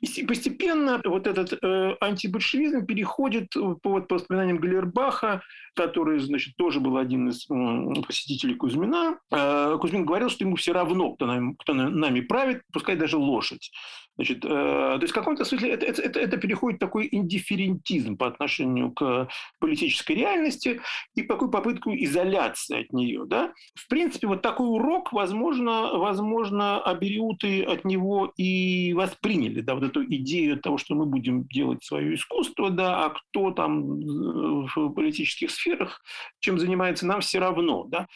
и 0.03 0.25
постепенно 0.25 1.01
вот 1.05 1.27
этот 1.27 1.53
э, 1.53 1.95
антибольшевизм 2.01 2.85
переходит, 2.85 3.53
по, 3.53 3.89
вот, 3.89 4.07
по 4.07 4.15
воспоминаниям 4.15 4.57
Галербаха, 4.57 5.41
который, 5.75 6.19
значит, 6.19 6.57
тоже 6.57 6.81
был 6.81 6.97
один 6.97 7.29
из 7.29 7.45
посетителей 8.05 8.55
Кузьмина. 8.55 9.17
Э, 9.31 9.77
Кузьмин 9.79 10.05
говорил, 10.05 10.29
что 10.29 10.43
ему 10.43 10.57
все 10.57 10.73
равно, 10.73 11.13
кто 11.13 11.25
нами, 11.25 11.55
кто 11.57 11.73
нами 11.73 12.19
правит, 12.19 12.63
пускай 12.73 12.97
даже 12.97 13.15
лошадь. 13.15 13.71
Значит, 14.15 14.45
э, 14.45 14.47
то 14.47 14.99
есть 15.01 15.11
в 15.11 15.15
каком-то 15.15 15.43
смысле 15.43 15.71
это, 15.71 15.87
это, 15.87 16.01
это, 16.01 16.19
это 16.19 16.37
переходит 16.37 16.77
в 16.77 16.85
такой 16.85 17.09
индифферентизм 17.11 18.15
по 18.15 18.27
отношению 18.27 18.91
к 18.91 19.27
политической 19.59 20.13
реальности 20.13 20.81
и 21.15 21.23
такую 21.23 21.49
попытку 21.49 21.91
изоляции 21.95 22.81
от 22.81 22.93
нее. 22.93 23.23
Да? 23.25 23.53
В 23.73 23.87
принципе, 23.87 24.27
вот 24.27 24.43
такой 24.43 24.67
урок, 24.67 25.13
возможно, 25.13 25.97
возможно, 25.97 26.79
абериуты 26.79 27.63
от 27.63 27.85
него 27.85 28.31
и 28.37 28.93
восприняли, 28.93 29.61
да, 29.61 29.73
вот 29.73 29.83
эту 29.83 30.05
идею 30.05 30.59
того, 30.59 30.77
что 30.77 30.93
мы 30.93 31.07
будем 31.07 31.45
делать 31.45 31.83
свое 31.83 32.13
искусство, 32.13 32.69
да, 32.69 33.05
а 33.05 33.09
кто 33.09 33.49
там 33.51 33.99
э, 33.99 34.67
в 34.75 34.89
политических 34.89 35.49
сферах, 35.49 36.03
чем 36.39 36.59
занимается, 36.59 37.07
нам 37.07 37.21
все 37.21 37.39
равно. 37.39 37.85
Да? 37.85 38.07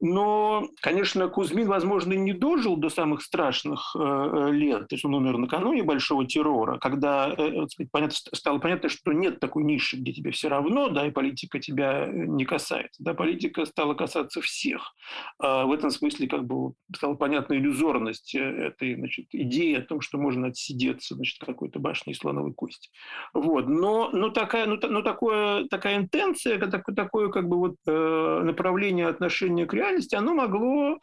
Но, 0.00 0.66
конечно, 0.80 1.28
Кузьмин, 1.28 1.68
возможно, 1.68 2.14
не 2.14 2.32
дожил 2.32 2.76
до 2.76 2.88
самых 2.88 3.20
страшных 3.20 3.94
э, 3.98 4.48
лет, 4.50 4.88
то 4.88 4.94
есть 4.94 5.04
он 5.04 5.14
умер 5.14 5.41
накануне 5.42 5.82
большого 5.82 6.26
террора, 6.26 6.78
когда 6.78 7.34
э, 7.36 7.66
сказать, 7.68 7.90
понятно, 7.90 8.16
стало 8.32 8.58
понятно, 8.58 8.88
что 8.88 9.12
нет 9.12 9.40
такой 9.40 9.64
ниши, 9.64 9.96
где 9.96 10.12
тебе 10.12 10.30
все 10.30 10.48
равно, 10.48 10.88
да, 10.88 11.06
и 11.06 11.10
политика 11.10 11.58
тебя 11.58 12.06
э, 12.06 12.12
не 12.12 12.44
касается. 12.44 13.02
Да, 13.02 13.14
политика 13.14 13.64
стала 13.66 13.94
касаться 13.94 14.40
всех. 14.40 14.94
А 15.38 15.66
в 15.66 15.72
этом 15.72 15.90
смысле 15.90 16.28
как 16.28 16.46
бы 16.46 16.72
стала 16.94 17.14
понятна 17.14 17.54
иллюзорность 17.54 18.34
э, 18.34 18.38
этой 18.38 18.94
значит, 18.94 19.26
идеи 19.32 19.74
о 19.74 19.82
том, 19.82 20.00
что 20.00 20.18
можно 20.18 20.48
отсидеться 20.48 21.14
значит, 21.14 21.38
какой-то 21.44 21.78
башни 21.78 22.12
слоновой 22.12 22.54
кости. 22.54 22.90
Вот. 23.34 23.68
Но, 23.68 24.10
но, 24.12 24.30
такая, 24.30 24.66
но, 24.66 24.76
но 24.80 25.02
такое, 25.02 25.66
такая 25.68 25.96
интенция, 25.96 26.58
такое, 26.58 26.94
такое 26.94 27.28
как 27.28 27.48
бы 27.48 27.58
вот, 27.58 27.76
э, 27.86 28.40
направление 28.44 29.08
отношения 29.08 29.66
к 29.66 29.74
реальности, 29.74 30.14
оно 30.14 30.34
могло 30.34 30.98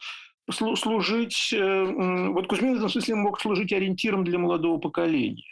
служить, 0.52 1.52
э, 1.52 1.84
вот 2.28 2.46
Кузьмин 2.46 2.74
в 2.74 2.76
этом 2.76 2.88
смысле 2.88 3.14
мог 3.16 3.40
служить 3.40 3.72
ориентиром 3.72 4.24
для 4.24 4.38
молодого 4.38 4.78
поколения. 4.78 5.44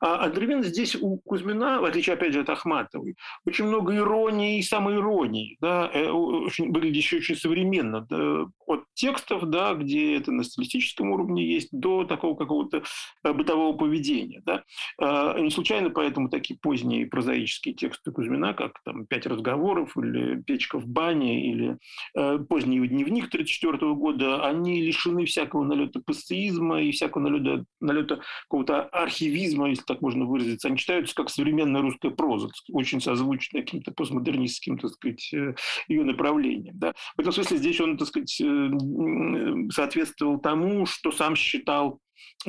А 0.00 0.24
одновременно 0.24 0.64
здесь 0.64 0.96
у 0.96 1.18
Кузьмина, 1.18 1.80
в 1.80 1.84
отличие, 1.84 2.14
опять 2.14 2.32
же, 2.32 2.40
от 2.40 2.50
Ахматовой, 2.50 3.16
очень 3.44 3.66
много 3.66 3.94
иронии 3.94 4.58
и 4.58 4.62
самоиронии, 4.62 5.56
да, 5.60 5.90
э, 5.92 6.08
очень, 6.08 6.72
выглядящей 6.72 7.18
очень 7.18 7.36
современно, 7.36 8.06
да, 8.08 8.46
от 8.66 8.84
текстов, 8.94 9.48
да, 9.48 9.74
где 9.74 10.16
это 10.16 10.32
на 10.32 10.44
стилистическом 10.44 11.10
уровне 11.10 11.44
есть, 11.46 11.68
до 11.72 12.04
такого 12.04 12.36
какого-то 12.36 12.82
э, 13.24 13.32
бытового 13.32 13.76
поведения. 13.76 14.42
Да. 14.44 14.64
А, 14.98 15.38
не 15.38 15.50
случайно 15.50 15.90
поэтому 15.90 16.28
такие 16.28 16.58
поздние 16.58 17.06
прозаические 17.06 17.74
тексты 17.74 18.12
Кузьмина, 18.12 18.54
как 18.54 18.80
там 18.84 19.06
«Пять 19.06 19.26
разговоров» 19.26 19.96
или 19.96 20.42
«Печка 20.42 20.78
в 20.78 20.86
бане» 20.86 21.50
или 21.50 21.78
э, 22.16 22.38
поздний 22.38 22.76
дневник 22.76 23.26
1934 23.26 23.94
года, 23.94 24.46
они 24.46 24.82
лишены 24.82 25.24
всякого 25.26 25.64
налета 25.64 26.00
пассеизма 26.00 26.82
и 26.82 26.90
всякого 26.90 27.22
налета, 27.22 27.64
налета 27.80 28.20
какого-то 28.42 28.82
архивизма, 28.82 29.68
если 29.68 29.84
так 29.84 30.00
можно 30.02 30.24
выразиться, 30.24 30.68
они 30.68 30.76
читаются 30.76 31.14
как 31.14 31.30
современная 31.30 31.82
русская 31.82 32.10
проза, 32.10 32.48
очень 32.72 33.00
созвучная 33.00 33.62
каким-то 33.62 33.92
постмодернистским, 33.92 34.78
так 34.78 34.90
сказать, 34.90 35.32
э, 35.32 35.54
ее 35.88 36.04
направлением. 36.04 36.78
Да. 36.78 36.94
В 37.16 37.20
этом 37.20 37.32
смысле 37.32 37.58
здесь 37.58 37.80
он, 37.80 37.96
так 37.96 38.08
сказать, 38.08 38.40
э, 38.40 38.55
соответствовал 39.70 40.38
тому, 40.38 40.86
что 40.86 41.12
сам 41.12 41.36
считал 41.36 42.00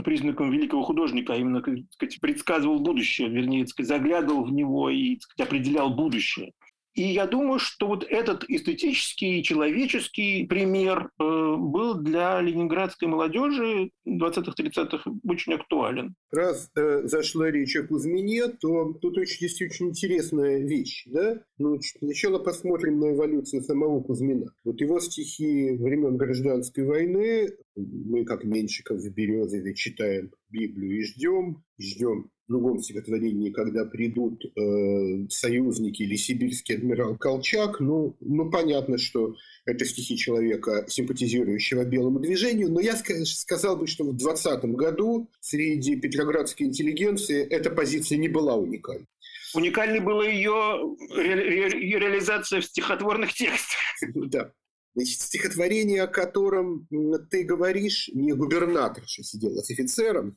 признаком 0.04 0.52
великого 0.52 0.84
художника, 0.84 1.34
а 1.34 1.38
именно, 1.38 1.62
сказать, 1.92 2.20
предсказывал 2.22 2.80
будущее, 2.80 3.30
вернее, 3.30 3.68
сказать, 3.68 3.90
заглядывал 3.90 4.46
в 4.46 4.52
него 4.52 4.90
и 4.90 5.20
сказать, 5.20 5.48
определял 5.48 5.94
будущее. 5.94 6.52
И 6.98 7.14
я 7.14 7.28
думаю, 7.28 7.60
что 7.60 7.86
вот 7.86 8.04
этот 8.10 8.44
эстетический, 8.50 9.44
человеческий 9.44 10.48
пример 10.48 11.12
э, 11.20 11.56
был 11.56 11.94
для 11.94 12.42
ленинградской 12.42 13.08
молодежи 13.08 13.92
20-30-х 14.08 15.12
очень 15.24 15.54
актуален. 15.54 16.16
Раз 16.32 16.72
э, 16.76 17.04
зашла 17.04 17.52
речь 17.52 17.76
о 17.76 17.86
Кузьмине, 17.86 18.48
то 18.48 18.94
тут 18.94 19.16
очень, 19.20 19.46
есть 19.46 19.62
очень 19.62 19.90
интересная 19.90 20.58
вещь. 20.58 21.06
Да? 21.06 21.40
Ну, 21.60 21.80
сначала 21.80 22.40
посмотрим 22.40 23.00
на 23.00 23.14
эволюцию 23.14 23.62
самого 23.62 24.02
Кузьмина. 24.02 24.52
Вот 24.64 24.82
его 24.82 25.00
стихи 25.00 25.78
времен 25.78 26.18
гражданской 26.18 26.84
войны, 26.84 27.52
мы 27.76 28.26
как 28.26 28.44
Меньшиков 28.44 28.98
в 28.98 29.10
Березове 29.14 29.76
читаем 29.76 30.32
Библию 30.50 30.98
и 30.98 31.04
ждем, 31.04 31.64
ждем 31.78 32.32
в 32.48 32.52
другом 32.52 32.80
стихотворении, 32.80 33.52
когда 33.52 33.84
придут 33.86 34.46
э, 34.46 35.28
союзники 35.30 36.04
или 36.04 36.16
сибирский 36.16 36.76
адмирал 36.76 37.18
Колчак, 37.18 37.80
ну, 37.80 38.16
ну, 38.22 38.50
понятно, 38.50 38.98
что 38.98 39.36
это 39.66 39.84
стихи 39.84 40.18
человека, 40.18 40.86
симпатизирующего 40.88 41.84
белому 41.84 42.20
движению, 42.20 42.72
но 42.72 42.80
я 42.80 42.96
сказал 42.96 43.76
бы, 43.78 43.88
что 43.88 44.06
в 44.06 44.16
2020 44.16 44.64
году 44.76 45.30
среди 45.42 45.98
петроградской 45.98 46.68
интеллигенции 46.68 47.46
эта 47.46 47.70
позиция 47.70 48.18
не 48.18 48.30
была 48.30 48.56
уникальной. 48.56 49.08
Уникальной 49.54 50.00
была 50.00 50.26
ее, 50.26 50.96
ре, 51.16 51.82
ее 51.82 52.00
реализация 52.00 52.62
в 52.62 52.66
стихотворных 52.66 53.34
текстах. 53.34 53.80
Да. 54.14 54.52
Значит, 54.98 55.22
стихотворение, 55.22 56.02
о 56.02 56.08
котором 56.08 56.88
ты 57.30 57.44
говоришь, 57.44 58.10
не 58.16 58.34
губернатор, 58.34 59.04
что 59.06 59.22
сидела 59.22 59.62
с 59.62 59.70
офицером, 59.70 60.36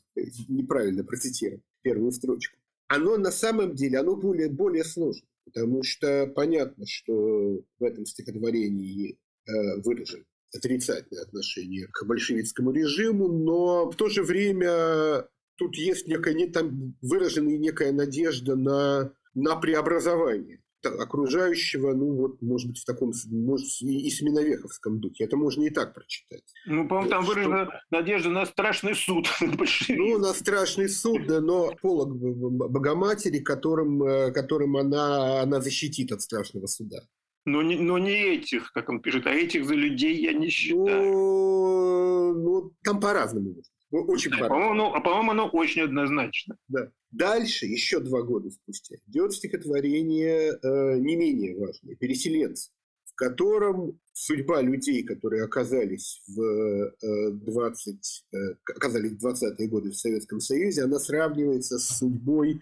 неправильно 0.48 1.02
процитировал 1.02 1.62
первую 1.80 2.12
строчку, 2.12 2.58
оно 2.86 3.16
на 3.16 3.30
самом 3.30 3.74
деле, 3.74 3.98
оно 3.98 4.16
более, 4.16 4.50
более 4.50 4.84
сложно, 4.84 5.26
потому 5.46 5.82
что 5.82 6.26
понятно, 6.36 6.84
что 6.86 7.62
в 7.78 7.82
этом 7.82 8.04
стихотворении 8.04 9.18
э, 9.46 9.80
выражено 9.82 10.24
отрицательное 10.54 11.22
отношение 11.22 11.86
к 11.86 12.04
большевистскому 12.04 12.72
режиму, 12.72 13.28
но 13.28 13.90
в 13.90 13.96
то 13.96 14.10
же 14.10 14.22
время 14.22 15.26
тут 15.56 15.74
есть 15.76 16.06
некая, 16.06 16.34
не, 16.34 16.46
там 16.46 16.98
выражена 17.00 17.48
некая 17.48 17.92
надежда 17.92 18.56
на, 18.56 19.14
на 19.32 19.56
преобразование 19.56 20.60
окружающего, 20.84 21.94
ну 21.94 22.14
вот, 22.14 22.42
может 22.42 22.68
быть, 22.68 22.78
в 22.78 22.84
таком, 22.84 23.12
может, 23.30 23.82
и 23.82 24.10
сменовеховском 24.10 25.00
духе. 25.00 25.24
Это 25.24 25.36
можно 25.36 25.64
и 25.64 25.70
так 25.70 25.94
прочитать. 25.94 26.44
Ну, 26.66 26.88
по-моему, 26.88 27.10
там 27.10 27.24
выражена 27.24 27.66
что... 27.66 27.80
надежда 27.90 28.30
на 28.30 28.46
страшный 28.46 28.94
суд. 28.94 29.26
Ну, 29.88 30.18
на 30.18 30.32
страшный 30.32 30.88
суд, 30.88 31.26
да, 31.26 31.40
но 31.40 31.72
полог 31.82 32.16
Богоматери, 32.16 33.40
которым, 33.40 34.02
э, 34.02 34.32
которым 34.32 34.76
она, 34.76 35.42
она 35.42 35.60
защитит 35.60 36.12
от 36.12 36.22
страшного 36.22 36.66
суда. 36.66 36.98
Но 37.44 37.62
не, 37.62 37.76
но 37.76 37.98
не 37.98 38.34
этих, 38.34 38.72
как 38.72 38.88
он 38.88 39.00
пишет, 39.00 39.26
а 39.26 39.30
этих 39.30 39.66
за 39.66 39.74
людей 39.74 40.22
я 40.22 40.32
не 40.32 40.48
считаю. 40.48 41.12
Ну, 41.12 42.34
ну 42.34 42.72
там 42.82 43.00
по-разному. 43.00 43.56
Очень 43.90 44.30
да, 44.30 44.48
по-моему, 44.48 44.74
ну, 44.74 44.94
а 44.94 45.00
по-моему, 45.00 45.30
оно 45.32 45.48
очень 45.48 45.82
однозначно. 45.82 46.56
Да. 46.68 46.90
Дальше, 47.10 47.66
еще 47.66 47.98
два 47.98 48.22
года 48.22 48.50
спустя, 48.50 48.96
идет 49.08 49.32
стихотворение 49.34 50.52
э, 50.52 50.98
не 50.98 51.16
менее 51.16 51.58
важное 51.58 51.96
«Переселенцы», 51.96 52.70
в 53.04 53.14
котором 53.16 53.98
судьба 54.12 54.62
людей, 54.62 55.02
которые 55.02 55.42
оказались 55.42 56.22
в, 56.28 56.40
э, 56.40 57.30
20, 57.32 58.26
э, 58.32 58.36
оказались 58.76 59.12
в 59.12 59.26
20-е 59.26 59.68
годы 59.68 59.90
в 59.90 59.96
Советском 59.96 60.38
Союзе, 60.38 60.84
она 60.84 61.00
сравнивается 61.00 61.78
с 61.78 61.98
судьбой, 61.98 62.60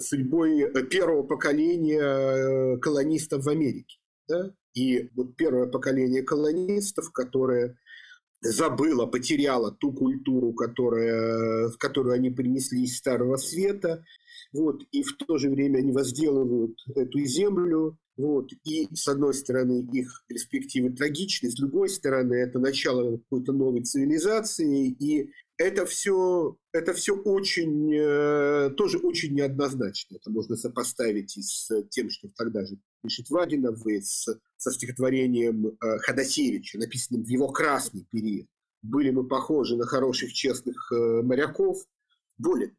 судьбой 0.00 0.72
первого 0.88 1.22
поколения 1.22 2.00
э, 2.00 2.78
колонистов 2.78 3.44
в 3.44 3.48
Америке. 3.48 3.98
Да? 4.26 4.54
И 4.74 5.10
вот 5.14 5.36
первое 5.36 5.66
поколение 5.66 6.22
колонистов, 6.22 7.10
которое 7.12 7.76
забыла, 8.40 9.06
потеряла 9.06 9.72
ту 9.72 9.92
культуру, 9.92 10.52
которая, 10.52 11.68
в 11.68 11.78
которую 11.78 12.14
они 12.14 12.30
принесли 12.30 12.84
из 12.84 12.96
Старого 12.96 13.36
Света, 13.36 14.04
вот, 14.52 14.82
и 14.92 15.02
в 15.02 15.16
то 15.16 15.38
же 15.38 15.50
время 15.50 15.78
они 15.78 15.92
возделывают 15.92 16.76
эту 16.94 17.20
землю, 17.20 17.98
вот, 18.16 18.50
и 18.64 18.88
с 18.94 19.06
одной 19.08 19.34
стороны 19.34 19.86
их 19.92 20.24
перспективы 20.26 20.90
трагичны, 20.90 21.50
с 21.50 21.54
другой 21.54 21.88
стороны 21.88 22.34
это 22.34 22.58
начало 22.58 23.18
какой-то 23.18 23.52
новой 23.52 23.82
цивилизации, 23.82 24.88
и 24.88 25.30
это 25.58 25.86
все, 25.86 26.56
это 26.72 26.94
все 26.94 27.16
очень, 27.16 27.92
э, 27.92 28.70
тоже 28.76 28.98
очень 28.98 29.34
неоднозначно. 29.34 30.16
Это 30.16 30.30
можно 30.30 30.56
сопоставить 30.56 31.36
и 31.36 31.42
с 31.42 31.82
тем, 31.90 32.10
что 32.10 32.28
тогда 32.36 32.64
же 32.64 32.78
пишет 33.02 33.28
Вагинов, 33.28 33.84
и 33.86 34.00
с, 34.00 34.28
со 34.56 34.70
стихотворением 34.70 35.66
э, 35.66 35.98
Ходосевича, 35.98 36.78
написанным 36.78 37.24
в 37.24 37.28
его 37.28 37.48
красный 37.48 38.06
период. 38.10 38.46
Были 38.82 39.10
мы 39.10 39.26
похожи 39.26 39.76
на 39.76 39.84
хороших, 39.84 40.32
честных 40.32 40.92
э, 40.92 41.22
моряков. 41.22 41.84
Более 42.38 42.76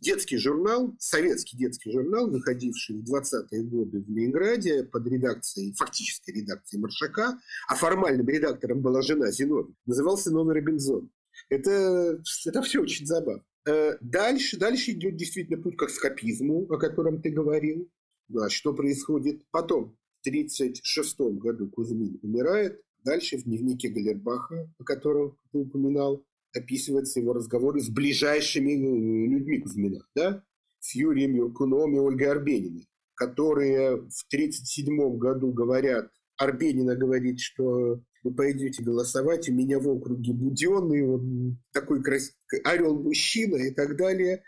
детский 0.00 0.36
журнал, 0.36 0.94
советский 1.00 1.56
детский 1.56 1.90
журнал, 1.90 2.30
выходивший 2.30 2.96
в 2.96 3.12
20-е 3.12 3.62
годы 3.64 4.00
в 4.00 4.08
Ленинграде 4.08 4.84
под 4.84 5.08
редакцией, 5.08 5.74
фактической 5.74 6.30
редакцией 6.30 6.80
Маршака, 6.80 7.40
а 7.68 7.74
формальным 7.74 8.28
редактором 8.28 8.80
была 8.80 9.02
жена 9.02 9.32
Зиновьева, 9.32 9.74
назывался 9.86 10.30
«Новый 10.30 10.54
Робинзон». 10.54 11.10
Это, 11.52 12.22
это 12.46 12.62
все 12.62 12.80
очень 12.80 13.06
забавно. 13.06 13.44
Э, 13.68 13.98
дальше, 14.00 14.56
дальше 14.56 14.92
идет 14.92 15.16
действительно 15.16 15.62
путь 15.62 15.76
к 15.76 15.86
скопизму, 15.90 16.64
о 16.72 16.78
котором 16.78 17.20
ты 17.20 17.28
говорил. 17.28 17.90
Да, 18.28 18.48
что 18.48 18.72
происходит 18.72 19.42
потом? 19.50 19.94
В 20.22 20.28
1936 20.28 21.20
году 21.38 21.68
Кузьмин 21.68 22.18
умирает. 22.22 22.80
Дальше 23.04 23.36
в 23.36 23.44
дневнике 23.44 23.90
Галербаха, 23.90 24.72
о 24.78 24.84
котором 24.84 25.36
ты 25.52 25.58
упоминал, 25.58 26.24
описываются 26.54 27.20
его 27.20 27.34
разговоры 27.34 27.80
с 27.82 27.90
ближайшими 27.90 28.72
э, 28.72 29.28
людьми 29.28 29.58
Кузьмина. 29.58 30.06
Да? 30.14 30.42
С 30.78 30.94
Юрием 30.94 31.34
Юркуном 31.34 31.94
и 31.94 31.98
Ольгой 31.98 32.28
Арбениной, 32.28 32.88
которые 33.14 33.96
в 33.96 34.24
1937 34.28 35.18
году 35.18 35.52
говорят, 35.52 36.10
Арбенина 36.38 36.96
говорит, 36.96 37.40
что 37.40 38.00
вы 38.22 38.34
пойдете 38.34 38.82
голосовать, 38.82 39.48
у 39.48 39.52
меня 39.52 39.78
в 39.78 39.88
округе 39.88 40.32
Буденный, 40.32 41.02
он 41.02 41.58
такой 41.72 42.02
крас... 42.02 42.32
орел-мужчина 42.64 43.56
и 43.56 43.70
так 43.70 43.96
далее. 43.96 44.42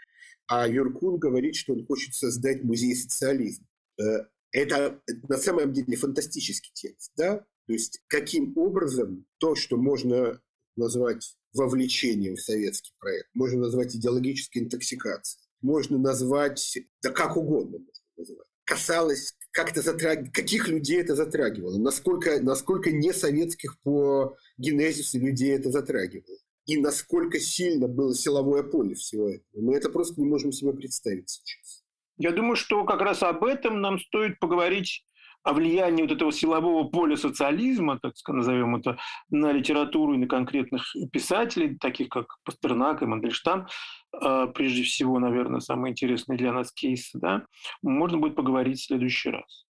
А 0.47 0.69
Юркун 0.69 1.19
говорит, 1.19 1.57
что 1.57 1.73
он 1.73 1.87
хочет 1.87 2.15
создать 2.15 2.63
музей 2.63 2.95
социализма. 2.95 3.67
Э, 3.99 4.27
это 4.53 5.01
на 5.29 5.39
самом 5.39 5.73
деле 5.73 5.97
фантастический 5.97 6.71
текст, 6.75 7.13
да? 7.17 7.39
То 7.67 7.73
есть 7.73 8.03
каким 8.09 8.57
образом 8.57 9.27
то, 9.39 9.55
что 9.55 9.77
можно 9.77 10.41
назвать 10.77 11.37
вовлечением 11.53 12.37
в 12.37 12.41
советский 12.41 12.93
проект, 12.99 13.29
можно 13.35 13.61
назвать 13.61 13.97
идеологической 13.97 14.63
интоксикацией, 14.63 15.43
можно 15.63 15.99
назвать, 15.99 16.79
да 17.03 17.11
как 17.11 17.37
угодно 17.37 17.79
можно 17.79 18.05
назвать, 18.17 18.47
касалось 18.65 19.35
как 19.55 19.71
это 19.71 19.83
затраг... 19.83 20.33
каких 20.33 20.69
людей 20.69 21.01
это 21.01 21.15
затрагивало, 21.15 21.79
насколько, 21.79 22.43
насколько 22.43 22.91
не 22.91 23.13
советских 23.13 23.79
по 23.83 24.37
генезису 24.59 25.21
людей 25.21 25.53
это 25.53 25.71
затрагивало, 25.71 26.39
и 26.67 26.77
насколько 26.77 27.39
сильно 27.39 27.87
было 27.87 28.15
силовое 28.15 28.65
поле 28.65 28.97
всего 28.97 29.29
этого. 29.29 29.63
Мы 29.63 29.77
это 29.77 29.91
просто 29.91 30.21
не 30.21 30.27
можем 30.27 30.51
себе 30.51 30.73
представить 30.73 31.31
сейчас. 31.31 31.85
Я 32.17 32.33
думаю, 32.33 32.57
что 32.57 32.85
как 32.85 33.01
раз 33.01 33.23
об 33.23 33.45
этом 33.45 33.81
нам 33.81 34.01
стоит 34.01 34.41
поговорить 34.41 35.05
о 35.45 35.53
влиянии 35.53 36.03
вот 36.03 36.13
этого 36.13 36.33
силового 36.33 36.85
поля 36.85 37.17
социализма, 37.17 37.99
так 38.01 38.17
сказать, 38.17 38.39
назовем 38.39 38.77
это, 38.77 38.99
на 39.31 39.53
литературу 39.53 40.15
и 40.15 40.19
на 40.19 40.27
конкретных 40.27 40.85
писателей, 41.13 41.77
таких 41.79 42.09
как 42.09 42.37
Пастернак 42.45 43.03
и 43.03 43.07
Мандельштам, 43.07 43.67
а, 44.13 44.47
прежде 44.47 44.83
всего, 44.83 45.19
наверное, 45.19 45.61
самый 45.61 45.91
интересный 45.91 46.37
для 46.37 46.53
нас 46.53 46.73
кейс, 46.73 47.11
да, 47.13 47.45
можно 47.83 48.19
будет 48.19 48.37
поговорить 48.37 48.81
в 48.81 48.87
следующий 48.87 49.31
раз. 49.31 49.64